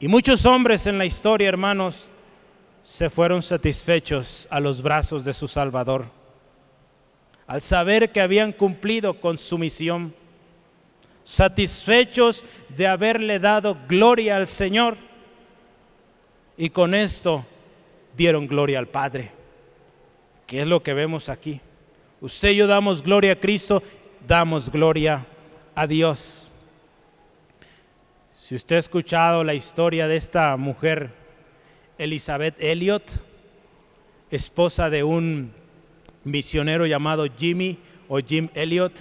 y 0.00 0.08
muchos 0.08 0.46
hombres 0.46 0.86
en 0.86 0.96
la 0.96 1.04
historia, 1.04 1.50
hermanos, 1.50 2.14
se 2.82 3.10
fueron 3.10 3.42
satisfechos 3.42 4.48
a 4.48 4.58
los 4.58 4.80
brazos 4.80 5.22
de 5.26 5.34
su 5.34 5.48
Salvador, 5.48 6.15
al 7.46 7.62
saber 7.62 8.10
que 8.10 8.20
habían 8.20 8.52
cumplido 8.52 9.20
con 9.20 9.38
su 9.38 9.58
misión 9.58 10.14
satisfechos 11.26 12.44
de 12.68 12.86
haberle 12.86 13.38
dado 13.38 13.76
gloria 13.88 14.36
al 14.36 14.46
Señor. 14.46 14.96
Y 16.56 16.70
con 16.70 16.94
esto 16.94 17.44
dieron 18.16 18.46
gloria 18.46 18.78
al 18.78 18.86
Padre, 18.86 19.32
que 20.46 20.62
es 20.62 20.66
lo 20.66 20.82
que 20.82 20.94
vemos 20.94 21.28
aquí. 21.28 21.60
Usted 22.20 22.50
y 22.50 22.56
yo 22.56 22.66
damos 22.66 23.02
gloria 23.02 23.32
a 23.32 23.40
Cristo, 23.40 23.82
damos 24.26 24.70
gloria 24.70 25.26
a 25.74 25.86
Dios. 25.86 26.48
Si 28.38 28.54
usted 28.54 28.76
ha 28.76 28.78
escuchado 28.78 29.44
la 29.44 29.54
historia 29.54 30.06
de 30.06 30.16
esta 30.16 30.56
mujer, 30.56 31.10
Elizabeth 31.98 32.54
Elliot, 32.60 33.20
esposa 34.30 34.88
de 34.88 35.02
un 35.02 35.52
misionero 36.26 36.86
llamado 36.86 37.24
Jimmy 37.38 37.78
o 38.08 38.18
Jim 38.18 38.48
Elliot, 38.54 38.92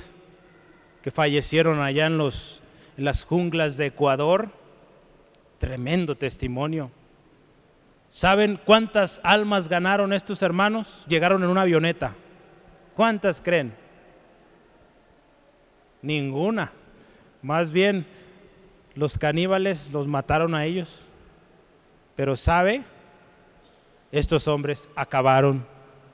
que 1.01 1.11
fallecieron 1.11 1.81
allá 1.81 2.05
en, 2.05 2.17
los, 2.17 2.61
en 2.97 3.03
las 3.03 3.25
junglas 3.25 3.77
de 3.77 3.87
Ecuador, 3.87 4.49
tremendo 5.57 6.15
testimonio. 6.15 6.91
¿Saben 8.09 8.59
cuántas 8.63 9.19
almas 9.23 9.67
ganaron 9.67 10.13
estos 10.13 10.41
hermanos? 10.41 11.03
Llegaron 11.07 11.43
en 11.43 11.49
una 11.49 11.61
avioneta. 11.61 12.13
¿Cuántas 12.95 13.41
creen? 13.41 13.73
Ninguna. 16.01 16.71
Más 17.41 17.71
bien, 17.71 18.05
los 18.93 19.17
caníbales 19.17 19.91
los 19.91 20.07
mataron 20.07 20.53
a 20.53 20.65
ellos. 20.65 21.07
Pero 22.15 22.35
sabe, 22.35 22.83
estos 24.11 24.47
hombres 24.47 24.89
acabaron 24.95 25.65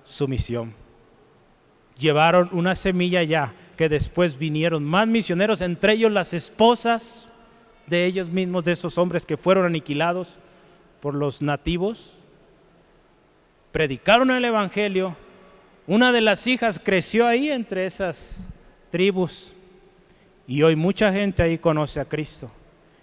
su 0.03 0.28
misión. 0.28 0.80
Llevaron 2.01 2.49
una 2.51 2.73
semilla 2.73 3.21
ya 3.21 3.53
que 3.77 3.87
después 3.87 4.39
vinieron 4.39 4.83
más 4.83 5.07
misioneros, 5.07 5.61
entre 5.61 5.93
ellos 5.93 6.11
las 6.11 6.33
esposas 6.33 7.27
de 7.85 8.05
ellos 8.05 8.29
mismos, 8.29 8.63
de 8.63 8.71
esos 8.71 8.97
hombres 8.97 9.23
que 9.23 9.37
fueron 9.37 9.65
aniquilados 9.65 10.39
por 10.99 11.13
los 11.13 11.43
nativos. 11.43 12.17
Predicaron 13.71 14.31
el 14.31 14.43
Evangelio. 14.45 15.15
Una 15.85 16.11
de 16.11 16.21
las 16.21 16.47
hijas 16.47 16.81
creció 16.83 17.27
ahí 17.27 17.49
entre 17.49 17.85
esas 17.85 18.49
tribus 18.89 19.53
y 20.47 20.63
hoy 20.63 20.75
mucha 20.75 21.13
gente 21.13 21.43
ahí 21.43 21.59
conoce 21.59 21.99
a 21.99 22.05
Cristo. 22.05 22.49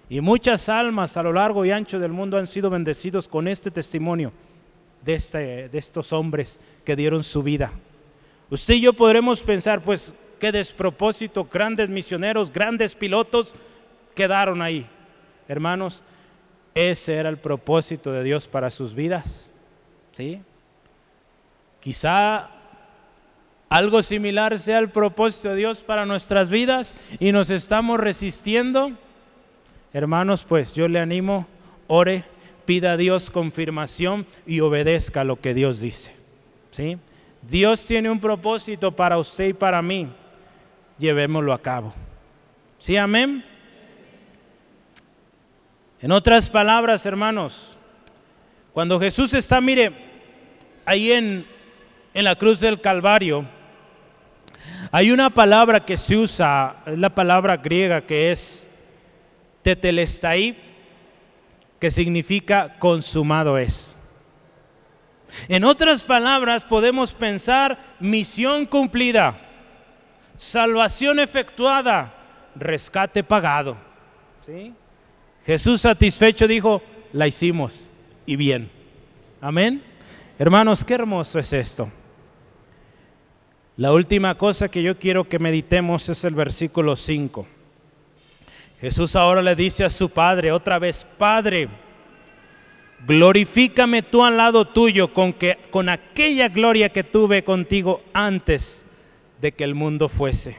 Y 0.08 0.20
muchas 0.20 0.68
almas 0.68 1.16
a 1.16 1.22
lo 1.22 1.32
largo 1.32 1.64
y 1.64 1.70
ancho 1.70 2.00
del 2.00 2.10
mundo 2.10 2.36
han 2.36 2.48
sido 2.48 2.68
bendecidos 2.68 3.28
con 3.28 3.46
este 3.46 3.70
testimonio 3.70 4.32
de, 5.04 5.14
este, 5.14 5.68
de 5.68 5.78
estos 5.78 6.12
hombres 6.12 6.58
que 6.84 6.96
dieron 6.96 7.22
su 7.22 7.44
vida. 7.44 7.70
Usted 8.50 8.74
y 8.74 8.80
yo 8.80 8.92
podremos 8.92 9.42
pensar, 9.42 9.82
pues, 9.82 10.12
qué 10.38 10.52
despropósito, 10.52 11.44
grandes 11.44 11.88
misioneros, 11.88 12.52
grandes 12.52 12.94
pilotos 12.94 13.54
quedaron 14.14 14.62
ahí. 14.62 14.86
Hermanos, 15.48 16.02
ese 16.74 17.14
era 17.14 17.28
el 17.28 17.38
propósito 17.38 18.12
de 18.12 18.22
Dios 18.22 18.48
para 18.48 18.70
sus 18.70 18.94
vidas. 18.94 19.50
¿Sí? 20.12 20.40
Quizá 21.80 22.50
algo 23.68 24.02
similar 24.02 24.58
sea 24.58 24.78
el 24.78 24.90
propósito 24.90 25.50
de 25.50 25.56
Dios 25.56 25.82
para 25.82 26.06
nuestras 26.06 26.48
vidas 26.48 26.96
y 27.20 27.32
nos 27.32 27.50
estamos 27.50 28.00
resistiendo 28.00 28.96
Hermanos, 29.92 30.44
pues 30.46 30.74
yo 30.74 30.86
le 30.86 31.00
animo, 31.00 31.46
ore, 31.86 32.24
pida 32.66 32.92
a 32.92 32.96
Dios 32.98 33.30
confirmación 33.30 34.26
y 34.46 34.60
obedezca 34.60 35.24
lo 35.24 35.40
que 35.40 35.54
Dios 35.54 35.80
dice. 35.80 36.14
¿Sí? 36.70 36.98
Dios 37.42 37.84
tiene 37.86 38.10
un 38.10 38.20
propósito 38.20 38.94
para 38.94 39.18
usted 39.18 39.48
y 39.48 39.52
para 39.52 39.80
mí. 39.82 40.08
Llevémoslo 40.98 41.52
a 41.52 41.60
cabo. 41.60 41.94
¿Sí, 42.78 42.96
amén? 42.96 43.44
En 46.00 46.12
otras 46.12 46.48
palabras, 46.48 47.04
hermanos, 47.06 47.76
cuando 48.72 49.00
Jesús 49.00 49.34
está, 49.34 49.60
mire, 49.60 49.92
ahí 50.84 51.12
en, 51.12 51.46
en 52.14 52.24
la 52.24 52.36
cruz 52.36 52.60
del 52.60 52.80
Calvario, 52.80 53.44
hay 54.90 55.10
una 55.10 55.30
palabra 55.30 55.84
que 55.84 55.96
se 55.96 56.16
usa, 56.16 56.76
es 56.86 56.98
la 56.98 57.10
palabra 57.10 57.56
griega 57.56 58.00
que 58.00 58.30
es 58.30 58.68
tetelestai, 59.62 60.56
que 61.78 61.90
significa 61.90 62.76
consumado 62.78 63.58
es. 63.58 63.97
En 65.48 65.64
otras 65.64 66.02
palabras, 66.02 66.64
podemos 66.64 67.12
pensar 67.12 67.78
misión 68.00 68.66
cumplida, 68.66 69.38
salvación 70.36 71.20
efectuada, 71.20 72.14
rescate 72.54 73.22
pagado. 73.22 73.76
¿Sí? 74.46 74.72
Jesús 75.44 75.82
satisfecho 75.82 76.46
dijo, 76.46 76.82
la 77.12 77.26
hicimos 77.26 77.86
y 78.26 78.36
bien. 78.36 78.70
Amén. 79.40 79.82
Hermanos, 80.38 80.84
qué 80.84 80.94
hermoso 80.94 81.38
es 81.38 81.52
esto. 81.52 81.90
La 83.76 83.92
última 83.92 84.36
cosa 84.36 84.68
que 84.68 84.82
yo 84.82 84.98
quiero 84.98 85.28
que 85.28 85.38
meditemos 85.38 86.08
es 86.08 86.24
el 86.24 86.34
versículo 86.34 86.96
5. 86.96 87.46
Jesús 88.80 89.16
ahora 89.16 89.42
le 89.42 89.54
dice 89.54 89.84
a 89.84 89.90
su 89.90 90.10
Padre 90.10 90.52
otra 90.52 90.78
vez, 90.78 91.06
Padre, 91.16 91.68
glorifícame 93.06 94.02
tú 94.02 94.24
al 94.24 94.36
lado 94.36 94.66
tuyo 94.66 95.12
con, 95.12 95.32
que, 95.32 95.58
con 95.70 95.88
aquella 95.88 96.48
gloria 96.48 96.88
que 96.90 97.04
tuve 97.04 97.44
contigo 97.44 98.02
antes 98.12 98.86
de 99.40 99.52
que 99.52 99.64
el 99.64 99.74
mundo 99.74 100.08
fuese. 100.08 100.56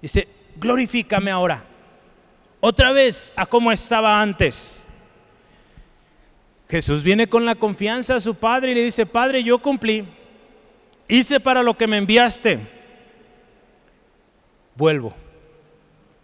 Dice, 0.00 0.28
glorifícame 0.56 1.30
ahora, 1.30 1.64
otra 2.60 2.92
vez 2.92 3.32
a 3.36 3.46
como 3.46 3.72
estaba 3.72 4.20
antes. 4.20 4.86
Jesús 6.68 7.02
viene 7.02 7.28
con 7.28 7.44
la 7.44 7.54
confianza 7.54 8.16
a 8.16 8.20
su 8.20 8.34
Padre 8.34 8.72
y 8.72 8.74
le 8.74 8.84
dice, 8.84 9.04
Padre, 9.04 9.42
yo 9.42 9.58
cumplí, 9.60 10.06
hice 11.06 11.38
para 11.38 11.62
lo 11.62 11.76
que 11.76 11.86
me 11.86 11.98
enviaste, 11.98 12.58
vuelvo 14.74 15.14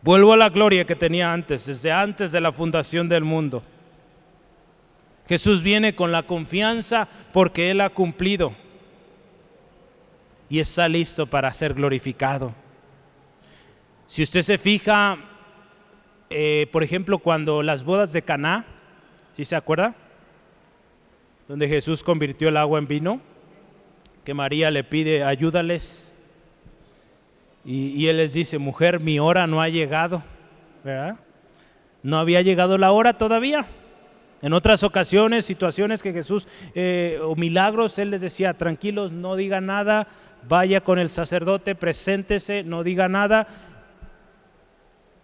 Vuelvo 0.00 0.32
a 0.32 0.36
la 0.36 0.48
gloria 0.48 0.86
que 0.86 0.94
tenía 0.94 1.32
antes, 1.32 1.66
desde 1.66 1.90
antes 1.90 2.30
de 2.30 2.40
la 2.40 2.52
fundación 2.52 3.08
del 3.08 3.24
mundo. 3.24 3.62
Jesús 5.28 5.62
viene 5.62 5.94
con 5.94 6.10
la 6.10 6.22
confianza 6.22 7.08
porque 7.32 7.70
Él 7.70 7.80
ha 7.80 7.90
cumplido 7.90 8.52
y 10.48 10.60
está 10.60 10.88
listo 10.88 11.26
para 11.26 11.52
ser 11.52 11.74
glorificado. 11.74 12.54
Si 14.06 14.22
usted 14.22 14.42
se 14.42 14.56
fija, 14.56 15.18
eh, 16.30 16.66
por 16.72 16.82
ejemplo, 16.82 17.18
cuando 17.18 17.62
las 17.62 17.84
bodas 17.84 18.12
de 18.12 18.22
Caná, 18.22 18.64
¿sí 19.34 19.44
se 19.44 19.54
acuerda? 19.54 19.94
Donde 21.46 21.68
Jesús 21.68 22.02
convirtió 22.02 22.48
el 22.48 22.56
agua 22.56 22.78
en 22.78 22.88
vino, 22.88 23.20
que 24.24 24.32
María 24.32 24.70
le 24.70 24.84
pide, 24.84 25.24
ayúdales 25.24 26.08
y, 27.64 28.06
él 28.06 28.16
les 28.16 28.32
dice, 28.32 28.56
mujer, 28.56 29.00
mi 29.00 29.18
hora 29.18 29.46
no 29.46 29.60
ha 29.60 29.68
llegado. 29.68 30.22
¿verdad? 30.82 31.18
No 32.02 32.18
había 32.18 32.40
llegado 32.40 32.78
la 32.78 32.92
hora 32.92 33.18
todavía. 33.18 33.66
En 34.40 34.52
otras 34.52 34.82
ocasiones, 34.82 35.44
situaciones 35.44 36.02
que 36.02 36.12
Jesús, 36.12 36.46
eh, 36.74 37.18
o 37.22 37.34
milagros, 37.34 37.98
Él 37.98 38.10
les 38.10 38.20
decía, 38.20 38.54
tranquilos, 38.54 39.10
no 39.10 39.34
diga 39.34 39.60
nada, 39.60 40.06
vaya 40.48 40.80
con 40.80 40.98
el 40.98 41.10
sacerdote, 41.10 41.74
preséntese, 41.74 42.62
no 42.62 42.84
diga 42.84 43.08
nada. 43.08 43.48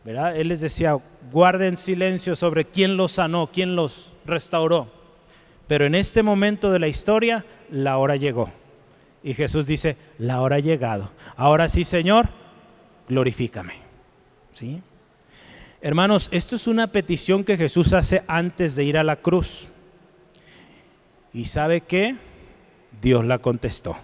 ¿verdad? 0.05 0.37
Él 0.37 0.49
les 0.49 0.61
decía, 0.61 0.99
guarden 1.33 1.77
silencio 1.77 2.37
sobre 2.37 2.67
quién 2.67 2.97
los 2.97 3.13
sanó, 3.13 3.51
quién 3.53 3.75
los 3.75 4.15
restauró. 4.27 4.89
Pero 5.67 5.87
en 5.87 5.95
este 5.95 6.23
momento 6.23 6.71
de 6.71 6.79
la 6.79 6.89
historia, 6.89 7.45
la 7.71 7.97
hora 7.97 8.17
llegó. 8.17 8.51
Y 9.23 9.33
Jesús 9.33 9.67
dice, 9.67 9.97
la 10.19 10.43
hora 10.43 10.57
ha 10.57 10.61
llegado. 10.61 11.11
Ahora 11.37 11.69
sí, 11.69 11.85
Señor, 11.85 12.29
glorifícame. 13.09 13.75
¿Sí? 14.53 14.83
Hermanos, 15.85 16.31
esto 16.33 16.57
es 16.57 16.67
una 16.67 16.87
petición 16.87 17.45
que 17.45 17.59
Jesús 17.59 17.93
hace 17.93 18.23
antes 18.27 18.75
de 18.75 18.85
ir 18.85 18.97
a 18.97 19.05
la 19.05 19.17
cruz. 19.17 19.67
¿Y 21.35 21.45
sabe 21.45 21.83
qué? 21.83 22.17
Dios 23.03 23.23
la 23.27 23.39
contestó. 23.39 23.95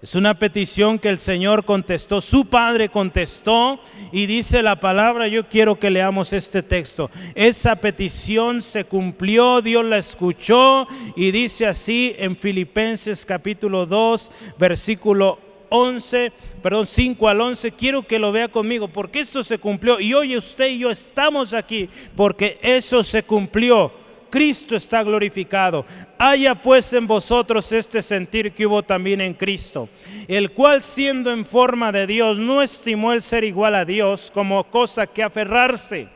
Es 0.00 0.14
una 0.14 0.38
petición 0.38 0.98
que 0.98 1.10
el 1.10 1.18
Señor 1.18 1.66
contestó, 1.66 2.22
su 2.22 2.46
Padre 2.46 2.88
contestó 2.88 3.78
y 4.10 4.24
dice 4.24 4.62
la 4.62 4.80
palabra, 4.80 5.28
yo 5.28 5.46
quiero 5.50 5.78
que 5.78 5.90
leamos 5.90 6.32
este 6.32 6.62
texto. 6.62 7.10
Esa 7.34 7.76
petición 7.76 8.62
se 8.62 8.84
cumplió, 8.84 9.60
Dios 9.60 9.84
la 9.84 9.98
escuchó 9.98 10.88
y 11.14 11.30
dice 11.30 11.66
así 11.66 12.14
en 12.18 12.36
Filipenses 12.36 13.26
capítulo 13.26 13.84
2, 13.84 14.32
versículo 14.58 15.40
11, 15.68 16.32
perdón, 16.62 16.86
5 16.86 17.28
al 17.28 17.40
11, 17.40 17.72
quiero 17.72 18.06
que 18.06 18.18
lo 18.18 18.32
vea 18.32 18.48
conmigo, 18.48 18.88
porque 18.88 19.20
esto 19.20 19.42
se 19.42 19.58
cumplió 19.58 20.00
y 20.00 20.14
hoy 20.14 20.36
usted 20.36 20.68
y 20.68 20.78
yo 20.78 20.90
estamos 20.90 21.54
aquí, 21.54 21.88
porque 22.14 22.58
eso 22.62 23.02
se 23.02 23.22
cumplió 23.22 23.92
Cristo 24.30 24.76
está 24.76 25.02
glorificado. 25.02 25.86
Haya 26.18 26.54
pues 26.54 26.92
en 26.92 27.06
vosotros 27.06 27.70
este 27.72 28.02
sentir 28.02 28.52
que 28.52 28.66
hubo 28.66 28.82
también 28.82 29.20
en 29.20 29.34
Cristo, 29.34 29.88
el 30.28 30.50
cual 30.50 30.82
siendo 30.82 31.32
en 31.32 31.46
forma 31.46 31.92
de 31.92 32.06
Dios 32.06 32.38
no 32.38 32.62
estimó 32.62 33.12
el 33.12 33.22
ser 33.22 33.44
igual 33.44 33.74
a 33.74 33.84
Dios 33.84 34.30
como 34.34 34.64
cosa 34.64 35.06
que 35.06 35.22
aferrarse 35.22 36.08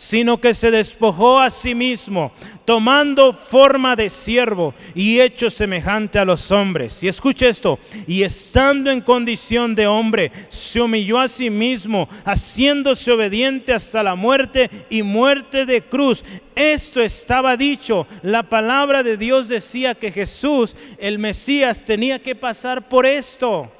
sino 0.00 0.40
que 0.40 0.54
se 0.54 0.70
despojó 0.70 1.38
a 1.38 1.50
sí 1.50 1.74
mismo, 1.74 2.32
tomando 2.64 3.34
forma 3.34 3.94
de 3.94 4.08
siervo 4.08 4.72
y 4.94 5.20
hecho 5.20 5.50
semejante 5.50 6.18
a 6.18 6.24
los 6.24 6.50
hombres. 6.50 7.04
Y 7.04 7.08
escuche 7.08 7.50
esto, 7.50 7.78
y 8.06 8.22
estando 8.22 8.90
en 8.90 9.02
condición 9.02 9.74
de 9.74 9.86
hombre, 9.86 10.32
se 10.48 10.80
humilló 10.80 11.20
a 11.20 11.28
sí 11.28 11.50
mismo, 11.50 12.08
haciéndose 12.24 13.12
obediente 13.12 13.74
hasta 13.74 14.02
la 14.02 14.14
muerte 14.14 14.70
y 14.88 15.02
muerte 15.02 15.66
de 15.66 15.82
cruz. 15.82 16.24
Esto 16.54 17.02
estaba 17.02 17.54
dicho, 17.58 18.06
la 18.22 18.42
palabra 18.42 19.02
de 19.02 19.18
Dios 19.18 19.48
decía 19.48 19.94
que 19.94 20.10
Jesús, 20.10 20.74
el 20.96 21.18
Mesías, 21.18 21.84
tenía 21.84 22.22
que 22.22 22.34
pasar 22.34 22.88
por 22.88 23.04
esto. 23.04 23.70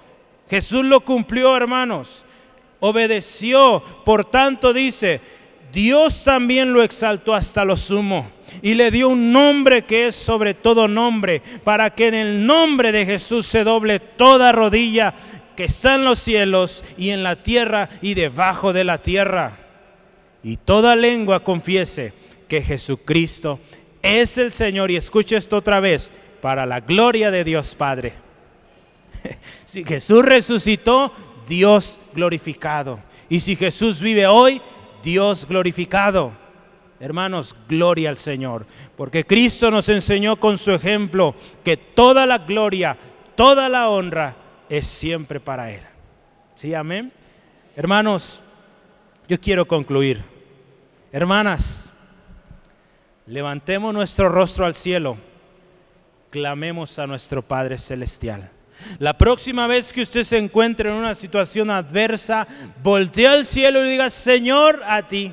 Jesús 0.50 0.84
lo 0.84 1.00
cumplió, 1.00 1.56
hermanos. 1.56 2.26
Obedeció, 2.80 3.82
por 4.04 4.24
tanto 4.24 4.72
dice, 4.72 5.20
Dios 5.72 6.24
también 6.24 6.72
lo 6.72 6.82
exaltó 6.82 7.34
hasta 7.34 7.64
lo 7.64 7.76
sumo 7.76 8.30
y 8.62 8.74
le 8.74 8.90
dio 8.90 9.08
un 9.08 9.32
nombre 9.32 9.84
que 9.84 10.08
es 10.08 10.16
sobre 10.16 10.54
todo 10.54 10.88
nombre, 10.88 11.42
para 11.64 11.90
que 11.90 12.08
en 12.08 12.14
el 12.14 12.46
nombre 12.46 12.92
de 12.92 13.06
Jesús 13.06 13.46
se 13.46 13.64
doble 13.64 14.00
toda 14.00 14.52
rodilla 14.52 15.14
que 15.56 15.64
está 15.64 15.94
en 15.94 16.04
los 16.04 16.18
cielos 16.18 16.84
y 16.96 17.10
en 17.10 17.22
la 17.22 17.36
tierra 17.36 17.88
y 18.02 18.14
debajo 18.14 18.72
de 18.72 18.84
la 18.84 18.98
tierra. 18.98 19.58
Y 20.42 20.56
toda 20.56 20.96
lengua 20.96 21.44
confiese 21.44 22.12
que 22.48 22.62
Jesucristo 22.62 23.60
es 24.02 24.38
el 24.38 24.50
Señor. 24.50 24.90
Y 24.90 24.96
escuche 24.96 25.36
esto 25.36 25.58
otra 25.58 25.80
vez, 25.80 26.10
para 26.40 26.64
la 26.66 26.80
gloria 26.80 27.30
de 27.30 27.44
Dios 27.44 27.74
Padre. 27.74 28.12
Si 29.66 29.84
Jesús 29.84 30.24
resucitó, 30.24 31.12
Dios 31.46 32.00
glorificado. 32.14 32.98
Y 33.28 33.38
si 33.40 33.54
Jesús 33.54 34.00
vive 34.00 34.26
hoy, 34.26 34.60
Dios 35.02 35.46
glorificado. 35.46 36.32
Hermanos, 36.98 37.56
gloria 37.66 38.10
al 38.10 38.18
Señor, 38.18 38.66
porque 38.96 39.24
Cristo 39.24 39.70
nos 39.70 39.88
enseñó 39.88 40.36
con 40.36 40.58
su 40.58 40.72
ejemplo 40.72 41.34
que 41.64 41.76
toda 41.76 42.26
la 42.26 42.38
gloria, 42.38 42.96
toda 43.34 43.68
la 43.70 43.88
honra 43.88 44.36
es 44.68 44.86
siempre 44.86 45.40
para 45.40 45.70
Él. 45.70 45.80
¿Sí, 46.54 46.74
amén? 46.74 47.10
Hermanos, 47.74 48.42
yo 49.28 49.40
quiero 49.40 49.66
concluir. 49.66 50.22
Hermanas, 51.10 51.90
levantemos 53.26 53.94
nuestro 53.94 54.28
rostro 54.28 54.66
al 54.66 54.74
cielo, 54.74 55.16
clamemos 56.28 56.98
a 56.98 57.06
nuestro 57.06 57.40
Padre 57.40 57.78
Celestial. 57.78 58.50
La 58.98 59.16
próxima 59.16 59.66
vez 59.66 59.92
que 59.92 60.02
usted 60.02 60.24
se 60.24 60.38
encuentre 60.38 60.90
en 60.90 60.96
una 60.96 61.14
situación 61.14 61.70
adversa, 61.70 62.46
voltee 62.82 63.26
al 63.26 63.44
cielo 63.44 63.84
y 63.84 63.90
diga, 63.90 64.10
Señor, 64.10 64.82
a 64.86 65.06
ti, 65.06 65.32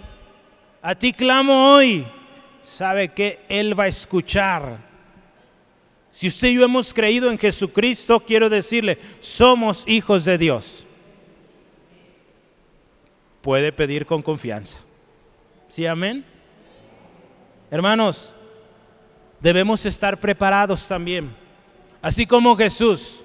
a 0.82 0.96
ti 0.96 1.14
clamo 1.14 1.74
hoy. 1.76 2.06
Sabe 2.64 3.10
que 3.10 3.40
Él 3.50 3.80
va 3.80 3.86
a 3.86 3.88
escuchar. 3.88 4.78
Si 6.12 6.28
usted 6.28 6.50
y 6.50 6.56
yo 6.56 6.66
hemos 6.66 6.94
creído 6.94 7.30
en 7.30 7.38
Jesucristo, 7.38 8.20
quiero 8.20 8.50
decirle, 8.50 8.98
somos 9.20 9.84
hijos 9.88 10.26
de 10.26 10.38
Dios. 10.38 10.86
Puede 13.42 13.72
pedir 13.72 14.06
con 14.06 14.22
confianza. 14.22 14.80
¿Sí, 15.70 15.86
amén? 15.86 16.26
Hermanos, 17.70 18.34
debemos 19.40 19.86
estar 19.86 20.20
preparados 20.20 20.88
también. 20.88 21.36
Así 22.02 22.26
como 22.26 22.56
Jesús 22.56 23.24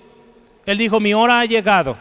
él 0.66 0.78
dijo, 0.78 1.00
mi 1.00 1.14
hora 1.14 1.40
ha 1.40 1.44
llegado. 1.44 1.96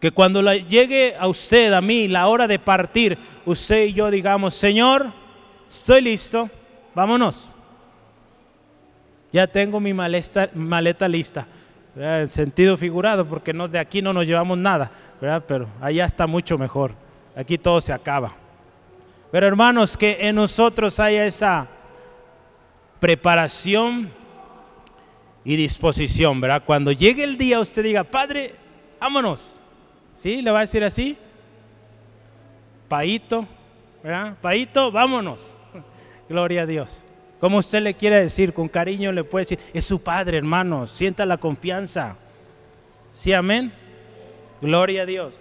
Que 0.00 0.10
cuando 0.10 0.42
llegue 0.52 1.14
a 1.18 1.28
usted, 1.28 1.72
a 1.72 1.80
mí, 1.80 2.08
la 2.08 2.26
hora 2.26 2.46
de 2.46 2.58
partir, 2.58 3.18
usted 3.44 3.86
y 3.86 3.92
yo 3.92 4.10
digamos, 4.10 4.54
Señor, 4.54 5.12
estoy 5.68 6.02
listo, 6.02 6.50
vámonos. 6.94 7.48
Ya 9.32 9.46
tengo 9.46 9.80
mi 9.80 9.92
maleta, 9.92 11.08
lista. 11.08 11.46
En 11.96 12.28
sentido 12.28 12.76
figurado, 12.76 13.26
porque 13.26 13.52
no, 13.52 13.66
de 13.68 13.78
aquí 13.78 14.02
no 14.02 14.12
nos 14.12 14.26
llevamos 14.26 14.58
nada, 14.58 14.90
pero 15.18 15.68
allá 15.80 16.04
está 16.04 16.26
mucho 16.26 16.58
mejor. 16.58 16.92
Aquí 17.36 17.58
todo 17.58 17.80
se 17.80 17.92
acaba. 17.92 18.32
Pero 19.32 19.46
hermanos, 19.46 19.96
que 19.96 20.18
en 20.20 20.36
nosotros 20.36 21.00
haya 21.00 21.24
esa 21.26 21.66
preparación 23.00 24.12
y 25.44 25.56
disposición, 25.56 26.40
¿verdad? 26.40 26.62
Cuando 26.64 26.90
llegue 26.90 27.22
el 27.22 27.36
día 27.36 27.60
usted 27.60 27.82
diga, 27.82 28.04
Padre, 28.04 28.54
vámonos. 28.98 29.60
¿Sí? 30.16 30.40
¿Le 30.42 30.50
va 30.50 30.58
a 30.58 30.62
decir 30.62 30.82
así? 30.82 31.18
Paito, 32.88 33.46
¿verdad? 34.02 34.36
Paito, 34.40 34.90
vámonos. 34.90 35.54
Gloria 36.28 36.62
a 36.62 36.66
Dios. 36.66 37.04
Como 37.40 37.58
usted 37.58 37.82
le 37.82 37.94
quiere 37.94 38.20
decir, 38.20 38.54
con 38.54 38.68
cariño 38.68 39.12
le 39.12 39.24
puede 39.24 39.44
decir, 39.44 39.58
es 39.74 39.84
su 39.84 40.02
Padre, 40.02 40.38
hermano, 40.38 40.86
sienta 40.86 41.26
la 41.26 41.36
confianza. 41.36 42.16
¿Sí, 43.12 43.32
amén? 43.32 43.72
Gloria 44.62 45.02
a 45.02 45.06
Dios. 45.06 45.34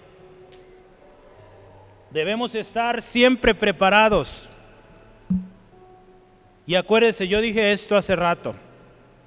Debemos 2.12 2.54
estar 2.56 3.02
siempre 3.02 3.56
preparados. 3.56 4.50
Y 6.66 6.76
acuérdese, 6.76 7.28
yo 7.28 7.42
dije 7.42 7.72
esto 7.72 7.96
hace 7.96 8.16
rato. 8.16 8.54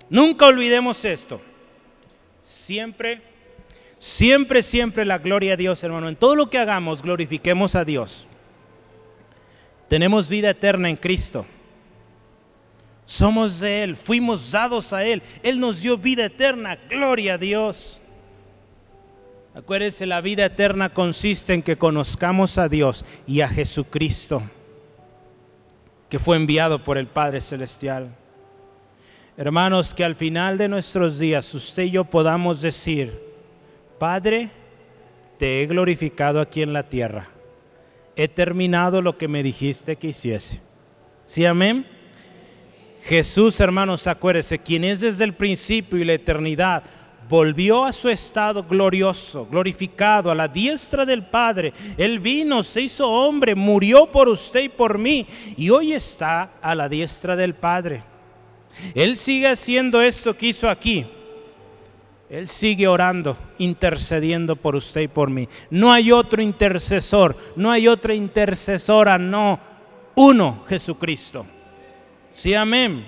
Nunca 0.09 0.46
olvidemos 0.46 1.04
esto. 1.04 1.40
Siempre, 2.42 3.22
siempre, 3.98 4.62
siempre 4.62 5.04
la 5.04 5.18
gloria 5.18 5.54
a 5.54 5.57
Dios, 5.57 5.82
hermano. 5.82 6.09
En 6.09 6.14
todo 6.14 6.36
lo 6.36 6.48
que 6.48 6.59
hagamos, 6.59 7.02
glorifiquemos 7.02 7.74
a 7.74 7.84
Dios. 7.84 8.26
Tenemos 9.88 10.28
vida 10.28 10.50
eterna 10.50 10.88
en 10.88 10.96
Cristo. 10.96 11.46
Somos 13.04 13.61
de 13.61 13.84
Él, 13.84 13.96
fuimos 13.96 14.50
dados 14.50 14.92
a 14.92 15.04
Él. 15.04 15.22
Él 15.42 15.61
nos 15.61 15.82
dio 15.82 15.96
vida 15.96 16.24
eterna. 16.24 16.76
Gloria 16.88 17.34
a 17.34 17.38
Dios. 17.38 18.00
Acuérdense, 19.54 20.04
la 20.04 20.20
vida 20.20 20.44
eterna 20.44 20.92
consiste 20.92 21.54
en 21.54 21.62
que 21.62 21.78
conozcamos 21.78 22.59
a 22.59 22.68
Dios 22.68 23.07
y 23.26 23.40
a 23.40 23.48
Jesucristo, 23.48 24.42
que 26.11 26.18
fue 26.18 26.36
enviado 26.36 26.84
por 26.84 26.98
el 26.98 27.07
Padre 27.07 27.40
Celestial. 27.40 28.14
Hermanos, 29.39 29.93
que 29.93 30.03
al 30.03 30.14
final 30.14 30.57
de 30.57 30.66
nuestros 30.66 31.18
días 31.18 31.53
usted 31.55 31.82
y 31.82 31.91
yo 31.91 32.05
podamos 32.05 32.62
decir, 32.62 33.20
Padre, 33.99 34.49
te 35.39 35.62
he 35.62 35.66
glorificado 35.66 36.41
aquí 36.41 36.62
en 36.62 36.72
la 36.72 36.84
tierra. 36.84 37.28
He 38.16 38.28
terminado 38.28 39.03
lo 39.03 39.18
que 39.18 39.28
me 39.28 39.43
dijiste 39.43 39.97
que 39.97 40.09
hiciese. 40.09 40.62
¿Sí, 41.26 41.45
amén? 41.45 41.87
Jesús, 43.03 43.61
hermanos, 43.61 44.07
acuérdese, 44.07 44.59
quien 44.59 44.84
es 44.84 45.03
desde 45.03 45.24
el 45.24 45.34
principio 45.34 45.99
y 45.99 46.07
la 46.07 46.14
eternidad, 46.14 46.82
volvió 47.28 47.84
a 47.84 47.93
su 47.93 48.09
estado 48.09 48.62
glorioso, 48.62 49.47
glorificado, 49.51 50.30
a 50.30 50.34
la 50.34 50.49
diestra 50.49 51.05
del 51.05 51.26
Padre. 51.26 51.74
Él 51.99 52.20
vino, 52.20 52.62
se 52.62 52.80
hizo 52.80 53.07
hombre, 53.07 53.55
murió 53.55 54.11
por 54.11 54.30
usted 54.30 54.62
y 54.62 54.68
por 54.70 54.97
mí, 54.97 55.26
y 55.59 55.68
hoy 55.68 55.93
está 55.93 56.53
a 56.62 56.74
la 56.74 56.89
diestra 56.89 57.37
del 57.37 57.55
Padre. 57.55 58.16
Él 58.95 59.16
sigue 59.16 59.49
haciendo 59.49 60.01
esto 60.01 60.37
que 60.37 60.49
hizo 60.49 60.68
aquí. 60.68 61.07
Él 62.29 62.49
sigue 62.49 62.89
orando, 62.89 63.37
intercediendo 63.59 64.57
por 64.57 64.74
usted 64.74 65.03
y 65.03 65.09
por 65.09 65.31
mí. 65.31 65.49
No 65.70 65.93
hay 65.93 66.11
otro 66.11 66.43
intercesor, 66.43 67.37
no 67.55 67.70
hay 67.70 67.87
otra 67.87 68.14
intercesora, 68.14 69.16
no. 69.16 69.61
Uno, 70.16 70.64
Jesucristo. 70.68 71.47
Sí, 72.33 72.53
amén. 72.55 73.07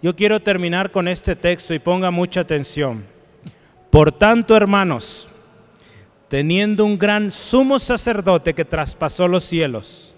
Yo 0.00 0.14
quiero 0.14 0.40
terminar 0.40 0.90
con 0.90 1.08
este 1.08 1.34
texto 1.36 1.74
y 1.74 1.78
ponga 1.78 2.10
mucha 2.10 2.40
atención. 2.40 3.04
Por 3.90 4.12
tanto, 4.12 4.56
hermanos, 4.56 5.28
teniendo 6.28 6.84
un 6.84 6.98
gran 6.98 7.30
sumo 7.30 7.78
sacerdote 7.78 8.54
que 8.54 8.64
traspasó 8.64 9.28
los 9.28 9.44
cielos, 9.44 10.14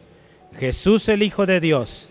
Jesús 0.58 1.08
el 1.08 1.22
Hijo 1.22 1.44
de 1.44 1.60
Dios, 1.60 2.10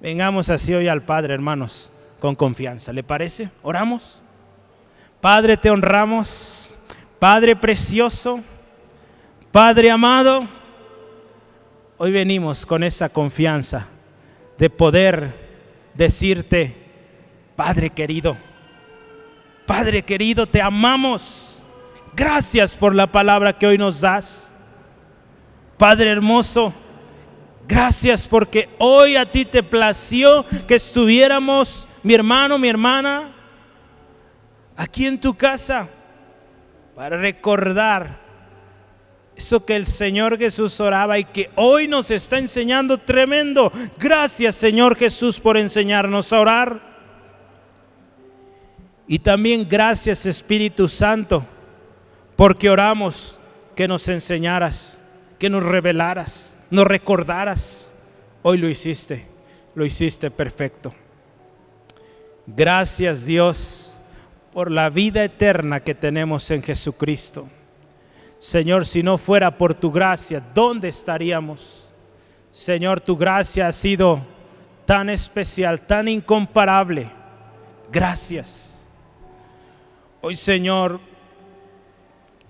Vengamos 0.00 0.50
así 0.50 0.72
hoy 0.74 0.88
al 0.88 1.02
Padre, 1.02 1.34
hermanos, 1.34 1.90
con 2.20 2.34
confianza. 2.34 2.92
¿Le 2.92 3.02
parece? 3.02 3.50
¿Oramos? 3.62 4.22
Padre, 5.20 5.56
te 5.56 5.70
honramos. 5.70 6.74
Padre 7.18 7.56
precioso, 7.56 8.40
Padre 9.50 9.90
amado, 9.90 10.46
hoy 11.96 12.12
venimos 12.12 12.64
con 12.64 12.84
esa 12.84 13.08
confianza 13.08 13.88
de 14.56 14.70
poder 14.70 15.34
decirte, 15.94 16.76
Padre 17.56 17.90
querido, 17.90 18.36
Padre 19.66 20.02
querido, 20.02 20.46
te 20.46 20.62
amamos. 20.62 21.60
Gracias 22.14 22.76
por 22.76 22.94
la 22.94 23.08
palabra 23.08 23.58
que 23.58 23.66
hoy 23.66 23.78
nos 23.78 24.00
das. 24.00 24.54
Padre 25.76 26.10
hermoso, 26.10 26.72
gracias 27.68 28.26
porque 28.26 28.70
hoy 28.78 29.14
a 29.14 29.30
ti 29.30 29.44
te 29.44 29.62
plació 29.62 30.44
que 30.66 30.76
estuviéramos, 30.76 31.86
mi 32.02 32.14
hermano, 32.14 32.58
mi 32.58 32.68
hermana, 32.68 33.34
aquí 34.74 35.06
en 35.06 35.20
tu 35.20 35.34
casa 35.34 35.88
para 36.96 37.18
recordar 37.18 38.26
eso 39.36 39.64
que 39.64 39.76
el 39.76 39.86
Señor 39.86 40.36
Jesús 40.36 40.80
oraba 40.80 41.16
y 41.16 41.24
que 41.24 41.50
hoy 41.54 41.86
nos 41.86 42.10
está 42.10 42.38
enseñando 42.38 42.98
tremendo. 42.98 43.70
Gracias 43.96 44.56
Señor 44.56 44.96
Jesús 44.96 45.38
por 45.38 45.56
enseñarnos 45.56 46.32
a 46.32 46.40
orar. 46.40 46.80
Y 49.06 49.20
también 49.20 49.68
gracias 49.68 50.26
Espíritu 50.26 50.88
Santo 50.88 51.46
porque 52.34 52.68
oramos 52.68 53.38
que 53.76 53.86
nos 53.86 54.08
enseñaras, 54.08 55.00
que 55.38 55.48
nos 55.48 55.62
revelaras, 55.62 56.57
nos 56.70 56.86
recordaras. 56.86 57.92
Hoy 58.42 58.58
lo 58.58 58.68
hiciste, 58.68 59.26
lo 59.74 59.84
hiciste 59.84 60.30
perfecto. 60.30 60.94
Gracias 62.46 63.26
Dios 63.26 63.98
por 64.52 64.70
la 64.70 64.88
vida 64.90 65.22
eterna 65.22 65.80
que 65.80 65.94
tenemos 65.94 66.50
en 66.50 66.62
Jesucristo. 66.62 67.48
Señor, 68.38 68.86
si 68.86 69.02
no 69.02 69.18
fuera 69.18 69.56
por 69.56 69.74
tu 69.74 69.90
gracia, 69.90 70.42
¿dónde 70.54 70.88
estaríamos? 70.88 71.88
Señor, 72.52 73.00
tu 73.00 73.16
gracia 73.16 73.68
ha 73.68 73.72
sido 73.72 74.24
tan 74.84 75.10
especial, 75.10 75.80
tan 75.80 76.08
incomparable. 76.08 77.10
Gracias. 77.90 78.88
Hoy, 80.20 80.36
Señor, 80.36 81.00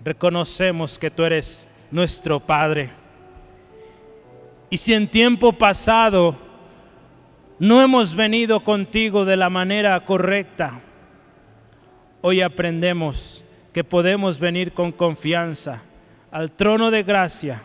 reconocemos 0.04 0.98
que 0.98 1.10
tú 1.10 1.24
eres 1.24 1.68
nuestro 1.90 2.38
Padre. 2.40 2.90
Y 4.70 4.76
si 4.76 4.92
en 4.92 5.08
tiempo 5.08 5.52
pasado 5.52 6.36
no 7.58 7.82
hemos 7.82 8.14
venido 8.14 8.62
contigo 8.62 9.24
de 9.24 9.36
la 9.36 9.48
manera 9.48 9.98
correcta, 10.04 10.80
hoy 12.20 12.42
aprendemos 12.42 13.42
que 13.72 13.82
podemos 13.82 14.38
venir 14.38 14.72
con 14.72 14.92
confianza 14.92 15.82
al 16.30 16.52
trono 16.52 16.90
de 16.90 17.02
gracia 17.02 17.62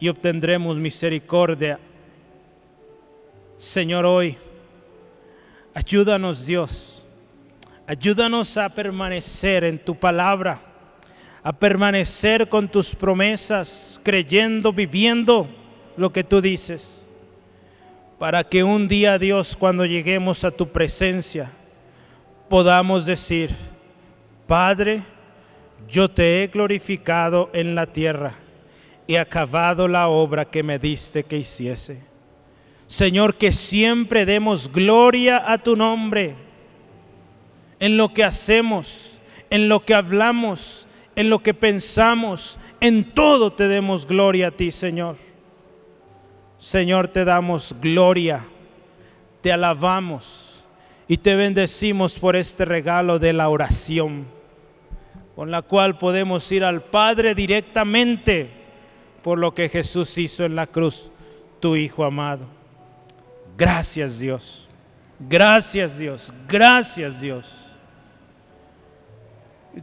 y 0.00 0.08
obtendremos 0.08 0.76
misericordia. 0.76 1.78
Señor, 3.56 4.04
hoy, 4.04 4.36
ayúdanos 5.72 6.46
Dios, 6.46 7.06
ayúdanos 7.86 8.56
a 8.56 8.68
permanecer 8.70 9.62
en 9.62 9.78
tu 9.78 9.94
palabra, 9.94 10.60
a 11.44 11.52
permanecer 11.52 12.48
con 12.48 12.68
tus 12.68 12.92
promesas, 12.96 14.00
creyendo, 14.02 14.72
viviendo 14.72 15.61
lo 15.96 16.12
que 16.12 16.24
tú 16.24 16.40
dices, 16.40 17.06
para 18.18 18.44
que 18.44 18.62
un 18.62 18.88
día 18.88 19.18
Dios, 19.18 19.56
cuando 19.56 19.84
lleguemos 19.84 20.44
a 20.44 20.50
tu 20.50 20.68
presencia, 20.68 21.50
podamos 22.48 23.06
decir, 23.06 23.50
Padre, 24.46 25.02
yo 25.88 26.08
te 26.08 26.42
he 26.42 26.46
glorificado 26.46 27.50
en 27.52 27.74
la 27.74 27.86
tierra 27.86 28.34
y 29.06 29.16
acabado 29.16 29.88
la 29.88 30.08
obra 30.08 30.44
que 30.44 30.62
me 30.62 30.78
diste 30.78 31.24
que 31.24 31.38
hiciese. 31.38 32.00
Señor, 32.86 33.36
que 33.36 33.52
siempre 33.52 34.26
demos 34.26 34.70
gloria 34.70 35.50
a 35.50 35.58
tu 35.58 35.76
nombre 35.76 36.34
en 37.80 37.96
lo 37.96 38.12
que 38.12 38.22
hacemos, 38.22 39.18
en 39.50 39.68
lo 39.68 39.84
que 39.84 39.94
hablamos, 39.94 40.86
en 41.16 41.30
lo 41.30 41.40
que 41.40 41.54
pensamos, 41.54 42.58
en 42.80 43.04
todo 43.04 43.52
te 43.52 43.66
demos 43.66 44.06
gloria 44.06 44.48
a 44.48 44.50
ti, 44.50 44.70
Señor. 44.70 45.16
Señor, 46.62 47.08
te 47.08 47.24
damos 47.24 47.74
gloria, 47.80 48.44
te 49.40 49.50
alabamos 49.50 50.64
y 51.08 51.16
te 51.16 51.34
bendecimos 51.34 52.20
por 52.20 52.36
este 52.36 52.64
regalo 52.64 53.18
de 53.18 53.32
la 53.32 53.48
oración 53.48 54.26
con 55.34 55.50
la 55.50 55.62
cual 55.62 55.98
podemos 55.98 56.52
ir 56.52 56.62
al 56.62 56.84
Padre 56.84 57.34
directamente 57.34 58.48
por 59.24 59.38
lo 59.38 59.52
que 59.52 59.68
Jesús 59.68 60.16
hizo 60.18 60.44
en 60.44 60.54
la 60.54 60.68
cruz, 60.68 61.10
tu 61.58 61.74
Hijo 61.74 62.04
amado. 62.04 62.46
Gracias 63.58 64.20
Dios, 64.20 64.68
gracias 65.18 65.98
Dios, 65.98 66.32
gracias 66.46 67.20
Dios. 67.20 67.56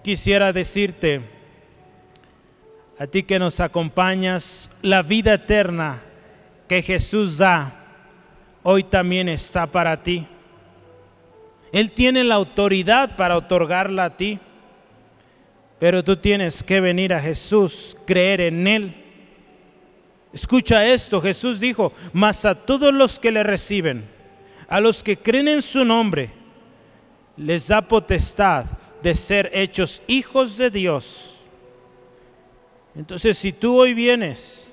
Quisiera 0.02 0.54
decirte, 0.54 1.24
a 2.98 3.06
ti 3.06 3.24
que 3.24 3.38
nos 3.38 3.60
acompañas, 3.60 4.72
la 4.82 5.02
vida 5.02 5.34
eterna 5.34 6.04
que 6.70 6.84
Jesús 6.84 7.40
da, 7.40 7.74
hoy 8.62 8.84
también 8.84 9.28
está 9.28 9.66
para 9.66 10.02
ti. 10.02 10.28
Él 11.72 11.92
tiene 11.92 12.24
la 12.24 12.36
autoridad 12.36 13.16
para 13.16 13.36
otorgarla 13.36 14.06
a 14.06 14.16
ti. 14.16 14.40
Pero 15.80 16.04
tú 16.04 16.16
tienes 16.16 16.62
que 16.62 16.80
venir 16.80 17.14
a 17.14 17.20
Jesús, 17.20 17.98
creer 18.06 18.42
en 18.42 18.68
Él. 18.68 18.96
Escucha 20.32 20.86
esto, 20.86 21.22
Jesús 21.22 21.60
dijo, 21.60 21.92
mas 22.14 22.46
a 22.46 22.54
todos 22.54 22.94
los 22.94 23.18
que 23.18 23.32
le 23.32 23.44
reciben, 23.44 24.08
a 24.68 24.80
los 24.80 25.02
que 25.02 25.18
creen 25.18 25.48
en 25.48 25.62
su 25.64 25.84
nombre, 25.84 26.30
les 27.36 27.70
da 27.70 27.82
potestad 27.82 28.66
de 29.02 29.16
ser 29.16 29.50
hechos 29.54 30.04
hijos 30.06 30.58
de 30.58 30.70
Dios. 30.70 31.36
Entonces, 32.94 33.38
si 33.38 33.54
tú 33.54 33.80
hoy 33.80 33.96
vienes 33.96 34.69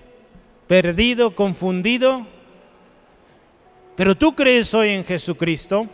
perdido, 0.67 1.35
confundido, 1.35 2.27
pero 3.97 4.15
tú 4.17 4.35
crees 4.35 4.75
hoy 4.75 4.91
en 4.91 5.05
Jesucristo, 5.05 5.89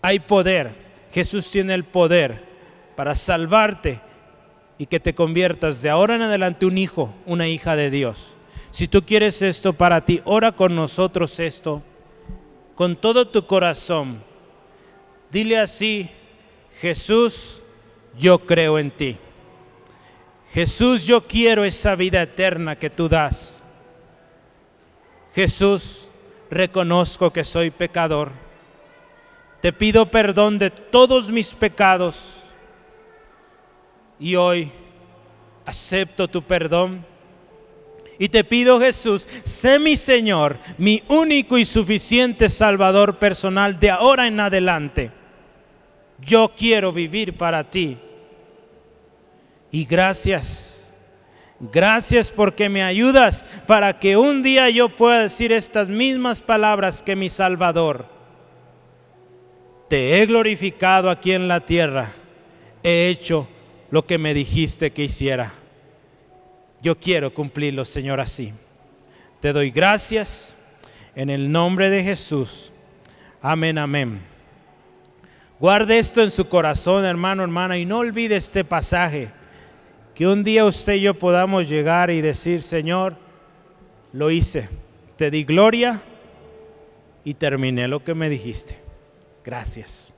hay 0.00 0.18
poder. 0.18 0.74
Jesús 1.12 1.50
tiene 1.50 1.74
el 1.74 1.84
poder 1.84 2.44
para 2.96 3.14
salvarte 3.14 4.00
y 4.78 4.86
que 4.86 4.98
te 4.98 5.14
conviertas 5.14 5.82
de 5.82 5.90
ahora 5.90 6.16
en 6.16 6.22
adelante 6.22 6.66
un 6.66 6.78
hijo, 6.78 7.14
una 7.26 7.46
hija 7.48 7.76
de 7.76 7.90
Dios. 7.90 8.34
Si 8.72 8.88
tú 8.88 9.04
quieres 9.04 9.42
esto 9.42 9.74
para 9.74 10.04
ti, 10.04 10.20
ora 10.24 10.52
con 10.52 10.74
nosotros 10.74 11.38
esto, 11.38 11.82
con 12.74 12.96
todo 12.96 13.28
tu 13.28 13.46
corazón. 13.46 14.24
Dile 15.30 15.58
así, 15.58 16.10
Jesús, 16.80 17.60
yo 18.18 18.40
creo 18.40 18.78
en 18.78 18.90
ti. 18.90 19.18
Jesús, 20.52 21.04
yo 21.04 21.26
quiero 21.26 21.64
esa 21.64 21.94
vida 21.94 22.22
eterna 22.22 22.76
que 22.76 22.90
tú 22.90 23.08
das. 23.08 23.62
Jesús, 25.34 26.10
reconozco 26.50 27.32
que 27.32 27.42
soy 27.42 27.70
pecador. 27.70 28.30
Te 29.62 29.72
pido 29.72 30.10
perdón 30.10 30.58
de 30.58 30.70
todos 30.70 31.30
mis 31.30 31.54
pecados 31.54 32.44
y 34.20 34.36
hoy 34.36 34.70
acepto 35.64 36.28
tu 36.28 36.42
perdón. 36.42 37.06
Y 38.18 38.28
te 38.28 38.44
pido 38.44 38.78
Jesús, 38.78 39.26
sé 39.44 39.78
mi 39.78 39.96
Señor, 39.96 40.58
mi 40.76 41.02
único 41.08 41.56
y 41.56 41.64
suficiente 41.64 42.50
Salvador 42.50 43.18
personal 43.18 43.80
de 43.80 43.90
ahora 43.90 44.26
en 44.26 44.38
adelante. 44.38 45.10
Yo 46.20 46.52
quiero 46.54 46.92
vivir 46.92 47.38
para 47.38 47.70
ti. 47.70 47.96
Y 49.74 49.86
gracias, 49.86 50.92
gracias 51.58 52.30
porque 52.30 52.68
me 52.68 52.82
ayudas 52.82 53.46
para 53.66 53.98
que 53.98 54.18
un 54.18 54.42
día 54.42 54.68
yo 54.68 54.94
pueda 54.94 55.20
decir 55.20 55.50
estas 55.50 55.88
mismas 55.88 56.42
palabras 56.42 57.02
que 57.02 57.16
mi 57.16 57.30
Salvador. 57.30 58.06
Te 59.88 60.20
he 60.20 60.26
glorificado 60.26 61.08
aquí 61.08 61.32
en 61.32 61.48
la 61.48 61.60
tierra, 61.60 62.12
he 62.82 63.08
hecho 63.08 63.48
lo 63.90 64.04
que 64.04 64.18
me 64.18 64.34
dijiste 64.34 64.90
que 64.90 65.04
hiciera. 65.04 65.54
Yo 66.82 66.98
quiero 66.98 67.32
cumplirlo, 67.32 67.86
Señor, 67.86 68.20
así. 68.20 68.52
Te 69.40 69.54
doy 69.54 69.70
gracias 69.70 70.54
en 71.14 71.30
el 71.30 71.50
nombre 71.50 71.88
de 71.88 72.04
Jesús. 72.04 72.72
Amén, 73.40 73.78
amén. 73.78 74.20
Guarde 75.58 75.98
esto 75.98 76.22
en 76.22 76.30
su 76.30 76.46
corazón, 76.46 77.06
hermano, 77.06 77.42
hermana, 77.42 77.78
y 77.78 77.86
no 77.86 77.98
olvide 77.98 78.36
este 78.36 78.64
pasaje. 78.64 79.30
Que 80.14 80.26
un 80.26 80.44
día 80.44 80.64
usted 80.64 80.94
y 80.94 81.00
yo 81.02 81.14
podamos 81.14 81.68
llegar 81.68 82.10
y 82.10 82.20
decir, 82.20 82.62
Señor, 82.62 83.16
lo 84.12 84.30
hice, 84.30 84.68
te 85.16 85.30
di 85.30 85.44
gloria 85.44 86.02
y 87.24 87.34
terminé 87.34 87.88
lo 87.88 88.04
que 88.04 88.14
me 88.14 88.28
dijiste. 88.28 88.78
Gracias. 89.44 90.11